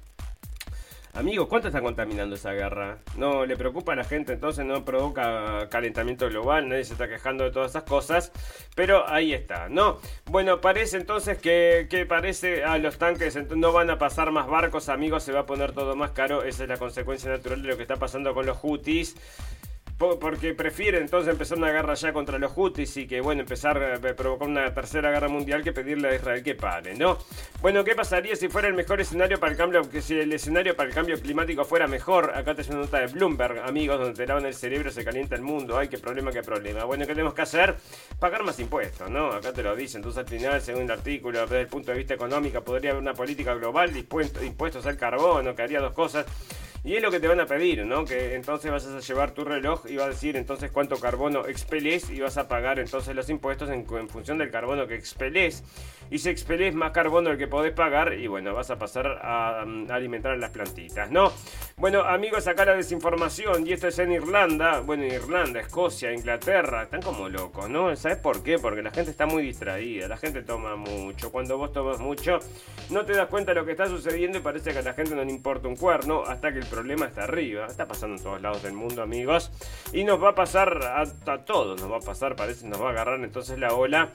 Amigos, 1.17 1.47
¿cuánto 1.47 1.69
está 1.69 1.81
contaminando 1.81 2.35
esa 2.35 2.51
guerra? 2.51 2.99
No 3.17 3.43
le 3.43 3.57
preocupa 3.57 3.93
a 3.93 3.95
la 3.95 4.03
gente, 4.03 4.33
entonces 4.33 4.63
no 4.63 4.85
provoca 4.85 5.67
calentamiento 5.67 6.29
global, 6.29 6.69
nadie 6.69 6.83
se 6.83 6.93
está 6.93 7.07
quejando 7.07 7.43
de 7.43 7.49
todas 7.49 7.71
esas 7.71 7.85
cosas, 7.85 8.31
pero 8.75 9.09
ahí 9.09 9.33
está, 9.33 9.67
¿no? 9.67 9.97
Bueno, 10.25 10.61
parece 10.61 10.97
entonces 10.97 11.39
que, 11.39 11.87
que 11.89 12.05
parece 12.05 12.63
a 12.63 12.77
los 12.77 12.99
tanques 12.99 13.35
no 13.49 13.71
van 13.71 13.89
a 13.89 13.97
pasar 13.97 14.29
más 14.29 14.45
barcos, 14.45 14.89
amigos, 14.89 15.23
se 15.23 15.31
va 15.31 15.39
a 15.39 15.45
poner 15.47 15.71
todo 15.71 15.95
más 15.95 16.11
caro, 16.11 16.43
esa 16.43 16.61
es 16.61 16.69
la 16.69 16.77
consecuencia 16.77 17.31
natural 17.31 17.63
de 17.63 17.69
lo 17.69 17.77
que 17.77 17.81
está 17.81 17.95
pasando 17.95 18.35
con 18.35 18.45
los 18.45 18.57
Houthis 18.57 19.15
porque 19.97 20.53
prefiere 20.53 20.99
entonces 20.99 21.31
empezar 21.31 21.57
una 21.57 21.71
guerra 21.71 21.95
ya 21.95 22.13
contra 22.13 22.37
los 22.37 22.51
Houthis 22.51 22.97
y 22.97 23.07
que, 23.07 23.19
bueno, 23.19 23.41
empezar 23.41 23.81
a 23.83 23.99
provocar 24.15 24.47
una 24.47 24.73
tercera 24.73 25.09
guerra 25.09 25.27
mundial 25.27 25.63
que 25.63 25.71
pedirle 25.71 26.09
a 26.09 26.15
Israel 26.15 26.43
que 26.43 26.53
pare, 26.53 26.95
¿no? 26.95 27.17
Bueno, 27.61 27.83
¿qué 27.83 27.95
pasaría 27.95 28.35
si 28.35 28.47
fuera 28.47 28.67
el 28.67 28.75
mejor 28.75 29.01
escenario 29.01 29.39
para 29.39 29.53
el 29.53 29.57
cambio, 29.57 29.89
que 29.89 30.01
si 30.01 30.19
el 30.19 30.31
escenario 30.31 30.75
para 30.75 30.89
el 30.89 30.95
cambio 30.95 31.19
climático 31.19 31.65
fuera 31.65 31.87
mejor? 31.87 32.31
Acá 32.35 32.53
te 32.53 32.61
una 32.69 32.81
nota 32.81 32.99
de 32.99 33.07
Bloomberg, 33.07 33.59
amigos, 33.59 33.99
donde 33.99 34.13
te 34.13 34.27
lavan 34.27 34.45
el 34.45 34.53
cerebro, 34.53 34.91
se 34.91 35.03
calienta 35.03 35.35
el 35.35 35.41
mundo, 35.41 35.77
ay, 35.77 35.87
qué 35.87 35.97
problema, 35.97 36.31
qué 36.31 36.43
problema. 36.43 36.83
Bueno, 36.83 37.05
¿qué 37.07 37.13
tenemos 37.13 37.33
que 37.33 37.41
hacer? 37.41 37.75
Pagar 38.19 38.43
más 38.43 38.59
impuestos, 38.59 39.09
¿no? 39.09 39.31
Acá 39.31 39.51
te 39.51 39.63
lo 39.63 39.75
dicen, 39.75 39.99
entonces 39.99 40.19
al 40.19 40.27
final, 40.27 40.61
según 40.61 40.83
el 40.83 40.91
artículo, 40.91 41.41
desde 41.41 41.61
el 41.61 41.67
punto 41.67 41.91
de 41.91 41.97
vista 41.97 42.13
económico, 42.13 42.61
podría 42.61 42.91
haber 42.91 43.01
una 43.01 43.13
política 43.13 43.55
global 43.55 43.91
de 43.91 43.99
impuestos 44.45 44.85
al 44.85 44.97
carbono, 44.97 45.55
que 45.55 45.61
haría 45.63 45.79
dos 45.79 45.93
cosas 45.93 46.25
y 46.87 46.95
es 46.95 47.01
lo 47.01 47.11
que 47.11 47.19
te 47.19 47.27
van 47.27 47.41
a 47.41 47.45
pedir, 47.45 47.85
¿no? 47.85 48.05
Que 48.05 48.33
entonces 48.35 48.71
vas 48.71 48.87
a 48.87 49.01
llevar 49.01 49.31
tu 49.31 49.43
reloj 49.43 49.85
y 49.89 49.97
va 49.97 50.05
a 50.05 50.07
decir 50.07 50.37
entonces 50.37 50.71
cuánto 50.71 50.95
carbono 51.01 51.45
expelés 51.45 52.09
y 52.09 52.21
vas 52.21 52.37
a 52.37 52.47
pagar 52.47 52.79
entonces 52.79 53.13
los 53.13 53.29
impuestos 53.29 53.69
en, 53.69 53.85
función 54.07 54.37
del 54.37 54.51
carbono 54.51 54.87
que 54.87 54.95
expelés. 54.95 55.65
Y 56.09 56.19
si 56.19 56.29
expelés 56.29 56.73
más 56.73 56.91
carbono 56.91 57.31
el 57.31 57.37
que 57.37 57.47
podés 57.47 57.73
pagar, 57.73 58.13
y 58.13 58.27
bueno, 58.27 58.53
vas 58.53 58.69
a 58.69 58.77
pasar 58.77 59.19
a, 59.21 59.61
alimentar 59.89 60.33
a 60.33 60.37
las 60.37 60.51
plantitas, 60.51 61.11
¿no? 61.11 61.31
Bueno, 61.77 62.01
amigos, 62.01 62.47
acá 62.47 62.65
la 62.65 62.75
desinformación, 62.75 63.67
y 63.67 63.73
esto 63.73 63.87
es 63.87 63.99
en 63.99 64.11
Irlanda, 64.11 64.79
bueno, 64.79 65.05
Irlanda, 65.05 65.59
Escocia, 65.59 66.13
Inglaterra, 66.13 66.83
están 66.83 67.01
como 67.01 67.29
locos, 67.29 67.69
¿no? 67.69 67.95
¿Sabes 67.95 68.17
por 68.17 68.43
qué? 68.43 68.57
Porque 68.57 68.81
la 68.81 68.91
gente 68.91 69.11
está 69.11 69.25
muy 69.25 69.43
distraída, 69.43 70.07
la 70.07 70.17
gente 70.17 70.41
toma 70.41 70.75
mucho. 70.75 71.31
Cuando 71.31 71.57
vos 71.57 71.71
tomas 71.71 71.99
mucho, 71.99 72.39
no 72.89 73.05
te 73.05 73.13
das 73.13 73.27
cuenta 73.27 73.53
de 73.53 73.59
lo 73.59 73.65
que 73.65 73.71
está 73.71 73.87
sucediendo 73.87 74.37
y 74.37 74.41
parece 74.41 74.71
que 74.71 74.79
a 74.79 74.81
la 74.81 74.93
gente 74.93 75.15
no 75.15 75.23
le 75.23 75.31
importa 75.31 75.67
un 75.67 75.75
cuerno 75.75 76.23
hasta 76.25 76.51
que 76.51 76.59
el 76.59 76.65
problema 76.65 77.05
está 77.05 77.25
arriba. 77.25 77.67
Está 77.67 77.87
pasando 77.87 78.15
en 78.15 78.23
todos 78.23 78.41
lados 78.41 78.63
del 78.63 78.73
mundo, 78.73 79.01
amigos. 79.01 79.51
Y 79.93 80.03
nos 80.03 80.21
va 80.21 80.29
a 80.29 80.35
pasar 80.35 80.79
a, 80.83 81.37
todos, 81.45 81.79
nos 81.81 81.91
va 81.91 81.97
a 81.97 82.01
pasar, 82.01 82.35
parece, 82.35 82.67
nos 82.67 82.81
va 82.81 82.87
a 82.87 82.91
agarrar 82.91 83.23
entonces 83.23 83.59
la 83.59 83.73
ola 83.73 84.09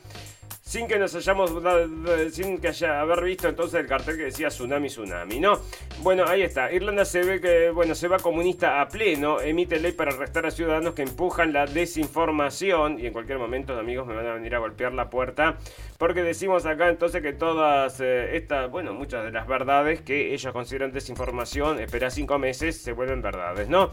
sin 0.60 0.86
que 0.86 0.98
nos 0.98 1.14
hayamos 1.14 1.50
sin 2.32 2.58
que 2.58 2.68
haya 2.68 3.00
haber 3.00 3.24
visto 3.24 3.48
entonces 3.48 3.80
el 3.80 3.86
cartel 3.86 4.16
que 4.16 4.24
decía 4.24 4.48
tsunami 4.48 4.88
tsunami, 4.88 5.40
¿no? 5.40 5.60
Bueno, 6.00 6.24
ahí 6.26 6.42
está. 6.42 6.72
Irlanda 6.72 7.04
se 7.04 7.22
ve 7.22 7.40
que 7.40 7.70
bueno, 7.70 7.94
se 7.94 8.08
va 8.08 8.18
comunista 8.18 8.80
a 8.80 8.88
pleno, 8.88 9.40
emite 9.40 9.78
ley 9.78 9.92
para 9.92 10.12
arrestar 10.12 10.46
a 10.46 10.50
ciudadanos 10.50 10.94
que 10.94 11.02
empujan 11.02 11.52
la 11.52 11.66
desinformación 11.66 12.98
y 12.98 13.06
en 13.06 13.12
cualquier 13.12 13.38
momento, 13.38 13.78
amigos, 13.78 14.06
me 14.06 14.14
van 14.14 14.26
a 14.26 14.34
venir 14.34 14.54
a 14.54 14.58
golpear 14.58 14.92
la 14.92 15.10
puerta 15.10 15.58
porque 15.98 16.22
decimos 16.22 16.66
acá 16.66 16.88
entonces 16.88 17.22
que 17.22 17.32
todas 17.32 18.00
eh, 18.00 18.36
estas, 18.36 18.70
bueno, 18.70 18.92
muchas 18.92 19.24
de 19.24 19.30
las 19.30 19.46
verdades 19.46 20.00
que 20.00 20.34
ellos 20.34 20.52
consideran 20.52 20.90
desinformación, 20.90 21.78
espera 21.78 22.10
cinco 22.10 22.38
meses, 22.38 22.82
se 22.82 22.92
vuelven 22.92 23.22
verdades, 23.22 23.68
¿no? 23.68 23.90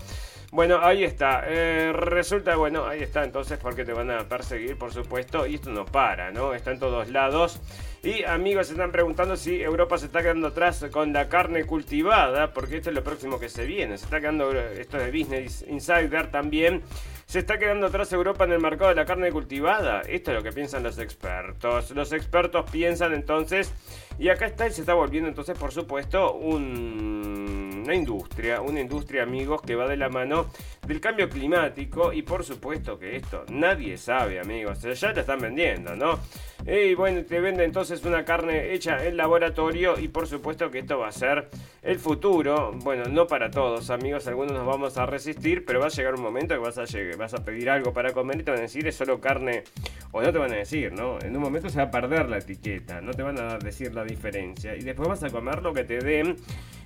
Bueno, 0.52 0.80
ahí 0.82 1.04
está. 1.04 1.44
Eh, 1.46 1.92
resulta, 1.94 2.56
bueno, 2.56 2.86
ahí 2.88 3.04
está 3.04 3.24
entonces 3.24 3.60
porque 3.60 3.86
te 3.86 3.94
van 3.94 4.10
a 4.10 4.28
perseguir, 4.28 4.78
por 4.78 4.92
supuesto, 4.92 5.46
y 5.46 5.56
esto 5.56 5.70
no 5.70 5.86
para, 5.86 6.32
¿no? 6.32 6.56
Está 6.56 6.72
en 6.72 6.80
todos 6.80 7.08
lados. 7.10 7.60
Y 8.02 8.24
amigos 8.24 8.68
se 8.68 8.74
están 8.74 8.92
preguntando 8.92 9.36
si 9.36 9.62
Europa 9.62 10.00
se 10.00 10.08
está 10.08 10.22
quedando 10.22 10.48
atrás 10.48 10.84
con 10.92 11.14
la 11.14 11.30
carne 11.30 11.66
cultivada, 11.66 12.52
porque 12.52 12.78
esto 12.78 12.90
es 12.90 12.96
lo 12.96 13.04
próximo 13.04 13.40
que 13.40 13.48
se 13.48 13.66
viene. 13.66 13.98
Se 14.00 14.06
está 14.06 14.20
quedando, 14.20 14.52
esto 14.52 14.98
de 14.98 15.12
Business 15.12 15.64
Insider 15.68 16.32
también, 16.32 16.82
se 17.28 17.40
está 17.40 17.60
quedando 17.60 17.86
atrás 17.86 18.12
Europa 18.12 18.46
en 18.46 18.54
el 18.54 18.60
mercado 18.60 18.90
de 18.90 18.96
la 18.96 19.06
carne 19.06 19.32
cultivada. 19.32 20.02
Esto 20.02 20.32
es 20.32 20.38
lo 20.38 20.42
que 20.42 20.52
piensan 20.52 20.82
los 20.82 20.98
expertos. 20.98 21.92
Los 21.92 22.12
expertos 22.12 22.68
piensan 22.72 23.14
entonces, 23.14 23.72
y 24.20 24.28
acá 24.30 24.46
está 24.46 24.68
y 24.68 24.72
se 24.72 24.82
está 24.82 24.94
volviendo 24.94 25.30
entonces, 25.30 25.58
por 25.58 25.72
supuesto, 25.72 26.34
una 26.34 27.96
industria, 27.96 28.62
una 28.62 28.82
industria, 28.82 29.24
amigos, 29.24 29.62
que 29.62 29.76
va 29.76 29.88
de 29.88 29.96
la 29.96 30.10
mano 30.10 30.48
del 30.86 31.00
cambio 31.00 31.30
climático 31.30 32.12
y 32.12 32.22
por 32.22 32.44
supuesto 32.44 33.00
que 33.00 33.16
esto 33.16 33.46
nadie 33.50 33.98
sabe, 33.98 34.40
amigos. 34.40 34.82
Ya 34.82 35.14
te 35.14 35.22
están 35.22 35.40
vendiendo, 35.40 35.96
¿no? 35.96 36.20
Y 36.66 36.94
bueno, 36.96 37.24
te 37.24 37.40
vende 37.40 37.64
entonces 37.64 38.04
una 38.04 38.26
carne 38.26 38.74
hecha 38.74 39.06
en 39.06 39.16
laboratorio 39.16 39.98
y 39.98 40.10
por 40.10 40.28
supuesto 40.28 40.70
que 40.70 40.80
esto 40.80 41.00
va 41.00 41.08
a 41.08 41.12
ser 41.12 41.48
el 41.82 41.98
futuro. 42.00 42.74
Bueno, 42.84 43.06
no 43.06 43.28
para 43.28 43.50
todos, 43.50 43.90
amigos, 43.90 44.28
algunos 44.28 44.52
nos 44.52 44.66
vamos 44.66 44.98
a 44.98 45.06
resistir, 45.06 45.64
pero 45.66 45.80
va 45.80 45.88
a 45.88 45.90
llegar 45.90 46.16
un 46.16 46.22
momento 46.22 46.54
que 46.56 46.60
vas 46.60 46.78
a, 46.78 46.84
vas 47.18 47.34
a 47.34 47.46
pedir 47.46 47.70
algo 47.70 47.94
para 47.94 48.12
comer 48.12 48.42
y 48.42 48.44
te 48.44 48.52
van 48.52 48.60
a 48.60 48.64
decir 48.64 48.86
es 48.88 48.96
solo 48.96 49.22
carne, 49.22 49.64
o 50.12 50.22
no 50.22 50.32
te 50.32 50.38
van 50.38 50.52
a 50.52 50.58
decir, 50.58 50.92
¿no? 50.92 51.18
En 51.22 51.36
un 51.36 51.42
momento 51.42 51.70
se 51.70 51.78
va 51.78 51.86
a 51.86 51.92
perder 51.92 52.30
la 52.30 52.40
etiqueta, 52.40 53.00
no 53.00 53.14
te 53.14 53.24
van 53.24 53.40
a 53.40 53.58
decir 53.58 53.94
la 53.94 54.04
diferencia 54.10 54.76
y 54.76 54.82
después 54.82 55.08
vas 55.08 55.24
a 55.24 55.30
comer 55.30 55.62
lo 55.62 55.74
que 55.74 55.84
te 55.84 56.00
den 56.00 56.36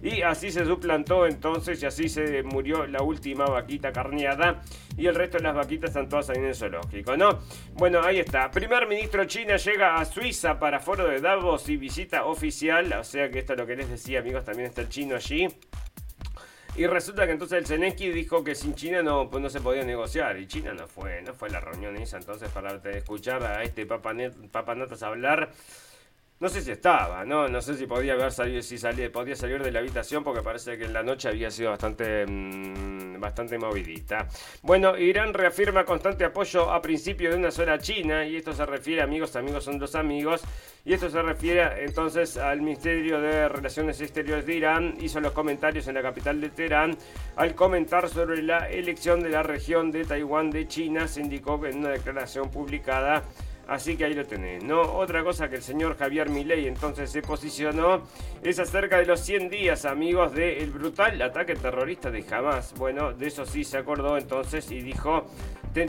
y 0.02 0.22
así 0.22 0.52
se 0.52 0.66
suplantó 0.66 1.26
entonces 1.26 1.82
y 1.82 1.86
así 1.86 2.10
se 2.10 2.44
murió 2.44 2.86
la 2.86 3.02
última 3.02 3.46
vaquita 3.46 3.94
carneada 3.94 4.62
y 4.98 5.08
el 5.08 5.16
resto 5.16 5.38
de 5.38 5.44
las 5.44 5.56
vaquitas 5.56 5.92
están 5.92 6.10
todas 6.10 6.30
ahí 6.30 6.38
en 6.38 6.46
el 6.46 6.56
zoológico, 6.56 7.16
¿no? 7.16 7.40
Bueno, 7.74 8.02
ahí 8.04 8.20
está. 8.20 8.52
Primer 8.52 8.88
ministro 8.88 9.26
China 9.26 9.58
llega 9.58 9.96
a 9.96 10.06
Suiza 10.06 10.60
para 10.60 10.80
foro 10.80 11.08
de 11.08 11.22
Davos 11.22 11.70
y 11.70 11.78
visita 11.78 12.26
oficial. 12.26 12.92
O 12.94 13.04
sea 13.04 13.30
que 13.30 13.40
esto 13.40 13.54
es 13.54 13.60
lo 13.60 13.66
que 13.66 13.76
les 13.76 13.90
decía, 13.90 14.20
amigos, 14.20 14.44
también 14.44 14.68
está 14.68 14.82
el 14.82 14.90
chino 14.90 15.16
allí. 15.16 15.48
Y 16.76 16.88
resulta 16.88 17.28
que 17.28 17.34
entonces 17.34 17.60
el 17.60 17.68
Zelensky 17.68 18.10
dijo 18.10 18.44
que 18.44 18.56
sin 18.56 18.74
China 18.74 19.04
no, 19.04 19.30
pues 19.30 19.44
no 19.44 19.50
se 19.50 19.62
podía 19.62 19.84
negociar. 19.84 20.40
Y 20.40 20.48
China 20.48 20.74
no 20.74 20.88
fue, 20.88 21.22
no 21.22 21.34
fue 21.34 21.50
la 21.50 21.60
reunión 21.60 21.96
esa. 21.98 22.18
Entonces, 22.18 22.50
para 22.50 22.76
escuchar 22.92 23.44
a 23.44 23.62
este 23.64 23.86
papanatas 23.86 25.04
hablar, 25.04 25.52
no 26.40 26.50
sé 26.50 26.62
si 26.62 26.72
estaba, 26.72 27.24
¿no? 27.24 27.48
No 27.48 27.62
sé 27.62 27.76
si 27.76 27.88
podía 27.88 28.14
haber 28.14 28.32
salido, 28.32 28.62
si 28.62 28.78
salía, 28.78 29.12
podía 29.12 29.36
salir 29.36 29.64
de 29.64 29.72
la 29.72 29.80
habitación 29.80 30.24
porque 30.24 30.42
parece 30.42 30.78
que 30.78 30.86
en 30.86 30.94
la 30.94 31.02
noche 31.02 31.30
había 31.30 31.50
sido 31.50 31.70
bastante, 31.70 32.26
mm, 32.28 33.20
bastante 33.20 33.58
movidita. 33.58 34.28
Bueno, 34.62 34.98
Irán 34.98 35.34
reafirma 35.34 35.86
constante 35.86 36.26
apoyo 36.26 36.70
a 36.70 36.82
principio 36.82 37.30
de 37.30 37.38
una 37.38 37.52
sola 37.52 37.80
China 37.80 38.26
y 38.26 38.36
esto 38.36 38.52
se 38.52 38.66
refiere, 38.66 39.02
amigos, 39.02 39.36
amigos 39.38 39.64
son 39.64 39.80
dos 39.80 39.96
amigos, 39.96 40.42
y 40.84 40.94
esto 40.94 41.10
se 41.10 41.22
refiere 41.22 41.86
entonces 41.86 42.36
al 42.36 42.60
Ministerio 42.62 43.22
de 43.22 43.48
Relaciones 43.48 44.02
Exteriores 44.02 44.46
de 44.46 44.56
Irán, 44.56 44.98
hizo 45.00 45.22
los 45.22 45.32
comentarios 45.32 45.88
en 45.88 45.96
la 45.96 46.02
capital 46.02 46.42
de 46.42 46.50
Teherán 46.50 46.98
al 47.38 47.56
comentar 47.56 48.10
sobre 48.10 48.42
la 48.42 48.70
elección 48.70 49.22
de 49.22 49.30
la 49.30 49.44
región 49.44 49.92
de 49.92 50.04
Taiwán 50.04 50.52
de 50.52 50.68
China, 50.68 51.08
se 51.08 51.22
indicó 51.22 51.66
en 51.66 51.78
una 51.78 51.90
declaración 51.90 52.52
publicada 52.52 53.24
Así 53.68 53.96
que 53.96 54.06
ahí 54.06 54.14
lo 54.14 54.26
tenés, 54.26 54.64
¿no? 54.64 54.82
Otra 54.82 55.24
cosa 55.24 55.50
que 55.50 55.56
el 55.56 55.64
señor 55.64 55.98
Javier 55.98 56.30
Milei 56.30 56.68
entonces 56.68 57.10
se 57.10 57.22
posicionó 57.22 58.04
es 58.42 58.60
acerca 58.60 58.98
de 58.98 59.06
los 59.06 59.22
100 59.22 59.50
días, 59.50 59.86
amigos, 59.86 60.34
del 60.34 60.70
brutal 60.72 61.22
ataque 61.22 61.56
terrorista 61.56 62.12
de 62.12 62.26
Hamas. 62.30 62.74
Bueno, 62.78 63.14
de 63.14 63.28
eso 63.28 63.46
sí 63.46 63.64
se 63.64 63.78
acordó 63.78 64.18
entonces 64.18 64.70
y 64.70 64.82
dijo, 64.82 65.26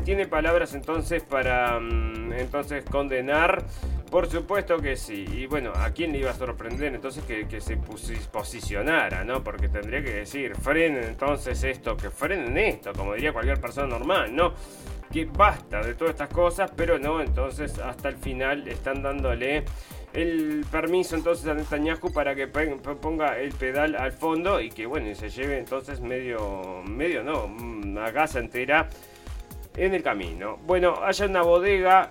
tiene 0.05 0.27
palabras 0.27 0.75
entonces 0.75 1.23
para 1.23 1.79
mm, 1.81 2.33
entonces 2.35 2.85
condenar. 2.85 3.65
Por 4.09 4.31
supuesto 4.31 4.79
que 4.79 4.97
sí. 4.97 5.25
Y 5.33 5.47
bueno, 5.47 5.73
¿a 5.75 5.91
quién 5.91 6.13
le 6.13 6.19
iba 6.19 6.31
a 6.31 6.35
sorprender 6.35 6.95
entonces 6.95 7.25
que, 7.25 7.49
que 7.49 7.61
se 7.61 7.77
posicionara, 7.77 9.25
¿no? 9.25 9.43
Porque 9.43 9.69
tendría 9.69 10.03
que 10.05 10.13
decir, 10.15 10.55
frenen 10.55 11.03
entonces 11.03 11.65
esto, 11.65 11.97
que 11.97 12.11
frenen 12.11 12.57
esto, 12.57 12.93
como 12.93 13.15
diría 13.15 13.33
cualquier 13.33 13.61
persona 13.61 13.89
normal, 13.89 14.35
¿no? 14.35 14.55
Que 15.15 15.27
basta 15.27 15.81
de 15.81 15.95
todas 15.95 16.15
estas 16.15 16.29
cosas, 16.29 16.73
pero 16.75 16.99
no, 16.99 17.21
entonces 17.21 17.79
hasta 17.79 18.09
el 18.09 18.17
final 18.17 18.67
están 18.67 19.01
dándole 19.01 19.65
el 20.13 20.67
permiso 20.69 21.15
entonces 21.15 21.47
a 21.47 21.55
Netanyahu 21.55 22.13
para 22.13 22.35
que 22.35 22.49
ponga 22.49 23.39
el 23.39 23.53
pedal 23.53 23.95
al 23.95 24.11
fondo 24.11 24.61
y 24.61 24.71
que 24.71 24.87
bueno, 24.87 25.15
se 25.15 25.31
lleve 25.31 25.57
entonces 25.59 26.01
medio, 26.01 26.83
medio 26.83 27.23
no, 27.23 27.45
una 27.45 28.13
casa 28.13 28.41
entera 28.41 28.89
en 29.77 29.95
el 29.95 30.03
camino. 30.03 30.59
Bueno, 30.67 30.97
haya 31.05 31.27
una 31.27 31.43
bodega 31.43 32.11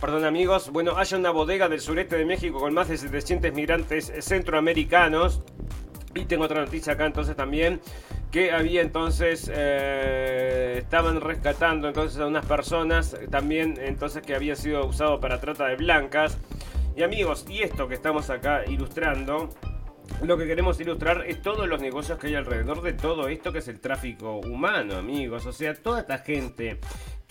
Perdón 0.00 0.24
amigos, 0.24 0.70
bueno, 0.70 0.96
haya 0.96 1.18
una 1.18 1.30
bodega 1.30 1.68
del 1.68 1.80
sureste 1.80 2.16
de 2.16 2.24
México 2.24 2.58
con 2.58 2.72
más 2.72 2.88
de 2.88 2.96
700 2.96 3.52
migrantes 3.52 4.10
centroamericanos 4.20 5.42
Y 6.14 6.24
tengo 6.24 6.44
otra 6.44 6.64
noticia 6.64 6.94
acá 6.94 7.04
entonces 7.04 7.36
también 7.36 7.82
que 8.30 8.52
había 8.52 8.80
entonces 8.80 9.50
eh, 9.52 10.78
estaban 10.78 11.20
rescatando 11.20 11.88
entonces 11.88 12.18
a 12.20 12.26
unas 12.26 12.46
personas 12.46 13.16
también 13.30 13.74
entonces 13.78 14.22
que 14.22 14.34
habían 14.34 14.56
sido 14.56 14.86
usados 14.86 15.20
para 15.20 15.40
trata 15.40 15.66
de 15.66 15.76
blancas. 15.76 16.38
Y 16.96 17.02
amigos, 17.02 17.44
y 17.48 17.62
esto 17.62 17.88
que 17.88 17.94
estamos 17.94 18.30
acá 18.30 18.64
ilustrando 18.66 19.48
lo 20.22 20.36
que 20.36 20.46
queremos 20.46 20.78
ilustrar 20.80 21.24
es 21.26 21.40
todos 21.40 21.66
los 21.66 21.80
negocios 21.80 22.18
que 22.18 22.28
hay 22.28 22.34
alrededor 22.34 22.82
de 22.82 22.92
todo 22.92 23.28
esto 23.28 23.52
que 23.52 23.60
es 23.60 23.68
el 23.68 23.80
tráfico 23.80 24.36
humano, 24.38 24.96
amigos. 24.96 25.46
O 25.46 25.52
sea, 25.52 25.74
toda 25.74 26.00
esta 26.00 26.18
gente 26.18 26.78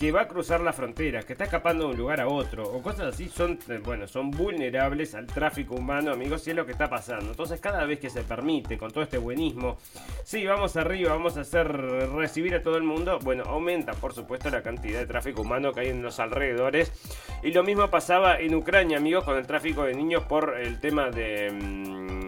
que 0.00 0.12
va 0.12 0.22
a 0.22 0.28
cruzar 0.28 0.62
la 0.62 0.72
frontera, 0.72 1.22
que 1.22 1.34
está 1.34 1.44
escapando 1.44 1.84
de 1.84 1.90
un 1.90 1.98
lugar 1.98 2.22
a 2.22 2.26
otro, 2.26 2.64
o 2.64 2.80
cosas 2.80 3.12
así, 3.12 3.28
son, 3.28 3.58
eh, 3.68 3.78
bueno, 3.84 4.08
son 4.08 4.30
vulnerables 4.30 5.14
al 5.14 5.26
tráfico 5.26 5.74
humano, 5.74 6.10
amigos, 6.10 6.46
y 6.46 6.50
es 6.50 6.56
lo 6.56 6.64
que 6.64 6.72
está 6.72 6.88
pasando. 6.88 7.32
Entonces, 7.32 7.60
cada 7.60 7.84
vez 7.84 8.00
que 8.00 8.08
se 8.08 8.22
permite, 8.22 8.78
con 8.78 8.90
todo 8.90 9.04
este 9.04 9.18
buenismo, 9.18 9.76
sí, 10.24 10.46
vamos 10.46 10.74
arriba, 10.76 11.12
vamos 11.12 11.36
a 11.36 11.42
hacer 11.42 11.70
recibir 11.70 12.54
a 12.54 12.62
todo 12.62 12.78
el 12.78 12.82
mundo, 12.82 13.18
bueno, 13.22 13.44
aumenta, 13.46 13.92
por 13.92 14.14
supuesto, 14.14 14.48
la 14.48 14.62
cantidad 14.62 15.00
de 15.00 15.06
tráfico 15.06 15.42
humano 15.42 15.70
que 15.72 15.80
hay 15.80 15.88
en 15.88 16.02
los 16.02 16.18
alrededores. 16.18 16.90
Y 17.42 17.52
lo 17.52 17.62
mismo 17.62 17.90
pasaba 17.90 18.40
en 18.40 18.54
Ucrania, 18.54 18.96
amigos, 18.96 19.24
con 19.24 19.36
el 19.36 19.46
tráfico 19.46 19.82
de 19.82 19.92
niños 19.92 20.24
por 20.24 20.58
el 20.58 20.80
tema 20.80 21.10
de... 21.10 21.50
Mm, 21.52 22.19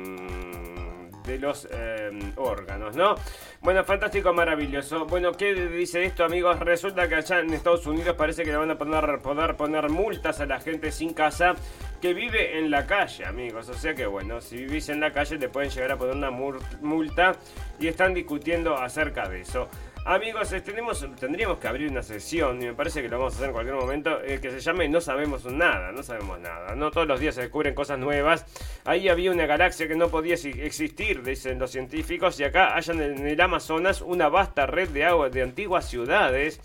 de 1.32 1.38
los 1.38 1.66
em, 1.70 2.32
órganos, 2.36 2.96
¿no? 2.96 3.14
Bueno, 3.60 3.84
fantástico, 3.84 4.32
maravilloso. 4.32 5.06
Bueno, 5.06 5.32
¿qué 5.32 5.54
dice 5.54 6.04
esto, 6.04 6.24
amigos? 6.24 6.58
Resulta 6.60 7.08
que 7.08 7.16
allá 7.16 7.40
en 7.40 7.52
Estados 7.52 7.86
Unidos 7.86 8.14
parece 8.16 8.44
que 8.44 8.50
le 8.50 8.56
van 8.56 8.70
a 8.70 8.78
poder 8.78 9.56
poner 9.56 9.88
multas 9.88 10.40
a 10.40 10.46
la 10.46 10.60
gente 10.60 10.92
sin 10.92 11.14
casa 11.14 11.54
que 12.00 12.12
vive 12.12 12.58
en 12.58 12.70
la 12.70 12.86
calle, 12.86 13.24
amigos. 13.24 13.68
O 13.68 13.74
sea 13.74 13.94
que, 13.94 14.06
bueno, 14.06 14.40
si 14.40 14.56
vivís 14.56 14.88
en 14.88 15.00
la 15.00 15.12
calle 15.12 15.38
te 15.38 15.48
pueden 15.48 15.70
llegar 15.70 15.92
a 15.92 15.96
poner 15.96 16.16
una 16.16 16.30
multa 16.30 17.32
y 17.78 17.86
están 17.86 18.12
discutiendo 18.12 18.76
acerca 18.76 19.28
de 19.28 19.40
eso. 19.40 19.68
Amigos, 20.04 20.52
tenemos, 20.64 21.06
tendríamos 21.20 21.58
que 21.58 21.68
abrir 21.68 21.88
una 21.88 22.02
sesión, 22.02 22.60
y 22.60 22.66
me 22.66 22.74
parece 22.74 23.02
que 23.02 23.08
lo 23.08 23.18
vamos 23.18 23.34
a 23.34 23.36
hacer 23.36 23.46
en 23.46 23.52
cualquier 23.52 23.76
momento, 23.76 24.20
eh, 24.24 24.40
que 24.40 24.50
se 24.50 24.58
llame 24.58 24.88
No 24.88 25.00
sabemos 25.00 25.44
nada, 25.44 25.92
no 25.92 26.02
sabemos 26.02 26.40
nada. 26.40 26.74
No 26.74 26.90
todos 26.90 27.06
los 27.06 27.20
días 27.20 27.36
se 27.36 27.42
descubren 27.42 27.72
cosas 27.72 28.00
nuevas. 28.00 28.44
Ahí 28.84 29.08
había 29.08 29.30
una 29.30 29.46
galaxia 29.46 29.86
que 29.86 29.94
no 29.94 30.08
podía 30.08 30.34
existir, 30.34 31.22
dicen 31.22 31.60
los 31.60 31.70
científicos, 31.70 32.40
y 32.40 32.44
acá 32.44 32.74
hayan 32.74 33.00
en 33.00 33.28
el 33.28 33.40
Amazonas 33.40 34.00
una 34.00 34.28
vasta 34.28 34.66
red 34.66 34.88
de 34.88 35.04
agua 35.04 35.30
de 35.30 35.42
antiguas 35.42 35.88
ciudades. 35.88 36.60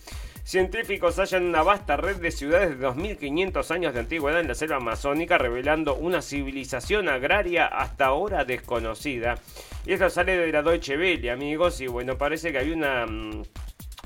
Científicos 0.47 1.19
hallan 1.19 1.43
una 1.43 1.61
vasta 1.61 1.97
red 1.97 2.21
de 2.21 2.31
ciudades 2.31 2.69
de 2.69 2.77
2500 2.77 3.69
años 3.69 3.93
de 3.93 3.99
antigüedad 3.99 4.39
en 4.39 4.47
la 4.47 4.55
selva 4.55 4.77
amazónica, 4.77 5.37
revelando 5.37 5.95
una 5.95 6.21
civilización 6.21 7.09
agraria 7.09 7.65
hasta 7.65 8.05
ahora 8.05 8.45
desconocida. 8.45 9.35
Y 9.85 9.91
esto 9.91 10.09
sale 10.09 10.37
de 10.37 10.49
la 10.49 10.61
Deutsche 10.61 10.97
Welle, 10.97 11.31
amigos. 11.31 11.81
Y 11.81 11.87
bueno, 11.87 12.17
parece 12.17 12.53
que 12.53 12.59
hay 12.59 12.71
una. 12.71 13.05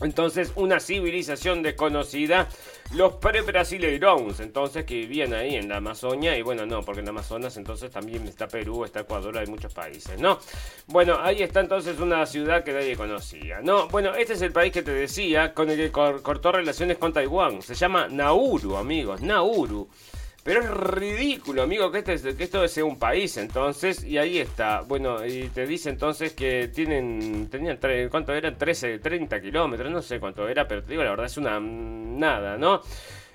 Entonces, 0.02 0.52
una 0.56 0.80
civilización 0.80 1.62
desconocida, 1.62 2.48
los 2.94 3.14
pre-brasileiros, 3.16 4.40
entonces 4.40 4.86
que 4.86 4.96
vivían 4.96 5.34
ahí 5.34 5.56
en 5.56 5.70
la 5.70 5.78
Amazonia, 5.78 6.38
y 6.38 6.42
bueno, 6.42 6.66
no, 6.66 6.82
porque 6.82 7.02
en 7.02 7.10
Amazonas 7.10 7.56
entonces 7.58 7.92
también 7.92 8.28
está 8.28 8.48
Perú, 8.48 8.84
está 8.84 9.02
Ecuador, 9.02 9.38
hay 9.38 9.48
muchos 9.48 9.74
países, 9.74 10.20
¿no? 10.20 10.40
Bueno, 10.88 11.18
ahí 11.22 11.42
está 11.42 11.62
entonces 11.62 12.00
una 12.00 12.26
ciudad 12.26 12.64
que 12.64 12.74
nadie 12.74 12.96
conocía, 12.96 13.62
¿no? 13.62 13.88
Bueno, 13.88 14.14
este 14.16 14.34
es 14.34 14.42
el 14.42 14.52
país 14.52 14.74
que 14.74 14.82
te 14.82 14.92
decía, 14.92 15.54
con 15.54 15.70
el 15.70 15.78
que 15.78 15.92
cortó 15.92 16.52
relaciones 16.52 16.98
con 16.98 17.14
Taiwán, 17.14 17.62
se 17.62 17.76
llama 17.76 18.08
Nauru, 18.10 18.76
amigos, 18.76 19.22
Nauru. 19.22 19.88
Pero 20.44 20.62
es 20.62 20.70
ridículo, 20.72 21.62
amigo, 21.62 21.92
que, 21.92 22.00
este, 22.00 22.36
que 22.36 22.44
esto 22.46 22.68
sea 22.68 22.84
un 22.84 22.98
país, 22.98 23.38
entonces, 23.38 24.04
y 24.04 24.18
ahí 24.18 24.40
está. 24.40 24.82
Bueno, 24.82 25.24
y 25.24 25.50
te 25.50 25.68
dice 25.68 25.90
entonces 25.90 26.34
que 26.34 26.68
tienen, 26.70 27.48
tenían, 27.50 27.78
¿cuánto 28.10 28.34
eran? 28.34 28.58
13, 28.58 28.98
30 29.00 29.40
kilómetros, 29.40 29.92
no 29.92 30.02
sé 30.02 30.20
cuánto 30.20 30.48
era, 30.50 30.68
pero 30.68 30.82
te 30.82 30.92
digo, 30.92 31.04
la 31.04 31.12
verdad 31.12 31.28
es 31.28 31.38
una 31.38 31.60
nada, 31.60 32.58
¿no? 32.58 32.82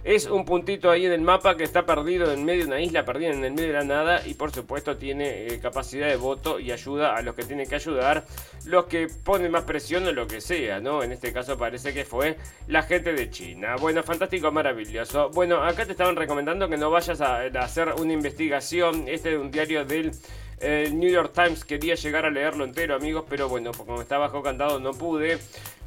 Es 0.06 0.26
un 0.26 0.44
puntito 0.44 0.88
ahí 0.88 1.04
en 1.04 1.10
el 1.10 1.20
mapa 1.20 1.56
que 1.56 1.64
está 1.64 1.84
perdido 1.84 2.30
en 2.30 2.44
medio 2.44 2.60
de 2.60 2.68
una 2.68 2.80
isla, 2.80 3.04
perdida 3.04 3.30
en 3.30 3.42
el 3.42 3.52
medio 3.52 3.72
de 3.72 3.72
la 3.72 3.84
nada 3.84 4.22
y 4.24 4.34
por 4.34 4.52
supuesto 4.52 4.96
tiene 4.96 5.48
eh, 5.48 5.58
capacidad 5.60 6.06
de 6.06 6.14
voto 6.14 6.60
y 6.60 6.70
ayuda 6.70 7.16
a 7.16 7.22
los 7.22 7.34
que 7.34 7.42
tienen 7.42 7.68
que 7.68 7.74
ayudar, 7.74 8.24
los 8.66 8.84
que 8.84 9.08
ponen 9.24 9.50
más 9.50 9.64
presión 9.64 10.06
o 10.06 10.12
lo 10.12 10.28
que 10.28 10.40
sea, 10.40 10.78
¿no? 10.78 11.02
En 11.02 11.10
este 11.10 11.32
caso 11.32 11.58
parece 11.58 11.92
que 11.92 12.04
fue 12.04 12.36
la 12.68 12.84
gente 12.84 13.14
de 13.14 13.30
China. 13.30 13.74
Bueno, 13.80 14.04
fantástico, 14.04 14.52
maravilloso. 14.52 15.30
Bueno, 15.30 15.60
acá 15.64 15.84
te 15.84 15.90
estaban 15.90 16.14
recomendando 16.14 16.68
que 16.68 16.76
no 16.76 16.88
vayas 16.88 17.20
a, 17.20 17.40
hacer 17.40 17.92
una 17.98 18.12
investigación, 18.12 19.08
este 19.08 19.34
es 19.34 19.40
un 19.40 19.50
diario 19.50 19.84
del... 19.84 20.12
Eh, 20.58 20.88
New 20.90 21.10
York 21.10 21.32
Times 21.34 21.66
quería 21.66 21.96
llegar 21.96 22.24
a 22.24 22.30
leerlo 22.30 22.64
entero, 22.64 22.94
amigos, 22.94 23.26
pero 23.28 23.46
bueno, 23.46 23.72
como 23.72 24.00
está 24.00 24.16
bajo 24.16 24.42
cantado 24.42 24.80
no 24.80 24.92
pude 24.92 25.38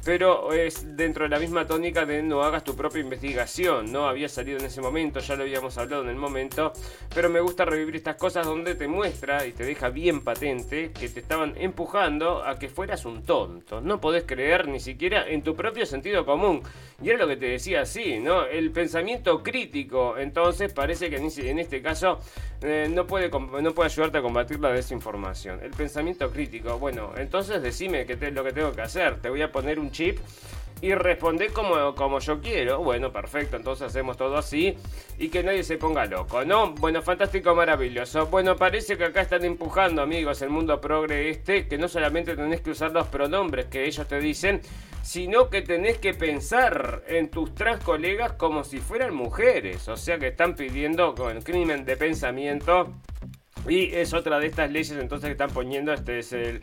pero 0.04 0.52
es 0.52 0.96
dentro 0.96 1.24
de 1.24 1.30
la 1.30 1.38
misma 1.38 1.66
tónica 1.66 2.06
de 2.06 2.22
no 2.22 2.42
hagas 2.42 2.64
tu 2.64 2.74
propia 2.74 3.00
investigación, 3.00 3.92
¿no? 3.92 4.08
Había 4.08 4.28
salido 4.28 4.58
en 4.58 4.64
ese 4.64 4.80
momento, 4.80 5.20
ya 5.20 5.36
lo 5.36 5.42
habíamos 5.42 5.76
hablado 5.78 6.02
en 6.02 6.08
el 6.08 6.16
momento, 6.16 6.72
pero 7.14 7.28
me 7.28 7.40
gusta 7.40 7.64
revivir 7.64 7.96
estas 7.96 8.16
cosas 8.16 8.46
donde 8.46 8.74
te 8.74 8.88
muestra 8.88 9.46
y 9.46 9.52
te 9.52 9.64
deja 9.64 9.90
bien 9.90 10.22
patente 10.22 10.92
que 10.92 11.08
te 11.08 11.20
estaban 11.20 11.54
empujando 11.56 12.44
a 12.44 12.58
que 12.58 12.68
fueras 12.68 13.04
un 13.04 13.22
tonto. 13.22 13.80
No 13.80 14.00
podés 14.00 14.24
creer 14.24 14.68
ni 14.68 14.80
siquiera 14.80 15.28
en 15.28 15.42
tu 15.42 15.54
propio 15.54 15.86
sentido 15.86 16.24
común. 16.24 16.62
Y 17.02 17.08
era 17.08 17.18
lo 17.18 17.28
que 17.28 17.36
te 17.36 17.46
decía 17.46 17.82
así, 17.82 18.18
¿no? 18.18 18.44
El 18.44 18.70
pensamiento 18.72 19.42
crítico, 19.42 20.18
entonces 20.18 20.72
parece 20.72 21.08
que 21.08 21.16
en 21.16 21.58
este 21.58 21.80
caso 21.80 22.18
eh, 22.62 22.88
no, 22.90 23.06
puede, 23.06 23.30
no 23.30 23.74
puede 23.74 23.86
ayudarte 23.86 24.18
a 24.18 24.22
combatir 24.22 24.60
la 24.60 24.70
desinformación. 24.70 25.60
El 25.62 25.70
pensamiento 25.70 26.30
crítico, 26.30 26.78
bueno, 26.78 27.12
entonces 27.16 27.62
decime 27.62 28.04
qué 28.04 28.14
es 28.14 28.32
lo 28.32 28.44
que 28.44 28.52
tengo 28.52 28.72
que 28.72 28.82
hacer. 28.82 29.20
Te 29.20 29.30
voy 29.30 29.42
a 29.42 29.50
poner 29.50 29.78
un 29.78 29.89
chip 29.90 30.18
y 30.82 30.94
responde 30.94 31.48
como, 31.48 31.94
como 31.94 32.20
yo 32.20 32.40
quiero. 32.40 32.82
Bueno, 32.82 33.12
perfecto, 33.12 33.56
entonces 33.56 33.86
hacemos 33.86 34.16
todo 34.16 34.36
así 34.36 34.76
y 35.18 35.28
que 35.28 35.42
nadie 35.42 35.62
se 35.62 35.76
ponga 35.76 36.06
loco, 36.06 36.44
¿no? 36.44 36.72
Bueno, 36.74 37.02
fantástico, 37.02 37.54
maravilloso. 37.54 38.26
Bueno, 38.26 38.56
parece 38.56 38.96
que 38.96 39.04
acá 39.04 39.20
están 39.20 39.44
empujando, 39.44 40.02
amigos, 40.02 40.40
el 40.42 40.50
mundo 40.50 40.80
progre 40.80 41.30
este, 41.30 41.68
que 41.68 41.76
no 41.76 41.88
solamente 41.88 42.34
tenés 42.34 42.60
que 42.62 42.70
usar 42.70 42.92
los 42.92 43.06
pronombres 43.08 43.66
que 43.66 43.84
ellos 43.84 44.06
te 44.08 44.18
dicen, 44.20 44.60
sino 45.02 45.50
que 45.50 45.62
tenés 45.62 45.98
que 45.98 46.14
pensar 46.14 47.02
en 47.06 47.30
tus 47.30 47.54
trans 47.54 47.82
colegas 47.84 48.32
como 48.32 48.64
si 48.64 48.78
fueran 48.78 49.14
mujeres. 49.14 49.88
O 49.88 49.96
sea 49.96 50.18
que 50.18 50.28
están 50.28 50.54
pidiendo 50.54 51.14
con 51.14 51.36
el 51.36 51.44
crimen 51.44 51.84
de 51.84 51.96
pensamiento. 51.96 52.94
Y 53.68 53.94
es 53.94 54.14
otra 54.14 54.38
de 54.38 54.46
estas 54.46 54.70
leyes 54.70 54.92
entonces 54.92 55.26
que 55.26 55.32
están 55.32 55.50
poniendo, 55.50 55.92
este 55.92 56.20
es 56.20 56.32
el 56.32 56.62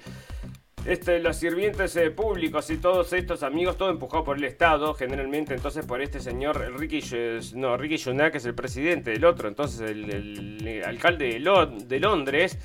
este, 0.87 1.19
los 1.19 1.35
sirvientes 1.35 1.95
eh, 1.97 2.11
públicos 2.11 2.69
y 2.69 2.77
todos 2.77 3.11
estos 3.11 3.43
amigos, 3.43 3.77
todo 3.77 3.89
empujado 3.89 4.23
por 4.23 4.37
el 4.37 4.45
Estado, 4.45 4.93
generalmente 4.93 5.53
entonces 5.53 5.85
por 5.85 6.01
este 6.01 6.21
señor 6.21 6.57
Ricky, 6.79 7.01
no, 7.55 7.75
Ricky 7.75 7.97
Sunak, 7.97 8.31
que 8.31 8.37
es 8.37 8.45
el 8.45 8.55
presidente 8.55 9.11
del 9.11 9.25
otro, 9.25 9.49
entonces 9.49 9.81
el, 9.81 10.81
alcalde 10.85 11.39
de, 11.39 11.99
Londres, 11.99 12.57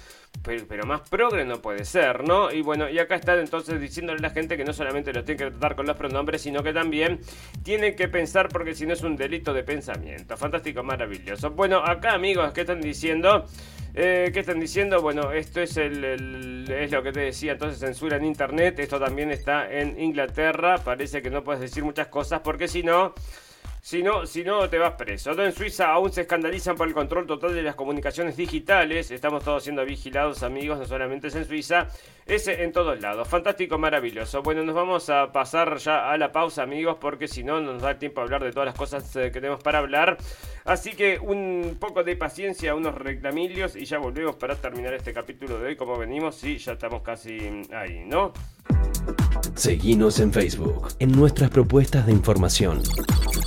pero, 0.43 0.85
más 0.87 1.09
progre 1.09 1.45
no 1.45 1.63
puede 1.63 1.85
ser, 1.85 2.25
¿no? 2.25 2.51
Y 2.51 2.63
bueno, 2.63 2.89
y 2.89 2.99
acá 2.99 3.15
están 3.15 3.39
entonces 3.39 3.81
diciéndole 3.81 4.19
a 4.19 4.23
la 4.23 4.31
gente 4.31 4.57
que 4.57 4.65
no 4.65 4.73
solamente 4.73 5.13
lo 5.13 5.25
tiene 5.25 5.45
que 5.45 5.51
tratar 5.51 5.77
con 5.77 5.87
los 5.87 5.97
pronombres, 5.97 6.43
sino 6.43 6.63
que 6.63 6.73
también 6.73 7.21
tienen 7.63 7.95
que 7.95 8.09
pensar 8.09 8.49
porque 8.49 8.75
si 8.75 8.85
no 8.85 8.93
es 8.93 9.03
un 9.03 9.17
delito 9.17 9.55
de 9.55 9.63
pensamiento. 9.63 10.37
Fantástico, 10.37 10.83
maravilloso. 10.83 11.51
Bueno, 11.51 11.79
acá 11.79 12.15
amigos, 12.15 12.53
¿qué 12.53 12.63
están 12.63 12.81
diciendo? 12.81 13.47
Eh, 13.95 14.31
¿Qué 14.33 14.41
están 14.41 14.59
diciendo? 14.59 15.01
Bueno, 15.01 15.31
esto 15.33 15.61
es, 15.61 15.77
el, 15.77 16.67
es 16.69 16.91
lo 16.91 17.03
que 17.03 17.13
te 17.13 17.21
decía, 17.21 17.53
entonces 17.53 17.79
censura 17.79 18.17
en 18.17 18.25
internet, 18.25 18.79
esto 18.79 18.99
también 18.99 19.31
está 19.31 19.71
en 19.71 20.01
Inglaterra, 20.01 20.79
parece 20.79 21.23
que 21.23 21.31
no 21.31 21.45
puedes 21.45 21.61
decir 21.61 21.85
muchas 21.85 22.09
cosas 22.09 22.41
porque 22.41 22.69
si 22.69 22.83
no... 22.83 23.15
Si 23.85 24.01
no, 24.01 24.69
te 24.71 24.79
vas 24.79 24.93
preso. 24.93 25.33
En 25.43 25.53
Suiza 25.53 25.89
aún 25.93 26.13
se 26.13 26.21
escandalizan 26.21 26.77
por 26.77 26.87
el 26.87 26.95
control 26.95 27.27
total 27.27 27.53
de 27.53 27.65
las 27.65 27.75
comunicaciones 27.75 28.37
digitales. 28.37 29.11
Estamos 29.11 29.43
todos 29.43 29.65
siendo 29.65 29.85
vigilados, 29.85 30.45
amigos, 30.45 30.79
no 30.79 30.85
solamente 30.85 31.27
es 31.27 31.35
en 31.35 31.45
Suiza, 31.45 31.89
es 32.25 32.47
en 32.47 32.71
todos 32.71 33.01
lados. 33.01 33.27
Fantástico, 33.27 33.79
maravilloso. 33.79 34.41
Bueno, 34.41 34.63
nos 34.63 34.77
vamos 34.77 35.11
a 35.11 35.33
pasar 35.33 35.79
ya 35.79 36.13
a 36.13 36.17
la 36.17 36.31
pausa, 36.31 36.63
amigos, 36.63 36.99
porque 37.01 37.27
si 37.27 37.43
no, 37.43 37.61
no 37.61 37.73
nos 37.73 37.83
da 37.83 37.99
tiempo 37.99 38.21
a 38.21 38.25
hablar 38.25 38.45
de 38.45 38.53
todas 38.53 38.67
las 38.67 38.77
cosas 38.77 39.17
eh, 39.17 39.33
que 39.33 39.41
tenemos 39.41 39.61
para 39.61 39.81
hablar. 39.81 40.17
Así 40.65 40.93
que 40.93 41.19
un 41.19 41.77
poco 41.81 42.05
de 42.05 42.15
paciencia, 42.15 42.77
unos 42.77 42.95
reclamillos 42.95 43.75
y 43.75 43.85
ya 43.85 43.99
volvemos 43.99 44.37
para 44.37 44.55
terminar 44.55 44.95
este 44.95 45.13
capítulo 45.13 45.59
de 45.59 45.67
hoy 45.67 45.77
como 45.77 45.99
venimos 45.99 46.45
y 46.45 46.57
ya 46.57 46.75
estamos 46.75 47.03
casi 47.03 47.67
ahí, 47.73 48.05
¿no? 48.07 48.33
Seguimos 49.55 50.21
en 50.21 50.33
Facebook, 50.33 50.89
en 50.99 51.13
nuestras 51.13 51.51
propuestas 51.51 52.07
de 52.07 52.13
información. 52.13 52.83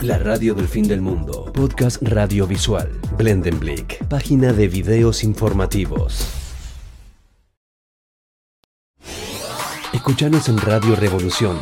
La 0.02 0.18
radio 0.18 0.54
del 0.54 0.68
fin 0.68 0.88
del 0.88 1.02
mundo, 1.02 1.52
podcast 1.54 2.02
radiovisual, 2.02 2.89
Blendenblick, 3.18 4.06
página 4.08 4.54
de 4.54 4.68
videos 4.68 5.24
informativos. 5.24 6.28
Escuchanos 9.93 10.50
en 10.50 10.58
Radio 10.58 10.96
Revolución 10.96 11.58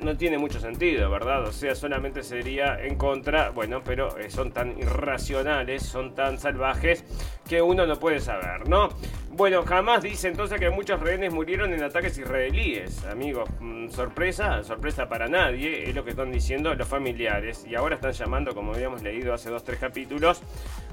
no 0.00 0.16
tiene 0.16 0.38
mucho 0.38 0.60
sentido, 0.60 1.10
¿verdad? 1.10 1.44
O 1.44 1.52
sea, 1.52 1.74
solamente 1.74 2.22
sería 2.22 2.80
en 2.80 2.96
contra, 2.96 3.50
bueno, 3.50 3.82
pero 3.84 4.18
eh, 4.18 4.30
son 4.30 4.52
tan 4.52 4.78
irracionales, 4.78 5.82
son 5.82 6.14
tan 6.14 6.38
salvajes 6.38 7.04
que 7.48 7.62
uno 7.62 7.86
no 7.86 7.96
puede 7.98 8.20
saber, 8.20 8.68
¿no? 8.68 8.88
Bueno, 9.36 9.64
jamás 9.64 10.00
dice 10.00 10.28
entonces 10.28 10.60
que 10.60 10.70
muchos 10.70 11.00
rehenes 11.00 11.32
murieron 11.32 11.72
en 11.72 11.82
ataques 11.82 12.16
israelíes, 12.16 13.04
amigos. 13.06 13.50
Mm, 13.58 13.88
sorpresa, 13.88 14.62
sorpresa 14.62 15.08
para 15.08 15.26
nadie, 15.26 15.88
es 15.88 15.94
lo 15.96 16.04
que 16.04 16.10
están 16.10 16.30
diciendo 16.30 16.72
los 16.72 16.86
familiares. 16.86 17.66
Y 17.68 17.74
ahora 17.74 17.96
están 17.96 18.12
llamando, 18.12 18.54
como 18.54 18.74
habíamos 18.74 19.02
leído 19.02 19.34
hace 19.34 19.50
dos, 19.50 19.64
tres 19.64 19.80
capítulos, 19.80 20.40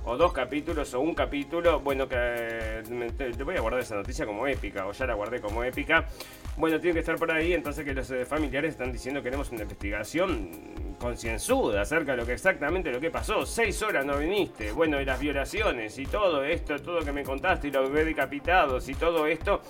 o 0.06 0.18
dos 0.18 0.34
capítulos, 0.34 0.92
o 0.96 1.02
un 1.02 1.14
capítulo. 1.14 1.82
Bueno, 1.82 2.10
que 2.10 2.16
eh, 2.18 3.12
te 3.16 3.44
voy 3.44 3.58
a 3.58 3.62
guardar 3.62 3.82
esa 3.82 3.94
noticia 3.94 4.26
como 4.26 4.48
épica, 4.48 4.88
o 4.88 4.92
ya 4.92 5.06
la 5.06 5.14
guardé 5.14 5.40
como 5.40 5.64
épica. 5.64 6.08
Bueno, 6.58 6.80
tiene 6.80 6.96
que 6.96 7.02
estar 7.02 7.18
por 7.18 7.32
ahí, 7.32 7.54
entonces 7.54 7.86
que 7.86 7.94
los 7.94 8.10
eh, 8.10 8.26
familiares 8.26 8.72
están 8.72 8.92
diciendo 8.92 9.20
que 9.20 9.26
queremos 9.26 9.52
una 9.52 9.62
investigación 9.62 10.50
concienzuda 11.02 11.82
acerca 11.82 12.12
de 12.12 12.18
lo 12.18 12.26
que 12.26 12.34
exactamente 12.34 12.92
lo 12.92 13.00
que 13.00 13.10
pasó. 13.10 13.46
Seis 13.46 13.82
horas 13.82 14.06
no 14.06 14.18
viniste. 14.18 14.72
Bueno, 14.72 15.02
y 15.02 15.06
las 15.06 15.20
violaciones 15.20 15.98
y 15.98 16.06
todo 16.06 16.44
esto, 16.44 16.80
todo 16.80 17.00
lo 17.00 17.06
que 17.06 17.12
me 17.12 17.24
contaste 17.24 17.68
y 17.68 17.72
los 17.72 17.90
bebés 17.90 18.06
y 18.34 18.96
todo 18.96 19.28
esto, 19.28 19.62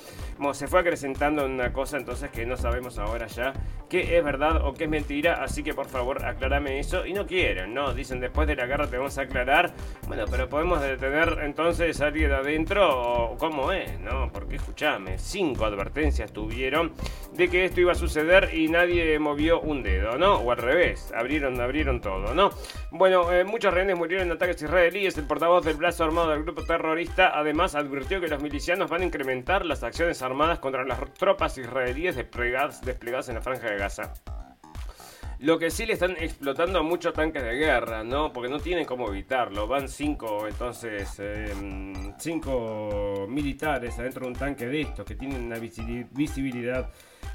se 0.53 0.67
fue 0.67 0.81
acrecentando 0.81 1.45
en 1.45 1.53
una 1.53 1.73
cosa 1.73 1.97
entonces 1.97 2.29
que 2.29 2.45
no 2.45 2.57
sabemos 2.57 2.99
ahora 2.99 3.27
ya 3.27 3.53
qué 3.91 4.17
es 4.17 4.23
verdad 4.23 4.65
o 4.65 4.73
qué 4.73 4.85
es 4.85 4.89
mentira. 4.89 5.43
Así 5.43 5.63
que 5.63 5.73
por 5.73 5.87
favor 5.87 6.23
aclarame 6.23 6.79
eso. 6.79 7.05
Y 7.05 7.13
no 7.13 7.27
quieren, 7.27 7.73
¿no? 7.73 7.93
Dicen 7.93 8.21
después 8.21 8.47
de 8.47 8.55
la 8.55 8.65
guerra 8.65 8.87
te 8.87 8.97
vamos 8.97 9.17
a 9.17 9.23
aclarar. 9.23 9.73
Bueno, 10.07 10.25
pero 10.31 10.47
podemos 10.47 10.81
detener 10.81 11.39
entonces 11.43 11.99
a 11.99 12.07
alguien 12.07 12.31
adentro 12.31 13.33
o 13.33 13.37
cómo 13.37 13.71
es, 13.73 13.99
¿no? 13.99 14.31
Porque 14.31 14.55
escúchame, 14.55 15.17
cinco 15.17 15.65
advertencias 15.65 16.31
tuvieron 16.31 16.93
de 17.33 17.49
que 17.49 17.65
esto 17.65 17.81
iba 17.81 17.91
a 17.91 17.95
suceder 17.95 18.53
y 18.53 18.69
nadie 18.69 19.19
movió 19.19 19.59
un 19.59 19.83
dedo, 19.83 20.17
¿no? 20.17 20.35
O 20.35 20.51
al 20.51 20.57
revés 20.57 21.11
abrieron, 21.13 21.59
abrieron 21.59 21.99
todo, 21.99 22.33
¿no? 22.33 22.51
Bueno, 22.91 23.31
eh, 23.33 23.43
muchos 23.43 23.73
rehenes 23.73 23.97
murieron 23.97 24.27
en 24.27 24.33
ataques 24.33 24.61
israelíes. 24.61 25.17
El 25.17 25.25
portavoz 25.25 25.65
del 25.65 25.75
brazo 25.75 26.05
armado 26.05 26.29
del 26.29 26.43
grupo 26.43 26.63
terrorista 26.63 27.37
además 27.37 27.75
advirtió 27.75 28.21
que 28.21 28.29
los 28.29 28.41
milicianos 28.51 28.89
van 28.89 29.01
a 29.01 29.05
incrementar 29.05 29.65
las 29.65 29.81
acciones 29.81 30.21
armadas 30.21 30.59
contra 30.59 30.83
las 30.83 30.99
tropas 31.13 31.57
israelíes 31.57 32.17
desplegadas, 32.17 33.29
en 33.29 33.35
la 33.35 33.41
franja 33.41 33.69
de 33.69 33.77
Gaza. 33.77 34.13
Lo 35.39 35.57
que 35.57 35.71
sí 35.71 35.85
le 35.85 35.93
están 35.93 36.17
explotando 36.19 36.79
a 36.79 36.83
muchos 36.83 37.13
tanques 37.13 37.41
de 37.41 37.53
guerra, 37.53 38.03
¿no? 38.03 38.33
Porque 38.33 38.49
no 38.49 38.59
tienen 38.59 38.85
cómo 38.85 39.07
evitarlo. 39.07 39.67
Van 39.67 39.87
cinco, 39.87 40.49
entonces, 40.49 41.17
em, 41.19 42.13
cinco 42.19 43.25
militares 43.29 43.97
adentro 43.97 44.25
de 44.25 44.33
un 44.33 44.37
tanque 44.37 44.67
de 44.67 44.81
estos 44.81 45.05
que 45.05 45.15
tienen 45.15 45.43
una 45.43 45.57
visibilidad 45.57 46.89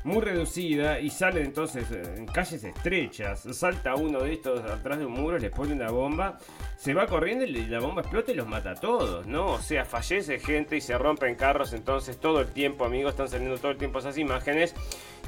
muy 0.05 0.21
reducida 0.21 1.01
y 1.01 1.11
sale 1.11 1.43
entonces 1.43 1.91
en 1.91 2.27
calles 2.27 2.63
estrechas. 2.65 3.41
Salta 3.53 3.95
uno 3.95 4.21
de 4.21 4.35
estos 4.35 4.61
atrás 4.71 4.99
de 4.99 5.07
un 5.07 5.13
muro, 5.13 5.39
les 5.39 5.51
pone 5.51 5.73
una 5.73 5.91
bomba, 5.91 6.39
se 6.77 6.95
va 6.95 7.07
corriendo 7.07 7.45
y 7.45 7.67
la 7.67 7.81
bomba 7.81 8.03
explota 8.03 8.33
y 8.33 8.35
los 8.35 8.47
mata 8.47 8.73
a 8.73 8.75
todos, 8.75 9.27
¿no? 9.27 9.47
O 9.53 9.61
sea, 9.61 9.85
fallece 9.85 10.39
gente 10.39 10.77
y 10.77 10.81
se 10.81 10.97
rompen 10.97 11.35
carros 11.35 11.73
entonces 11.73 12.19
todo 12.19 12.41
el 12.41 12.49
tiempo, 12.49 12.85
amigos, 12.85 13.13
están 13.13 13.29
saliendo 13.29 13.59
todo 13.59 13.73
el 13.73 13.79
tiempo 13.79 13.99
esas 13.99 14.19
imágenes. 14.19 14.75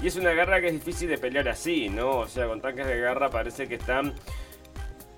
Y 0.02 0.06
es 0.06 0.16
una 0.16 0.30
guerra 0.30 0.60
que 0.60 0.68
es 0.68 0.72
difícil 0.72 1.08
de 1.08 1.18
pelear 1.18 1.48
así, 1.48 1.88
¿no? 1.88 2.18
O 2.18 2.28
sea, 2.28 2.46
con 2.46 2.60
tanques 2.60 2.86
de 2.86 2.96
guerra 2.96 3.30
parece 3.30 3.66
que 3.66 3.74
están 3.74 4.14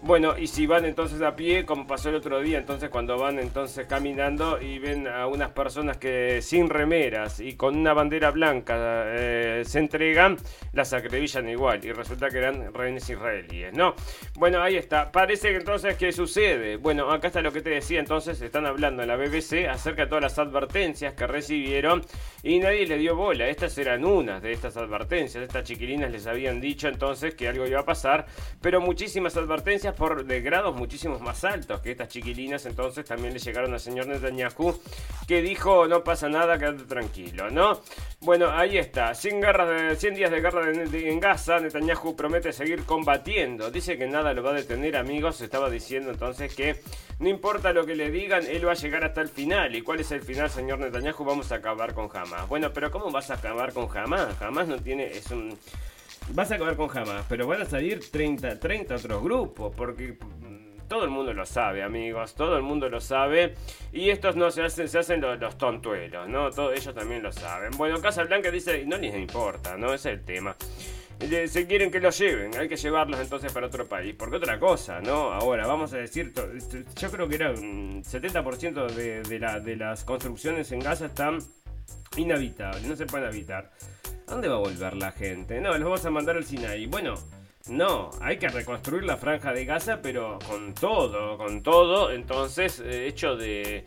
bueno, 0.02 0.38
y 0.38 0.46
si 0.46 0.66
van 0.66 0.86
entonces 0.86 1.20
a 1.20 1.36
pie, 1.36 1.66
como 1.66 1.86
pasó 1.86 2.08
el 2.08 2.14
otro 2.14 2.40
día, 2.40 2.58
entonces 2.58 2.88
cuando 2.88 3.18
van 3.18 3.38
entonces 3.38 3.86
caminando 3.86 4.60
y 4.60 4.78
ven 4.78 5.06
a 5.06 5.26
unas 5.26 5.50
personas 5.50 5.98
que 5.98 6.40
sin 6.40 6.70
remeras 6.70 7.38
y 7.40 7.54
con 7.54 7.76
una 7.76 7.92
bandera 7.92 8.30
blanca 8.30 8.76
eh, 8.78 9.62
se 9.66 9.78
entregan, 9.78 10.38
las 10.72 10.94
acribillan 10.94 11.48
igual 11.48 11.84
y 11.84 11.92
resulta 11.92 12.30
que 12.30 12.38
eran 12.38 12.72
rehenes 12.72 13.10
israelíes, 13.10 13.74
¿no? 13.74 13.94
Bueno, 14.36 14.62
ahí 14.62 14.76
está. 14.76 15.12
Parece 15.12 15.50
que 15.50 15.56
entonces, 15.56 15.96
¿qué 15.96 16.12
sucede? 16.12 16.76
Bueno, 16.76 17.10
acá 17.10 17.26
está 17.26 17.42
lo 17.42 17.52
que 17.52 17.60
te 17.60 17.70
decía, 17.70 18.00
entonces 18.00 18.40
están 18.40 18.64
hablando 18.64 19.02
en 19.02 19.08
la 19.08 19.16
BBC 19.16 19.68
acerca 19.68 20.02
de 20.02 20.08
todas 20.08 20.22
las 20.22 20.38
advertencias 20.38 21.12
que 21.12 21.26
recibieron 21.26 22.02
y 22.42 22.58
nadie 22.58 22.86
le 22.86 22.96
dio 22.96 23.16
bola. 23.16 23.48
Estas 23.48 23.76
eran 23.76 24.04
unas 24.06 24.40
de 24.40 24.52
estas 24.52 24.78
advertencias. 24.78 25.44
Estas 25.44 25.64
chiquilinas 25.64 26.10
les 26.10 26.26
habían 26.26 26.60
dicho 26.60 26.88
entonces 26.88 27.34
que 27.34 27.48
algo 27.48 27.66
iba 27.66 27.80
a 27.80 27.84
pasar, 27.84 28.26
pero 28.62 28.80
muchísimas 28.80 29.36
advertencias 29.36 29.89
por 29.94 30.24
de 30.24 30.40
grados 30.40 30.74
muchísimos 30.74 31.20
más 31.20 31.44
altos 31.44 31.80
que 31.80 31.92
estas 31.92 32.08
chiquilinas. 32.08 32.66
Entonces 32.66 33.04
también 33.04 33.32
le 33.34 33.40
llegaron 33.40 33.72
al 33.72 33.80
señor 33.80 34.06
Netanyahu 34.06 34.80
que 35.26 35.42
dijo 35.42 35.86
no 35.86 36.02
pasa 36.02 36.28
nada, 36.28 36.58
quédate 36.58 36.84
tranquilo, 36.84 37.50
¿no? 37.50 37.80
Bueno, 38.20 38.50
ahí 38.50 38.78
está. 38.78 39.14
100, 39.14 39.40
de, 39.40 39.96
100 39.96 40.14
días 40.14 40.30
de 40.30 40.40
guerra 40.40 40.70
en 40.70 41.20
Gaza, 41.20 41.58
Netanyahu 41.58 42.14
promete 42.16 42.52
seguir 42.52 42.84
combatiendo. 42.84 43.70
Dice 43.70 43.96
que 43.96 44.06
nada 44.06 44.34
lo 44.34 44.42
va 44.42 44.50
a 44.50 44.54
detener, 44.54 44.96
amigos. 44.96 45.40
Estaba 45.40 45.70
diciendo 45.70 46.10
entonces 46.10 46.54
que 46.54 46.80
no 47.18 47.28
importa 47.28 47.72
lo 47.72 47.86
que 47.86 47.94
le 47.94 48.10
digan, 48.10 48.44
él 48.46 48.66
va 48.66 48.72
a 48.72 48.74
llegar 48.74 49.04
hasta 49.04 49.20
el 49.20 49.28
final. 49.28 49.74
¿Y 49.74 49.82
cuál 49.82 50.00
es 50.00 50.10
el 50.10 50.22
final, 50.22 50.50
señor 50.50 50.78
Netanyahu? 50.78 51.24
Vamos 51.24 51.52
a 51.52 51.56
acabar 51.56 51.94
con 51.94 52.08
Hamas. 52.12 52.48
Bueno, 52.48 52.72
pero 52.72 52.90
¿cómo 52.90 53.10
vas 53.10 53.30
a 53.30 53.34
acabar 53.34 53.72
con 53.72 53.88
Hamas? 53.96 54.40
Hamas 54.42 54.68
no 54.68 54.78
tiene... 54.78 55.06
Es 55.06 55.30
un 55.30 55.58
vas 56.32 56.50
a 56.50 56.54
acabar 56.54 56.76
con 56.76 56.96
Hamas, 56.96 57.24
pero 57.28 57.46
van 57.46 57.62
a 57.62 57.64
salir 57.64 58.10
30, 58.10 58.58
30 58.58 58.96
otros 58.96 59.22
grupos, 59.22 59.74
porque 59.74 60.12
mm, 60.12 60.88
todo 60.88 61.04
el 61.04 61.10
mundo 61.10 61.32
lo 61.32 61.46
sabe, 61.46 61.82
amigos, 61.82 62.34
todo 62.34 62.56
el 62.56 62.62
mundo 62.62 62.88
lo 62.88 63.00
sabe. 63.00 63.54
Y 63.92 64.10
estos 64.10 64.36
no 64.36 64.50
se 64.50 64.62
hacen, 64.62 64.88
se 64.88 64.98
hacen 64.98 65.20
los, 65.20 65.56
tontuelos, 65.56 66.28
¿no? 66.28 66.50
Todos 66.50 66.78
ellos 66.78 66.94
también 66.94 67.22
lo 67.22 67.32
saben. 67.32 67.70
Bueno, 67.76 68.00
Casa 68.00 68.24
Blanca 68.24 68.50
dice, 68.50 68.84
no 68.86 68.96
les 68.96 69.14
importa, 69.14 69.76
¿no? 69.76 69.94
Ese 69.94 70.12
es 70.12 70.18
el 70.18 70.24
tema. 70.24 70.56
Si 71.48 71.66
quieren 71.66 71.90
que 71.90 72.00
los 72.00 72.18
lleven, 72.18 72.56
hay 72.56 72.66
que 72.66 72.76
llevarlos 72.76 73.20
entonces 73.20 73.52
para 73.52 73.66
otro 73.66 73.86
país. 73.86 74.14
Porque 74.18 74.36
otra 74.36 74.58
cosa, 74.58 75.00
¿no? 75.00 75.32
Ahora, 75.32 75.66
vamos 75.66 75.92
a 75.92 75.98
decir, 75.98 76.32
yo 76.96 77.10
creo 77.10 77.28
que 77.28 77.34
era 77.34 77.50
un 77.50 78.02
70% 78.02 78.86
de, 78.90 79.22
de, 79.22 79.60
de 79.60 79.76
las 79.76 80.04
construcciones 80.04 80.72
en 80.72 80.80
Gaza 80.80 81.06
están 81.06 81.40
inhabitables, 82.16 82.84
no 82.84 82.96
se 82.96 83.06
pueden 83.06 83.26
habitar. 83.26 83.70
¿A 84.26 84.32
dónde 84.32 84.48
va 84.48 84.56
a 84.56 84.60
volver 84.60 84.96
la 84.96 85.12
gente? 85.12 85.60
No, 85.60 85.70
los 85.72 85.84
vamos 85.84 86.04
a 86.04 86.10
mandar 86.10 86.36
al 86.36 86.44
Sinaí. 86.44 86.86
Bueno, 86.86 87.14
no, 87.68 88.10
hay 88.20 88.38
que 88.38 88.48
reconstruir 88.48 89.04
la 89.04 89.16
franja 89.16 89.52
de 89.52 89.64
Gaza, 89.64 90.00
pero 90.02 90.38
con 90.48 90.74
todo, 90.74 91.36
con 91.36 91.62
todo, 91.62 92.10
entonces, 92.10 92.80
eh, 92.80 93.06
hecho 93.06 93.36
de 93.36 93.84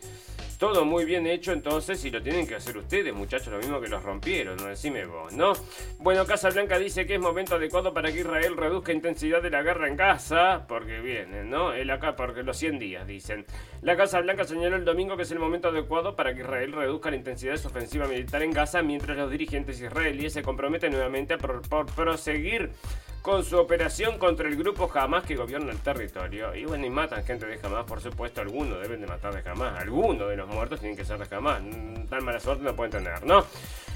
todo 0.58 0.84
muy 0.84 1.04
bien 1.04 1.26
hecho 1.26 1.52
entonces 1.52 2.04
y 2.04 2.10
lo 2.10 2.22
tienen 2.22 2.46
que 2.46 2.54
hacer 2.54 2.76
ustedes, 2.76 3.12
muchachos, 3.14 3.48
lo 3.48 3.58
mismo 3.58 3.80
que 3.80 3.88
los 3.88 4.02
rompieron, 4.02 4.56
no 4.56 4.66
decime 4.66 5.04
vos, 5.06 5.32
¿no? 5.32 5.52
Bueno, 5.98 6.26
Casa 6.26 6.50
Blanca 6.50 6.78
dice 6.78 7.06
que 7.06 7.14
es 7.14 7.20
momento 7.20 7.56
adecuado 7.56 7.92
para 7.92 8.12
que 8.12 8.20
Israel 8.20 8.56
reduzca 8.56 8.92
intensidad 8.92 9.42
de 9.42 9.50
la 9.50 9.62
guerra 9.62 9.88
en 9.88 9.96
Gaza, 9.96 10.66
porque 10.66 11.00
viene, 11.00 11.44
¿no? 11.44 11.72
El 11.72 11.90
acá, 11.90 12.16
porque 12.16 12.42
los 12.42 12.56
100 12.56 12.78
días, 12.78 13.06
dicen. 13.06 13.46
La 13.82 13.96
Casa 13.96 14.20
Blanca 14.20 14.44
señaló 14.44 14.76
el 14.76 14.84
domingo 14.84 15.16
que 15.16 15.24
es 15.24 15.30
el 15.30 15.38
momento 15.38 15.68
adecuado 15.68 16.16
para 16.16 16.34
que 16.34 16.40
Israel 16.40 16.72
reduzca 16.72 17.10
la 17.10 17.16
intensidad 17.16 17.52
de 17.52 17.58
su 17.58 17.68
ofensiva 17.68 18.06
militar 18.06 18.42
en 18.42 18.52
Gaza, 18.52 18.82
mientras 18.82 19.16
los 19.16 19.30
dirigentes 19.30 19.80
israelíes 19.80 20.32
se 20.32 20.42
comprometen 20.42 20.92
nuevamente 20.92 21.34
a 21.34 21.38
proseguir 21.38 22.70
con 23.24 23.42
su 23.42 23.56
operación 23.58 24.18
contra 24.18 24.46
el 24.46 24.54
grupo 24.54 24.90
Hamas 24.92 25.24
que 25.24 25.34
gobierna 25.34 25.72
el 25.72 25.78
territorio. 25.78 26.54
Y 26.54 26.66
bueno, 26.66 26.84
y 26.84 26.90
matan 26.90 27.24
gente 27.24 27.46
de 27.46 27.58
Hamas, 27.62 27.86
por 27.86 28.02
supuesto, 28.02 28.42
algunos 28.42 28.82
deben 28.82 29.00
de 29.00 29.06
matar 29.06 29.32
de 29.32 29.48
Hamas, 29.48 29.80
algunos 29.80 30.28
de 30.28 30.36
los 30.36 30.46
muertos 30.46 30.78
tienen 30.78 30.94
que 30.94 31.06
ser 31.06 31.16
de 31.16 31.34
Hamas, 31.34 31.62
mm, 31.62 32.04
tan 32.10 32.22
mala 32.22 32.38
suerte 32.38 32.62
no 32.62 32.76
pueden 32.76 32.92
tener, 32.92 33.24
¿no? 33.24 33.46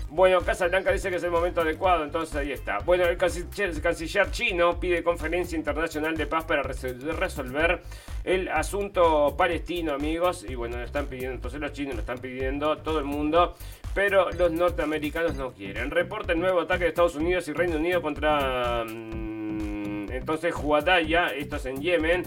Bueno, 0.08 0.40
Casa 0.40 0.68
Blanca 0.68 0.90
dice 0.90 1.10
que 1.10 1.16
es 1.16 1.22
el 1.22 1.30
momento 1.30 1.60
adecuado, 1.60 2.04
entonces 2.04 2.34
ahí 2.36 2.52
está. 2.52 2.78
Bueno, 2.78 3.04
el 3.04 3.18
canciller, 3.18 3.68
el 3.68 3.82
canciller 3.82 4.30
chino 4.30 4.80
pide 4.80 5.02
conferencia 5.02 5.58
internacional 5.58 6.16
de 6.16 6.26
paz 6.26 6.46
para 6.46 6.62
resolver 6.62 7.82
el 8.24 8.48
asunto 8.48 9.34
palestino, 9.36 9.92
amigos. 9.92 10.46
Y 10.48 10.54
bueno, 10.54 10.78
lo 10.78 10.84
están 10.84 11.04
pidiendo, 11.04 11.34
entonces 11.34 11.60
los 11.60 11.74
chinos 11.74 11.96
lo 11.96 12.00
están 12.00 12.18
pidiendo, 12.18 12.78
todo 12.78 12.98
el 12.98 13.04
mundo 13.04 13.54
pero 13.94 14.30
los 14.32 14.52
norteamericanos 14.52 15.34
no 15.34 15.52
quieren. 15.52 15.90
Reporta 15.90 16.32
el 16.32 16.40
nuevo 16.40 16.60
ataque 16.60 16.84
de 16.84 16.90
Estados 16.90 17.16
Unidos 17.16 17.48
y 17.48 17.52
Reino 17.52 17.76
Unido 17.76 18.02
contra 18.02 18.84
mm, 18.84 20.10
entonces 20.10 20.54
Huadaya, 20.56 21.28
esto 21.28 21.56
es 21.56 21.66
en 21.66 21.80
Yemen. 21.80 22.24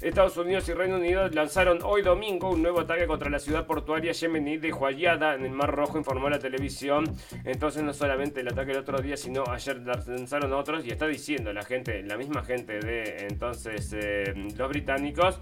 Estados 0.00 0.36
Unidos 0.36 0.68
y 0.68 0.74
Reino 0.74 0.96
Unido 0.96 1.28
lanzaron 1.30 1.78
hoy 1.82 2.02
domingo 2.02 2.50
un 2.50 2.60
nuevo 2.60 2.80
ataque 2.80 3.06
contra 3.06 3.30
la 3.30 3.38
ciudad 3.38 3.66
portuaria 3.66 4.12
yemení 4.12 4.58
de 4.58 4.70
Huayada 4.70 5.34
en 5.34 5.46
el 5.46 5.52
Mar 5.52 5.74
Rojo, 5.74 5.96
informó 5.96 6.28
la 6.28 6.38
televisión. 6.38 7.04
Entonces 7.44 7.82
no 7.82 7.94
solamente 7.94 8.40
el 8.40 8.48
ataque 8.48 8.72
el 8.72 8.78
otro 8.78 8.98
día, 8.98 9.16
sino 9.16 9.44
ayer 9.48 9.78
lanzaron 9.78 10.52
otros 10.52 10.84
y 10.84 10.90
está 10.90 11.06
diciendo 11.06 11.52
la 11.54 11.62
gente, 11.62 12.02
la 12.02 12.18
misma 12.18 12.42
gente 12.42 12.80
de 12.80 13.28
entonces 13.30 13.94
eh, 13.98 14.34
los 14.56 14.68
británicos 14.68 15.40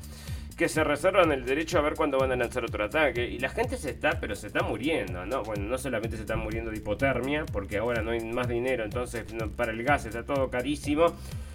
que 0.57 0.69
se 0.69 0.85
reservan 0.85 1.33
el 1.33 1.45
derecho 1.45 1.79
a 1.79 1.83
ver 1.83 1.95
cuándo 1.95 2.19
van 2.19 2.33
a 2.33 2.37
lanzar 2.37 2.65
otro 2.65 2.85
ataque. 2.85 3.25
Y 3.25 3.39
la 3.39 3.49
gente 3.49 3.77
se 3.77 3.91
está, 3.91 4.19
pero 4.21 4.35
se 4.35 4.49
está 4.49 4.63
muriendo, 4.63 5.25
¿no? 5.27 5.43
Bueno, 5.43 5.65
no 5.65 5.79
solamente 5.79 6.17
se 6.17 6.23
están 6.23 6.41
muriendo 6.41 6.71
de 6.71 6.79
hipotermia, 6.79 7.45
porque 7.47 7.79
ahora 7.79 8.03
no 8.03 8.11
hay 8.11 8.21
más 8.21 8.49
dinero, 8.49 8.85
entonces 8.85 9.25
para 9.57 9.73
el 9.73 9.83
gas 9.83 10.07
está 10.07 10.25
todo 10.25 10.51
carísimo. 10.51 11.15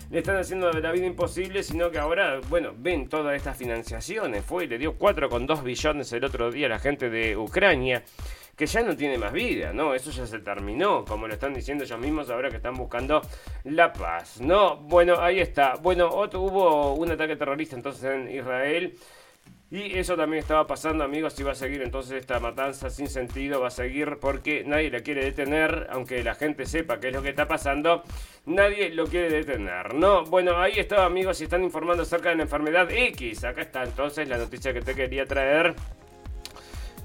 Le 0.09 0.19
están 0.19 0.37
haciendo 0.37 0.71
la 0.71 0.91
vida 0.91 1.05
imposible, 1.05 1.63
sino 1.63 1.91
que 1.91 1.99
ahora, 1.99 2.39
bueno, 2.49 2.73
ven 2.77 3.09
todas 3.09 3.35
estas 3.35 3.57
financiaciones. 3.57 4.45
Fue 4.45 4.65
le 4.65 4.77
dio 4.77 4.97
4,2 4.97 5.63
billones 5.63 6.13
el 6.13 6.23
otro 6.23 6.49
día 6.49 6.67
a 6.67 6.69
la 6.69 6.79
gente 6.79 7.09
de 7.09 7.35
Ucrania 7.35 8.03
que 8.57 8.65
ya 8.65 8.81
no 8.81 8.97
tiene 8.97 9.19
más 9.19 9.31
vida, 9.31 9.71
¿no? 9.71 9.93
Eso 9.93 10.09
ya 10.09 10.25
se 10.25 10.39
terminó, 10.39 11.05
como 11.05 11.27
lo 11.27 11.33
están 11.35 11.53
diciendo 11.53 11.83
ellos 11.83 11.99
mismos 11.99 12.31
ahora 12.31 12.49
que 12.49 12.57
están 12.57 12.73
buscando 12.73 13.21
la 13.63 13.93
paz, 13.93 14.41
¿no? 14.41 14.77
Bueno, 14.77 15.21
ahí 15.21 15.39
está. 15.39 15.75
Bueno, 15.75 16.09
otro, 16.09 16.41
hubo 16.41 16.95
un 16.95 17.11
ataque 17.11 17.35
terrorista 17.35 17.75
entonces 17.75 18.03
en 18.05 18.31
Israel. 18.35 18.97
Y 19.69 19.97
eso 19.97 20.15
también 20.15 20.41
estaba 20.41 20.65
pasando, 20.65 21.03
amigos, 21.03 21.37
y 21.39 21.43
va 21.43 21.51
a 21.51 21.55
seguir 21.55 21.81
entonces 21.81 22.13
esta 22.13 22.39
matanza 22.39 22.89
sin 22.89 23.09
sentido, 23.09 23.59
va 23.59 23.67
a 23.67 23.71
seguir 23.71 24.17
porque 24.19 24.63
nadie 24.65 24.89
la 24.89 25.01
quiere 25.01 25.25
detener, 25.25 25.87
aunque 25.91 26.23
la 26.23 26.35
gente 26.35 26.65
sepa 26.65 27.01
qué 27.01 27.09
es 27.09 27.13
lo 27.13 27.21
que 27.21 27.29
está 27.29 27.49
pasando, 27.49 28.01
nadie 28.45 28.89
lo 28.91 29.07
quiere 29.07 29.29
detener, 29.29 29.93
¿no? 29.93 30.23
Bueno, 30.23 30.57
ahí 30.57 30.79
está, 30.79 31.03
amigos, 31.05 31.41
y 31.41 31.43
están 31.43 31.63
informando 31.63 32.03
acerca 32.03 32.29
de 32.29 32.37
la 32.37 32.43
enfermedad 32.43 32.89
X. 32.89 33.43
Acá 33.43 33.61
está 33.61 33.83
entonces 33.83 34.27
la 34.29 34.37
noticia 34.37 34.73
que 34.73 34.81
te 34.81 34.95
quería 34.95 35.25
traer 35.25 35.75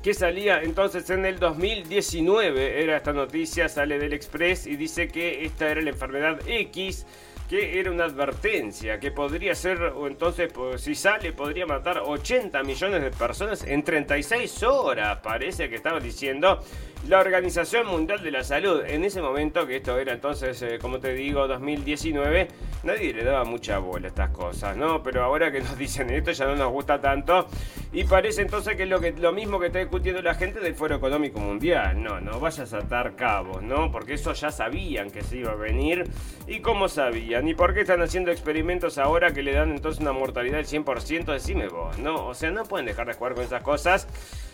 que 0.03 0.15
salía 0.15 0.63
entonces 0.63 1.09
en 1.11 1.25
el 1.25 1.39
2019. 1.39 2.83
Era 2.83 2.97
esta 2.97 3.13
noticia, 3.13 3.69
sale 3.69 3.99
del 3.99 4.13
Express 4.13 4.67
y 4.67 4.77
dice 4.77 5.09
que 5.09 5.45
esta 5.45 5.71
era 5.71 5.81
la 5.81 5.91
enfermedad 5.91 6.41
X 6.47 7.07
que 7.49 7.79
era 7.79 7.91
una 7.91 8.05
advertencia, 8.05 8.99
que 8.99 9.11
podría 9.11 9.55
ser, 9.55 9.83
o 9.83 10.07
entonces 10.07 10.51
si 10.79 10.95
sale, 10.95 11.35
podría 11.35 11.67
matar 11.67 11.99
80 11.99 12.63
millones 12.63 13.03
de 13.03 13.11
personas 13.11 13.63
en 13.65 13.83
36 13.83 14.63
horas, 14.63 15.19
parece 15.23 15.69
que 15.69 15.75
estaba 15.75 16.01
diciendo 16.01 16.65
la 17.09 17.19
Organización 17.19 17.87
Mundial 17.89 18.23
de 18.23 18.31
la 18.31 18.45
Salud. 18.45 18.85
En 18.87 19.05
ese 19.05 19.21
momento, 19.21 19.67
que 19.67 19.77
esto 19.77 19.99
era 19.99 20.13
entonces, 20.13 20.61
eh, 20.63 20.79
como 20.81 21.01
te 21.01 21.13
digo, 21.15 21.49
2019, 21.49 22.49
nadie 22.85 23.13
le 23.13 23.25
daba 23.25 23.45
mucha 23.45 23.79
bola 23.79 24.07
a 24.07 24.09
estas 24.09 24.31
cosas, 24.31 24.77
¿no? 24.77 25.03
Pero 25.03 25.25
ahora 25.25 25.51
que 25.51 25.61
nos 25.61 25.77
dicen 25.77 26.11
esto 26.11 26.31
ya 26.31 26.47
no 26.47 26.55
nos 26.55 26.71
gusta 26.71 27.01
tanto. 27.01 27.47
Y 27.93 28.05
parece 28.05 28.43
entonces 28.43 28.77
que 28.77 28.85
es 28.85 28.89
lo, 28.89 29.01
que, 29.01 29.13
lo 29.13 29.33
mismo 29.33 29.59
que 29.59 29.67
está 29.67 29.81
discutiendo 29.81 30.23
la 30.23 30.35
gente 30.35 30.61
del 30.61 30.75
Foro 30.75 30.97
Económico 30.97 31.41
Mundial. 31.41 32.01
No, 32.01 32.21
no 32.21 32.39
vayas 32.39 32.73
a 32.73 32.79
atar 32.79 33.17
cabos, 33.17 33.63
¿no? 33.63 33.91
Porque 33.91 34.15
eso 34.15 34.33
ya 34.33 34.51
sabían 34.51 35.11
que 35.11 35.23
se 35.23 35.39
iba 35.39 35.53
a 35.53 35.57
venir. 35.57 36.05
¿Y 36.47 36.61
cómo 36.61 36.89
sabían? 36.89 37.49
¿Y 37.49 37.55
por 37.55 37.75
qué 37.75 37.81
están 37.81 38.01
haciendo 38.01 38.31
experimentos 38.31 38.99
ahora 38.99 39.33
que 39.33 39.43
le 39.43 39.53
dan 39.53 39.73
entonces 39.73 40.01
una 40.01 40.13
mortalidad 40.13 40.57
del 40.57 40.67
100%? 40.67 41.25
Decime 41.33 41.69
vos, 41.69 41.99
¿no? 41.99 42.27
O 42.29 42.35
sea, 42.35 42.51
no 42.51 42.65
pueden 42.65 42.87
dejar 42.87 43.09
de 43.09 43.15
jugar 43.15 43.35
con 43.35 43.45
esas 43.45 43.63
cosas. 43.63 44.07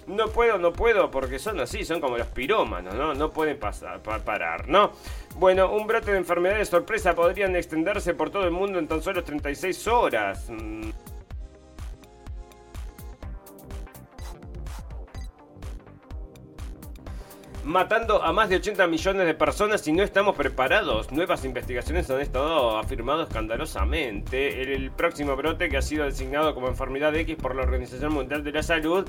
No 0.09 0.29
puedo, 0.29 0.59
no 0.59 0.73
puedo, 0.73 1.11
porque 1.11 1.39
son 1.39 1.61
así, 1.61 1.85
son 1.85 2.01
como 2.01 2.17
los 2.17 2.27
pirómanos, 2.29 2.95
¿no? 2.95 3.15
No 3.15 3.31
pueden 3.31 3.59
pasar, 3.59 4.01
parar, 4.01 4.69
¿no? 4.69 4.93
Bueno, 5.37 5.71
un 5.71 5.87
brote 5.87 6.13
de 6.13 6.19
enfermedades 6.19 6.69
sorpresa 6.69 7.15
podrían 7.15 7.55
extenderse 7.57 8.15
por 8.15 8.31
todo 8.31 8.45
el 8.45 8.51
mundo 8.51 8.79
en 8.79 8.89
tan 8.89 9.03
solo 9.03 9.23
36 9.23 9.87
horas. 9.87 10.49
Mm. 10.49 10.91
Matando 17.69 18.23
a 18.25 18.33
más 18.33 18.49
de 18.49 18.57
80 18.57 18.87
millones 18.87 19.27
de 19.27 19.35
personas 19.35 19.87
y 19.87 19.93
no 19.93 20.03
estamos 20.03 20.35
preparados. 20.35 21.12
Nuevas 21.12 21.45
investigaciones 21.45 22.09
han 22.09 22.23
estado 22.23 22.79
afirmado 22.79 23.25
escandalosamente. 23.25 24.62
El, 24.73 24.91
próximo 24.91 25.37
brote 25.37 25.69
que 25.69 25.77
ha 25.77 25.83
sido 25.83 26.07
designado 26.07 26.55
como 26.55 26.69
enfermedad 26.69 27.14
X 27.14 27.37
por 27.37 27.55
la 27.55 27.62
Organización 27.62 28.14
Mundial 28.14 28.43
de 28.43 28.53
la 28.53 28.62
Salud 28.62 29.07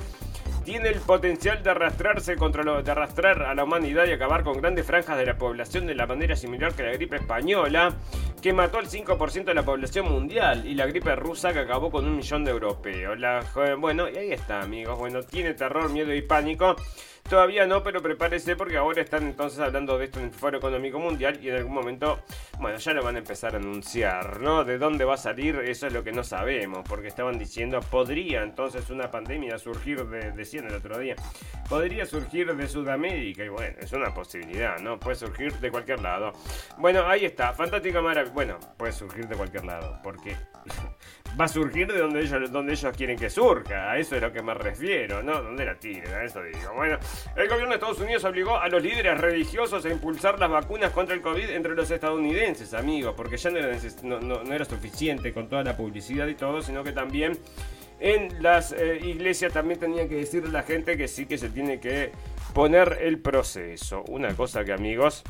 tiene 0.65 0.89
el 0.89 0.99
potencial 0.99 1.63
de 1.63 1.69
arrastrarse 1.69 2.35
contra 2.35 2.63
lo, 2.63 2.83
de 2.83 2.91
arrastrar 2.91 3.43
a 3.43 3.55
la 3.55 3.63
humanidad 3.63 4.05
y 4.05 4.11
acabar 4.11 4.43
con 4.43 4.57
grandes 4.57 4.85
franjas 4.85 5.17
de 5.17 5.25
la 5.25 5.37
población 5.37 5.87
de 5.87 5.95
la 5.95 6.05
manera 6.05 6.35
similar 6.35 6.73
que 6.73 6.83
la 6.83 6.91
gripe 6.91 7.15
española, 7.15 7.95
que 8.41 8.51
mató 8.51 8.77
al 8.77 8.89
5% 8.89 9.45
de 9.45 9.53
la 9.53 9.63
población 9.63 10.11
mundial, 10.11 10.67
y 10.67 10.75
la 10.75 10.85
gripe 10.85 11.15
rusa 11.15 11.53
que 11.53 11.59
acabó 11.59 11.89
con 11.89 12.05
un 12.05 12.17
millón 12.17 12.43
de 12.43 12.51
europeos. 12.51 13.17
bueno, 13.79 14.09
y 14.09 14.17
ahí 14.17 14.31
está, 14.33 14.61
amigos. 14.61 14.99
Bueno, 14.99 15.23
tiene 15.23 15.53
terror, 15.53 15.89
miedo 15.89 16.13
y 16.13 16.21
pánico. 16.21 16.75
Todavía 17.27 17.65
no, 17.65 17.83
pero 17.83 18.01
prepárese 18.01 18.55
porque 18.55 18.77
ahora 18.77 19.01
están 19.01 19.23
entonces 19.23 19.59
hablando 19.59 19.97
de 19.97 20.05
esto 20.05 20.19
en 20.19 20.25
el 20.25 20.31
Foro 20.31 20.57
Económico 20.57 20.99
Mundial 20.99 21.39
y 21.41 21.49
en 21.49 21.57
algún 21.57 21.73
momento, 21.73 22.19
bueno, 22.59 22.77
ya 22.77 22.93
lo 22.93 23.03
van 23.03 23.15
a 23.15 23.19
empezar 23.19 23.53
a 23.53 23.57
anunciar, 23.57 24.39
¿no? 24.41 24.63
De 24.63 24.77
dónde 24.77 25.05
va 25.05 25.15
a 25.15 25.17
salir, 25.17 25.55
eso 25.57 25.87
es 25.87 25.93
lo 25.93 26.03
que 26.03 26.11
no 26.11 26.23
sabemos, 26.23 26.79
porque 26.87 27.07
estaban 27.07 27.37
diciendo, 27.37 27.79
podría 27.81 28.43
entonces 28.43 28.89
una 28.89 29.11
pandemia 29.11 29.57
surgir 29.57 30.05
de, 30.05 30.31
decían 30.31 30.65
el 30.67 30.75
otro 30.75 30.97
día, 30.97 31.15
podría 31.67 32.05
surgir 32.05 32.55
de 32.55 32.67
Sudamérica 32.67 33.43
y 33.43 33.49
bueno, 33.49 33.77
es 33.79 33.91
una 33.93 34.13
posibilidad, 34.13 34.79
¿no? 34.79 34.99
Puede 34.99 35.15
surgir 35.15 35.53
de 35.53 35.71
cualquier 35.71 36.01
lado. 36.01 36.33
Bueno, 36.77 37.05
ahí 37.05 37.25
está, 37.25 37.53
fantástica 37.53 38.01
maravilla, 38.01 38.33
bueno, 38.33 38.59
puede 38.77 38.91
surgir 38.91 39.27
de 39.27 39.35
cualquier 39.35 39.65
lado, 39.65 39.99
porque 40.03 40.35
va 41.39 41.45
a 41.45 41.47
surgir 41.47 41.91
de 41.91 41.99
donde 41.99 42.21
ellos, 42.21 42.51
donde 42.51 42.73
ellos 42.73 42.95
quieren 42.95 43.17
que 43.17 43.29
surja. 43.29 43.91
A 43.91 43.97
eso 43.97 44.15
es 44.15 44.23
a 44.23 44.27
lo 44.27 44.33
que 44.33 44.41
me 44.41 44.53
refiero, 44.53 45.21
¿no? 45.23 45.41
Donde 45.41 45.65
la 45.65 45.75
tiren, 45.75 46.13
a 46.13 46.23
eso 46.23 46.41
digo. 46.43 46.73
Bueno, 46.75 46.97
el 47.35 47.47
gobierno 47.47 47.69
de 47.69 47.75
Estados 47.75 47.99
Unidos 47.99 48.23
obligó 48.23 48.57
a 48.57 48.67
los 48.67 48.81
líderes 48.81 49.19
religiosos 49.19 49.85
a 49.85 49.89
impulsar 49.89 50.39
las 50.39 50.49
vacunas 50.49 50.91
contra 50.91 51.15
el 51.15 51.21
COVID 51.21 51.49
entre 51.49 51.75
los 51.75 51.89
estadounidenses, 51.91 52.73
amigos, 52.73 53.13
porque 53.15 53.37
ya 53.37 53.49
no 53.51 54.53
era, 54.53 54.65
suficiente 54.65 55.33
con 55.33 55.47
toda 55.49 55.63
la 55.63 55.75
publicidad 55.75 56.27
y 56.27 56.35
todo, 56.35 56.61
sino 56.61 56.83
que 56.83 56.91
también 56.91 57.37
en 57.99 58.41
las 58.41 58.71
eh, 58.71 58.99
iglesias 59.03 59.51
también 59.51 59.79
tenía 59.79 60.07
que 60.07 60.15
decirle 60.15 60.49
a 60.49 60.53
la 60.53 60.63
gente 60.63 60.95
que 60.97 61.07
sí 61.07 61.25
que 61.25 61.37
se 61.37 61.49
tiene 61.49 61.79
que 61.79 62.11
poner 62.53 62.99
el 63.01 63.19
proceso. 63.19 64.03
Una 64.07 64.35
cosa 64.35 64.63
que, 64.63 64.71
amigos, 64.71 65.23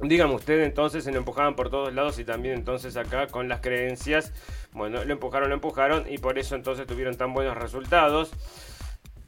Dígame 0.00 0.34
usted, 0.34 0.62
entonces 0.62 1.04
se 1.04 1.12
lo 1.12 1.18
empujaban 1.18 1.54
por 1.54 1.70
todos 1.70 1.94
lados 1.94 2.18
y 2.18 2.24
también 2.24 2.56
entonces 2.56 2.96
acá 2.96 3.28
con 3.28 3.48
las 3.48 3.60
creencias, 3.60 4.32
bueno, 4.72 5.04
lo 5.04 5.12
empujaron, 5.12 5.48
lo 5.48 5.54
empujaron 5.54 6.04
y 6.12 6.18
por 6.18 6.38
eso 6.38 6.56
entonces 6.56 6.86
tuvieron 6.86 7.16
tan 7.16 7.32
buenos 7.32 7.56
resultados. 7.56 8.32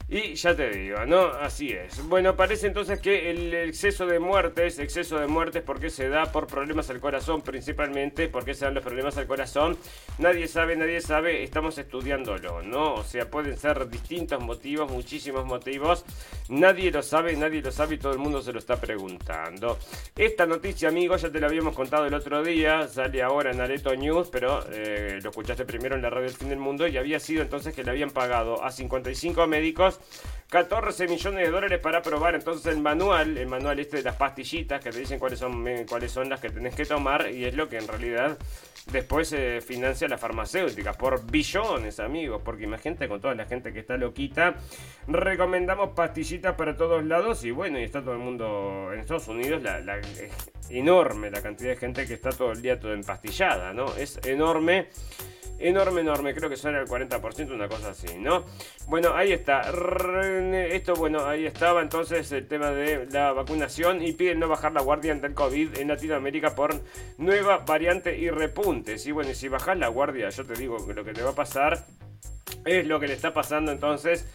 Y 0.09 0.35
ya 0.37 0.55
te 0.55 0.71
digo, 0.71 1.05
¿no? 1.05 1.27
Así 1.27 1.73
es. 1.73 2.07
Bueno, 2.07 2.37
parece 2.37 2.69
entonces 2.69 3.01
que 3.01 3.29
el 3.29 3.53
exceso 3.53 4.07
de 4.07 4.21
muertes, 4.21 4.79
exceso 4.79 5.19
de 5.19 5.27
muertes, 5.27 5.65
porque 5.65 5.91
se 5.91 6.09
da 6.09 6.31
por 6.31 6.47
problemas 6.47 6.89
al 6.91 7.01
corazón 7.01 7.43
principalmente? 7.43 8.29
porque 8.29 8.55
se 8.55 8.67
dan 8.67 8.75
los 8.75 8.85
problemas 8.85 9.17
al 9.17 9.27
corazón? 9.27 9.77
Nadie 10.19 10.47
sabe, 10.47 10.77
nadie 10.77 11.01
sabe, 11.01 11.43
estamos 11.43 11.77
estudiándolo, 11.79 12.63
¿no? 12.63 12.95
O 12.95 13.03
sea, 13.03 13.29
pueden 13.29 13.57
ser 13.59 13.89
distintos 13.89 14.41
motivos, 14.41 14.89
muchísimos 14.93 15.45
motivos. 15.45 16.05
Nadie 16.51 16.93
lo 16.93 17.03
sabe, 17.03 17.35
nadie 17.37 17.61
lo 17.61 17.73
sabe 17.73 17.97
y 17.97 17.99
todo 17.99 18.13
el 18.13 18.19
mundo 18.19 18.41
se 18.43 18.53
lo 18.53 18.61
está 18.61 18.81
preguntando. 18.81 19.77
Esta 20.15 20.47
noticia, 20.47 20.89
amigos, 20.89 21.23
ya 21.23 21.33
te 21.33 21.41
la 21.41 21.49
habíamos 21.49 21.75
contado 21.75 22.07
el 22.07 22.15
otro 22.15 22.45
día, 22.45 22.87
sale 22.87 23.23
ahora 23.23 23.51
en 23.51 23.61
Areto 23.61 23.93
News, 23.97 24.29
pero 24.31 24.65
eh, 24.71 25.19
lo 25.21 25.31
escuchaste 25.31 25.65
primero 25.65 25.97
en 25.97 26.03
la 26.03 26.11
radio 26.11 26.29
del 26.29 26.37
fin 26.37 26.51
del 26.51 26.61
mundo 26.61 26.87
y 26.87 26.97
había 26.97 27.19
sido 27.19 27.43
entonces 27.43 27.75
que 27.75 27.83
le 27.83 27.91
habían 27.91 28.11
pagado 28.11 28.63
a 28.63 28.71
55 28.71 29.49
médicos 29.49 29.96
amigos. 29.97 30.37
14 30.49 31.09
millones 31.09 31.45
de 31.45 31.51
dólares 31.51 31.81
para 31.81 32.03
probar 32.03 32.37
entonces 32.37 32.67
el 32.73 32.81
manual, 32.81 33.37
el 33.37 33.49
manual 33.49 33.81
este 33.81 33.97
de 33.97 34.05
las 34.05 34.15
pastillitas 34.15 34.83
que 34.83 34.91
te 34.91 35.01
dicen 35.01 35.19
cuáles 35.19 35.41
son, 35.41 35.67
eh, 35.67 35.85
cuáles 35.89 36.13
son 36.13 36.29
las 36.29 36.41
que 36.41 36.51
tenés 36.51 36.75
que 36.75 36.87
tomar 36.87 37.31
y 37.31 37.45
es 37.45 37.55
lo 37.57 37.69
que 37.69 37.79
en 37.79 37.89
realidad 37.89 38.39
después 38.93 39.29
se 39.29 39.61
financia 39.61 40.07
la 40.07 40.19
farmacéutica 40.19 40.93
por 40.93 41.29
billones, 41.29 41.99
amigos, 41.99 42.43
porque 42.45 42.63
imagínate 42.63 43.09
con 43.09 43.21
toda 43.21 43.35
la 43.35 43.47
gente 43.47 43.73
que 43.73 43.81
está 43.81 43.97
loquita, 43.97 44.55
recomendamos 45.09 45.91
pastillitas 45.97 46.55
para 46.55 46.77
todos 46.77 47.05
lados 47.05 47.45
y 47.45 47.51
bueno, 47.51 47.81
y 47.81 47.83
está 47.83 48.01
todo 48.01 48.13
el 48.13 48.21
mundo 48.21 48.91
en 48.93 49.01
Estados 49.01 49.27
Unidos, 49.27 49.61
la, 49.63 49.81
la 49.81 50.01
enorme 50.71 51.31
la 51.31 51.43
cantidad 51.43 51.71
de 51.71 51.77
gente 51.77 52.07
que 52.07 52.15
está 52.15 52.31
todo 52.31 52.53
el 52.53 52.63
día 52.63 52.79
todo 52.79 52.93
empastillada, 52.93 53.73
¿no? 53.73 53.97
Es 53.97 54.21
enorme 54.25 54.89
enorme, 55.59 56.01
enorme. 56.01 56.35
Creo 56.35 56.49
que 56.49 56.57
son 56.57 56.75
el 56.75 56.87
40%, 56.87 57.53
una 57.53 57.69
cosa 57.69 57.91
así, 57.91 58.19
¿no? 58.19 58.45
Bueno, 58.87 59.15
ahí 59.15 59.33
está. 59.33 59.63
Esto, 60.71 60.95
bueno, 60.95 61.27
ahí 61.27 61.47
estaba 61.47 61.83
entonces 61.83 62.31
el 62.33 62.47
tema 62.47 62.71
de 62.71 63.07
la 63.11 63.33
vacunación 63.33 64.03
y 64.03 64.13
piden 64.13 64.41
no 64.41 64.49
bajar 64.49 64.73
la 64.73 64.83
guardia 64.83 65.13
ante 65.13 65.27
el 65.27 65.35
COVID 65.35 65.79
en 65.79 65.89
Latinoamérica 65.89 66.55
por 66.55 66.75
nueva 67.19 67.59
variante 67.59 68.17
y 68.17 68.31
repuntes. 68.31 69.07
Y 69.07 69.13
bueno, 69.13 69.33
si 69.35 69.49
bajas 69.49 69.79
la 69.79 69.89
guardia, 69.89 70.29
yo 70.31 70.45
te 70.45 70.55
digo 70.55 70.87
que 70.87 70.95
lo 70.95 71.05
que 71.05 71.13
te 71.13 71.23
va 71.23 71.31
a 71.31 71.35
pasar 71.35 71.87
es 72.65 72.87
lo 72.87 73.01
que 73.01 73.09
le 73.09 73.15
está 73.15 73.33
pasando 73.33 73.73
entonces 73.73 74.27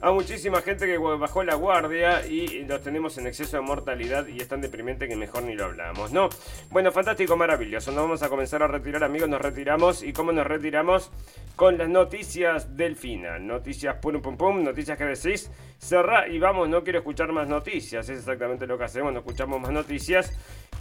a 0.00 0.10
muchísima 0.12 0.60
gente 0.60 0.86
que 0.86 0.98
bajó 0.98 1.42
la 1.42 1.54
guardia 1.54 2.26
y 2.26 2.64
los 2.64 2.82
tenemos 2.82 3.16
en 3.18 3.26
exceso 3.26 3.56
de 3.56 3.62
mortalidad 3.62 4.26
y 4.26 4.40
es 4.40 4.48
tan 4.48 4.60
deprimente 4.60 5.08
que 5.08 5.16
mejor 5.16 5.44
ni 5.44 5.54
lo 5.54 5.64
hablamos, 5.64 6.12
¿no? 6.12 6.28
Bueno, 6.70 6.92
fantástico, 6.92 7.36
maravilloso. 7.36 7.90
Nos 7.92 8.02
vamos 8.02 8.22
a 8.22 8.28
comenzar 8.28 8.62
a 8.62 8.66
retirar, 8.66 9.04
amigos. 9.04 9.28
Nos 9.28 9.40
retiramos. 9.40 10.02
¿Y 10.02 10.12
cómo 10.12 10.32
nos 10.32 10.46
retiramos? 10.46 11.10
Con 11.56 11.78
las 11.78 11.88
noticias 11.88 12.76
del 12.76 12.96
final. 12.96 13.46
Noticias 13.46 13.96
pum 13.96 14.20
pum 14.20 14.36
pum, 14.36 14.62
noticias 14.62 14.98
que 14.98 15.04
decís. 15.04 15.50
Cerrá 15.78 16.28
y 16.28 16.38
vamos, 16.38 16.68
no 16.68 16.84
quiero 16.84 16.98
escuchar 16.98 17.32
más 17.32 17.48
noticias. 17.48 18.08
Es 18.08 18.18
exactamente 18.18 18.66
lo 18.66 18.76
que 18.76 18.84
hacemos, 18.84 19.12
no 19.12 19.20
escuchamos 19.20 19.60
más 19.60 19.72
noticias. 19.72 20.32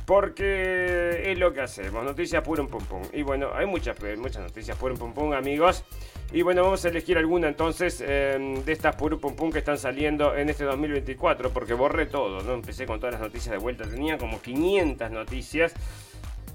Porque 0.06 1.32
es 1.32 1.40
lo 1.40 1.52
que 1.52 1.62
hacemos, 1.62 2.04
noticias 2.04 2.44
pum 2.44 2.68
pum 2.68 2.84
pum. 2.86 3.02
Y 3.12 3.24
bueno, 3.24 3.52
hay 3.56 3.66
muchas, 3.66 3.98
muchas 4.18 4.44
noticias 4.44 4.78
pum 4.78 4.96
pum 4.96 5.14
pum, 5.14 5.34
amigos. 5.34 5.84
Y 6.32 6.42
bueno, 6.42 6.64
vamos 6.64 6.84
a 6.84 6.90
elegir 6.90 7.18
alguna 7.18 7.48
entonces 7.48 8.02
em, 8.02 8.64
de 8.64 8.72
estas 8.74 8.96
pum 8.96 9.18
pum 9.20 9.36
pum 9.36 9.52
que 9.52 9.60
están 9.60 9.78
saliendo 9.78 10.36
en 10.36 10.50
este 10.50 10.64
2024. 10.64 11.52
Porque 11.52 11.74
borré 11.74 12.08
todo, 12.08 12.42
¿no? 12.42 12.54
Empecé 12.54 12.86
con 12.86 13.00
todas 13.00 13.14
las 13.14 13.22
noticias 13.22 13.52
de 13.52 13.58
vuelta. 13.58 13.86
Tenía 13.86 14.18
como 14.18 14.42
500 14.42 15.12
noticias. 15.12 15.74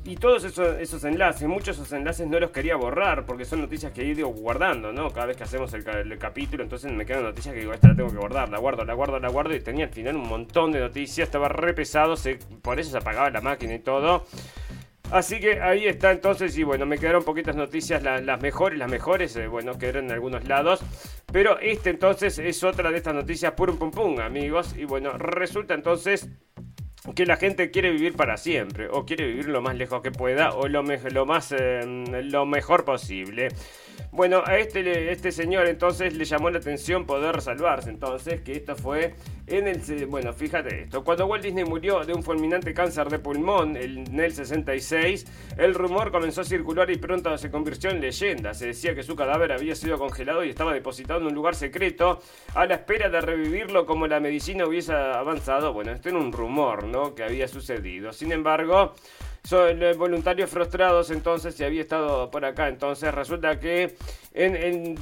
Y 0.02 0.16
todos 0.16 0.44
esos, 0.44 1.04
enlaces, 1.04 1.46
muchos 1.46 1.76
esos 1.76 1.92
enlaces 1.92 2.26
no 2.26 2.40
los 2.40 2.50
quería 2.52 2.74
borrar 2.74 3.26
porque 3.26 3.44
son 3.44 3.60
noticias 3.60 3.92
que 3.92 4.00
he 4.00 4.06
ido 4.06 4.28
guardando, 4.28 4.94
¿no? 4.94 5.10
Cada 5.10 5.26
vez 5.26 5.36
que 5.36 5.44
hacemos 5.44 5.74
el, 5.74 5.84
capítulo, 6.18 6.62
entonces 6.62 6.90
me 6.90 7.04
quedan 7.04 7.22
noticias 7.22 7.54
que 7.54 7.60
digo, 7.60 7.74
esta 7.74 7.88
la 7.88 7.96
tengo 7.96 8.08
que 8.08 8.16
guardar, 8.16 8.48
la 8.48 8.58
guardo, 8.58 8.82
la 8.86 8.94
guardo, 8.94 9.18
la 9.18 9.28
guardo. 9.28 9.54
Y 9.54 9.60
tenía 9.60 9.84
al 9.84 9.92
final 9.92 10.16
un 10.16 10.26
montón 10.26 10.72
de 10.72 10.80
noticias, 10.80 11.28
estaba 11.28 11.48
re 11.48 11.74
pesado, 11.74 12.14
por 12.62 12.80
eso 12.80 12.90
se 12.90 12.96
apagaba 12.96 13.28
la 13.28 13.42
máquina 13.42 13.74
y 13.74 13.80
todo. 13.80 14.24
Así 15.10 15.40
que 15.40 15.60
ahí 15.60 15.86
está 15.86 16.12
entonces, 16.12 16.56
y 16.56 16.62
bueno, 16.62 16.86
me 16.86 16.96
quedaron 16.96 17.24
poquitas 17.24 17.56
noticias, 17.56 18.02
las 18.02 18.40
mejores, 18.40 18.78
las 18.78 18.90
mejores, 18.90 19.34
eh, 19.36 19.48
bueno, 19.48 19.76
que 19.76 19.86
eran 19.88 20.04
en 20.04 20.12
algunos 20.12 20.46
lados. 20.46 20.80
Pero 21.32 21.58
este 21.58 21.90
entonces 21.90 22.38
es 22.38 22.62
otra 22.62 22.90
de 22.90 22.98
estas 22.98 23.14
noticias 23.14 23.52
pum 23.52 23.76
pum 23.76 23.90
pum, 23.90 24.20
amigos. 24.20 24.74
Y 24.76 24.84
bueno, 24.84 25.18
resulta 25.18 25.74
entonces 25.74 26.28
que 27.14 27.26
la 27.26 27.36
gente 27.36 27.70
quiere 27.70 27.90
vivir 27.90 28.14
para 28.14 28.36
siempre 28.36 28.88
o 28.90 29.04
quiere 29.04 29.26
vivir 29.26 29.48
lo 29.48 29.62
más 29.62 29.76
lejos 29.76 30.00
que 30.02 30.12
pueda 30.12 30.50
o 30.52 30.68
lo, 30.68 30.82
más 30.82 31.52
eh, 31.52 31.80
lo 31.84 32.46
mejor 32.46 32.84
posible. 32.84 33.48
Bueno, 34.12 34.42
a 34.44 34.58
este, 34.58 35.12
este 35.12 35.32
señor 35.32 35.66
entonces 35.66 36.14
le 36.14 36.24
llamó 36.24 36.50
la 36.50 36.58
atención 36.58 37.06
poder 37.06 37.40
salvarse. 37.40 37.90
Entonces, 37.90 38.40
que 38.42 38.52
esto 38.52 38.76
fue 38.76 39.14
en 39.46 39.68
el. 39.68 40.06
Bueno, 40.06 40.32
fíjate 40.32 40.82
esto. 40.82 41.04
Cuando 41.04 41.26
Walt 41.26 41.42
Disney 41.42 41.64
murió 41.64 42.04
de 42.04 42.12
un 42.12 42.22
fulminante 42.22 42.72
cáncer 42.74 43.08
de 43.08 43.18
pulmón 43.18 43.76
en 43.76 44.18
el 44.18 44.32
66, 44.32 45.26
el 45.58 45.74
rumor 45.74 46.10
comenzó 46.10 46.42
a 46.42 46.44
circular 46.44 46.90
y 46.90 46.96
pronto 46.96 47.36
se 47.38 47.50
convirtió 47.50 47.90
en 47.90 48.00
leyenda. 48.00 48.54
Se 48.54 48.66
decía 48.66 48.94
que 48.94 49.02
su 49.02 49.16
cadáver 49.16 49.52
había 49.52 49.74
sido 49.74 49.98
congelado 49.98 50.44
y 50.44 50.50
estaba 50.50 50.72
depositado 50.72 51.20
en 51.20 51.26
un 51.26 51.34
lugar 51.34 51.54
secreto 51.54 52.20
a 52.54 52.66
la 52.66 52.74
espera 52.74 53.08
de 53.08 53.20
revivirlo 53.20 53.86
como 53.86 54.06
la 54.06 54.20
medicina 54.20 54.66
hubiese 54.66 54.92
avanzado. 54.92 55.72
Bueno, 55.72 55.92
esto 55.92 56.08
era 56.08 56.18
un 56.18 56.32
rumor, 56.32 56.84
¿no? 56.84 57.14
Que 57.14 57.24
había 57.24 57.48
sucedido. 57.48 58.12
Sin 58.12 58.32
embargo. 58.32 58.94
Son 59.42 59.80
voluntarios 59.96 60.50
frustrados 60.50 61.10
entonces 61.10 61.58
y 61.58 61.64
había 61.64 61.80
estado 61.80 62.30
por 62.30 62.44
acá. 62.44 62.68
Entonces 62.68 63.12
resulta 63.12 63.58
que 63.58 63.96
en, 64.32 64.54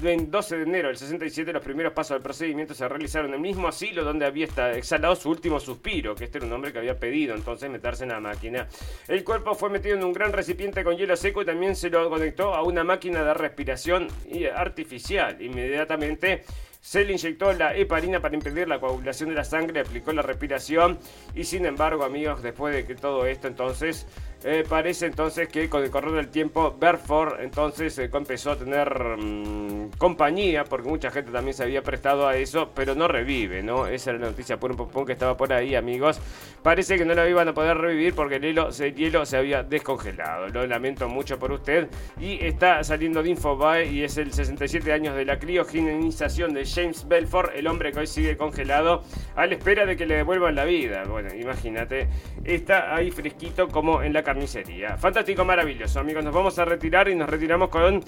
el 0.02 0.30
12 0.30 0.56
de 0.56 0.62
enero 0.62 0.88
del 0.88 0.96
67 0.96 1.52
los 1.52 1.62
primeros 1.62 1.92
pasos 1.92 2.14
del 2.14 2.22
procedimiento 2.22 2.72
se 2.72 2.88
realizaron 2.88 3.28
en 3.28 3.34
el 3.34 3.40
mismo 3.40 3.68
asilo 3.68 4.04
donde 4.04 4.24
había 4.24 4.46
exhalado 4.74 5.16
su 5.16 5.28
último 5.28 5.60
suspiro, 5.60 6.14
que 6.14 6.24
este 6.24 6.38
era 6.38 6.46
un 6.46 6.52
hombre 6.52 6.72
que 6.72 6.78
había 6.78 6.98
pedido 6.98 7.34
entonces 7.34 7.68
meterse 7.68 8.04
en 8.04 8.10
la 8.10 8.20
máquina. 8.20 8.68
El 9.06 9.24
cuerpo 9.24 9.54
fue 9.54 9.70
metido 9.70 9.96
en 9.96 10.04
un 10.04 10.12
gran 10.12 10.32
recipiente 10.32 10.82
con 10.84 10.96
hielo 10.96 11.16
seco 11.16 11.42
y 11.42 11.44
también 11.44 11.76
se 11.76 11.90
lo 11.90 12.08
conectó 12.08 12.54
a 12.54 12.62
una 12.62 12.84
máquina 12.84 13.22
de 13.22 13.34
respiración 13.34 14.08
artificial. 14.54 15.40
Inmediatamente 15.42 16.44
se 16.80 17.04
le 17.04 17.12
inyectó 17.12 17.52
la 17.52 17.76
heparina 17.76 18.20
para 18.20 18.34
impedir 18.34 18.68
la 18.68 18.80
coagulación 18.80 19.30
de 19.30 19.34
la 19.34 19.44
sangre, 19.44 19.80
aplicó 19.80 20.12
la 20.12 20.22
respiración 20.22 20.98
y 21.34 21.44
sin 21.44 21.66
embargo, 21.66 22.04
amigos, 22.04 22.42
después 22.42 22.74
de 22.74 22.84
que 22.84 22.94
todo 22.94 23.26
esto 23.26 23.48
entonces 23.48 24.06
eh, 24.44 24.64
parece 24.68 25.06
entonces 25.06 25.48
que 25.48 25.68
con 25.68 25.82
el 25.82 25.90
correr 25.90 26.12
del 26.12 26.28
tiempo 26.28 26.76
Berford 26.78 27.40
entonces 27.40 27.98
eh, 27.98 28.08
empezó 28.12 28.52
a 28.52 28.56
tener 28.56 29.16
mm, 29.18 29.90
compañía 29.98 30.64
porque 30.64 30.88
mucha 30.88 31.10
gente 31.10 31.32
también 31.32 31.54
se 31.54 31.64
había 31.64 31.82
prestado 31.82 32.26
a 32.28 32.36
eso, 32.36 32.70
pero 32.74 32.94
no 32.94 33.08
revive, 33.08 33.62
¿no? 33.62 33.86
Esa 33.86 34.10
era 34.10 34.20
la 34.20 34.26
noticia 34.26 34.58
por 34.60 34.70
un 34.70 34.76
poco 34.76 35.04
que 35.04 35.12
estaba 35.12 35.36
por 35.36 35.52
ahí, 35.52 35.74
amigos. 35.74 36.20
Parece 36.62 36.96
que 36.96 37.04
no 37.04 37.14
lo 37.14 37.28
iban 37.28 37.48
a 37.48 37.54
poder 37.54 37.78
revivir 37.78 38.14
porque 38.14 38.36
el 38.36 38.42
hielo, 38.42 38.68
el 38.78 38.94
hielo 38.94 39.26
se 39.26 39.36
había 39.36 39.62
descongelado. 39.62 40.48
Lo 40.48 40.66
lamento 40.66 41.08
mucho 41.08 41.38
por 41.38 41.52
usted. 41.52 41.88
Y 42.20 42.44
está 42.44 42.82
saliendo 42.84 43.22
de 43.22 43.30
Infobae 43.30 43.86
y 43.86 44.02
es 44.04 44.18
el 44.18 44.32
67 44.32 44.92
años 44.92 45.16
de 45.16 45.24
la 45.24 45.38
criogenización 45.38 46.54
de 46.54 46.64
James 46.64 47.06
Belfort, 47.08 47.52
el 47.56 47.66
hombre 47.66 47.92
que 47.92 48.00
hoy 48.00 48.06
sigue 48.06 48.36
congelado 48.36 49.02
a 49.34 49.46
la 49.46 49.54
espera 49.54 49.86
de 49.86 49.96
que 49.96 50.06
le 50.06 50.16
devuelvan 50.16 50.54
la 50.54 50.64
vida. 50.64 51.04
Bueno, 51.04 51.34
imagínate, 51.34 52.08
está 52.44 52.94
ahí 52.94 53.10
fresquito 53.10 53.68
como 53.68 54.02
en 54.02 54.12
la 54.12 54.22
carnicería. 54.28 54.98
Fantástico, 54.98 55.42
maravilloso, 55.42 56.00
amigos. 56.00 56.22
Nos 56.22 56.34
vamos 56.34 56.58
a 56.58 56.66
retirar 56.66 57.08
y 57.08 57.14
nos 57.14 57.30
retiramos 57.30 57.70
con 57.70 58.04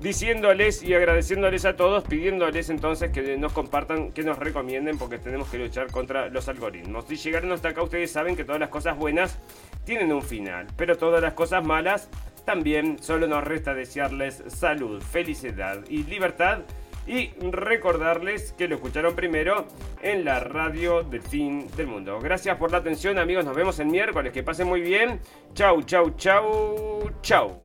diciéndoles 0.00 0.82
y 0.82 0.94
agradeciéndoles 0.94 1.66
a 1.66 1.76
todos, 1.76 2.04
pidiéndoles 2.04 2.70
entonces 2.70 3.10
que 3.10 3.36
nos 3.36 3.52
compartan, 3.52 4.12
que 4.12 4.22
nos 4.22 4.38
recomienden, 4.38 4.96
porque 4.96 5.18
tenemos 5.18 5.50
que 5.50 5.58
luchar 5.58 5.90
contra 5.90 6.30
los 6.30 6.48
algoritmos. 6.48 7.04
Si 7.06 7.16
llegaron 7.16 7.52
hasta 7.52 7.68
acá, 7.68 7.82
ustedes 7.82 8.10
saben 8.10 8.34
que 8.34 8.44
todas 8.44 8.58
las 8.58 8.70
cosas 8.70 8.96
buenas 8.96 9.38
tienen 9.84 10.10
un 10.10 10.22
final, 10.22 10.68
pero 10.74 10.96
todas 10.96 11.20
las 11.20 11.34
cosas 11.34 11.62
malas 11.62 12.08
también. 12.46 12.96
Solo 13.02 13.26
nos 13.26 13.44
resta 13.44 13.74
desearles 13.74 14.42
salud, 14.46 15.02
felicidad 15.02 15.84
y 15.90 16.04
libertad. 16.04 16.60
Y 17.08 17.30
recordarles 17.40 18.52
que 18.52 18.68
lo 18.68 18.74
escucharon 18.74 19.16
primero 19.16 19.66
en 20.02 20.24
la 20.26 20.40
radio 20.40 21.02
del 21.02 21.22
fin 21.22 21.66
del 21.74 21.86
mundo. 21.86 22.20
Gracias 22.20 22.56
por 22.58 22.70
la 22.70 22.78
atención 22.78 23.18
amigos, 23.18 23.46
nos 23.46 23.56
vemos 23.56 23.78
el 23.78 23.86
miércoles, 23.86 24.32
que 24.32 24.42
pasen 24.42 24.68
muy 24.68 24.82
bien. 24.82 25.18
Chau, 25.54 25.82
chau, 25.82 26.10
chau, 26.16 27.10
chau. 27.22 27.64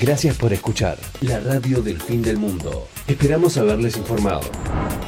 Gracias 0.00 0.36
por 0.36 0.52
escuchar 0.52 0.98
la 1.20 1.38
radio 1.38 1.80
del 1.80 2.00
fin 2.00 2.22
del 2.22 2.36
mundo. 2.36 2.88
Esperamos 3.06 3.56
haberles 3.56 3.96
informado. 3.96 4.40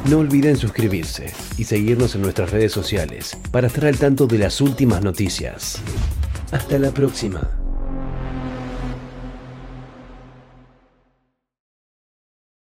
No 0.09 0.19
olviden 0.21 0.57
suscribirse 0.57 1.33
y 1.59 1.65
seguirnos 1.65 2.15
en 2.15 2.23
nuestras 2.23 2.53
redes 2.53 2.71
sociales 2.71 3.37
para 3.51 3.67
estar 3.67 3.87
al 3.87 3.99
tanto 3.99 4.29
de 4.29 4.39
las 4.39 4.61
últimas 4.61 5.03
noticias. 5.03 5.83
Hasta 6.53 6.79
la 6.79 6.93
próxima. 6.93 7.64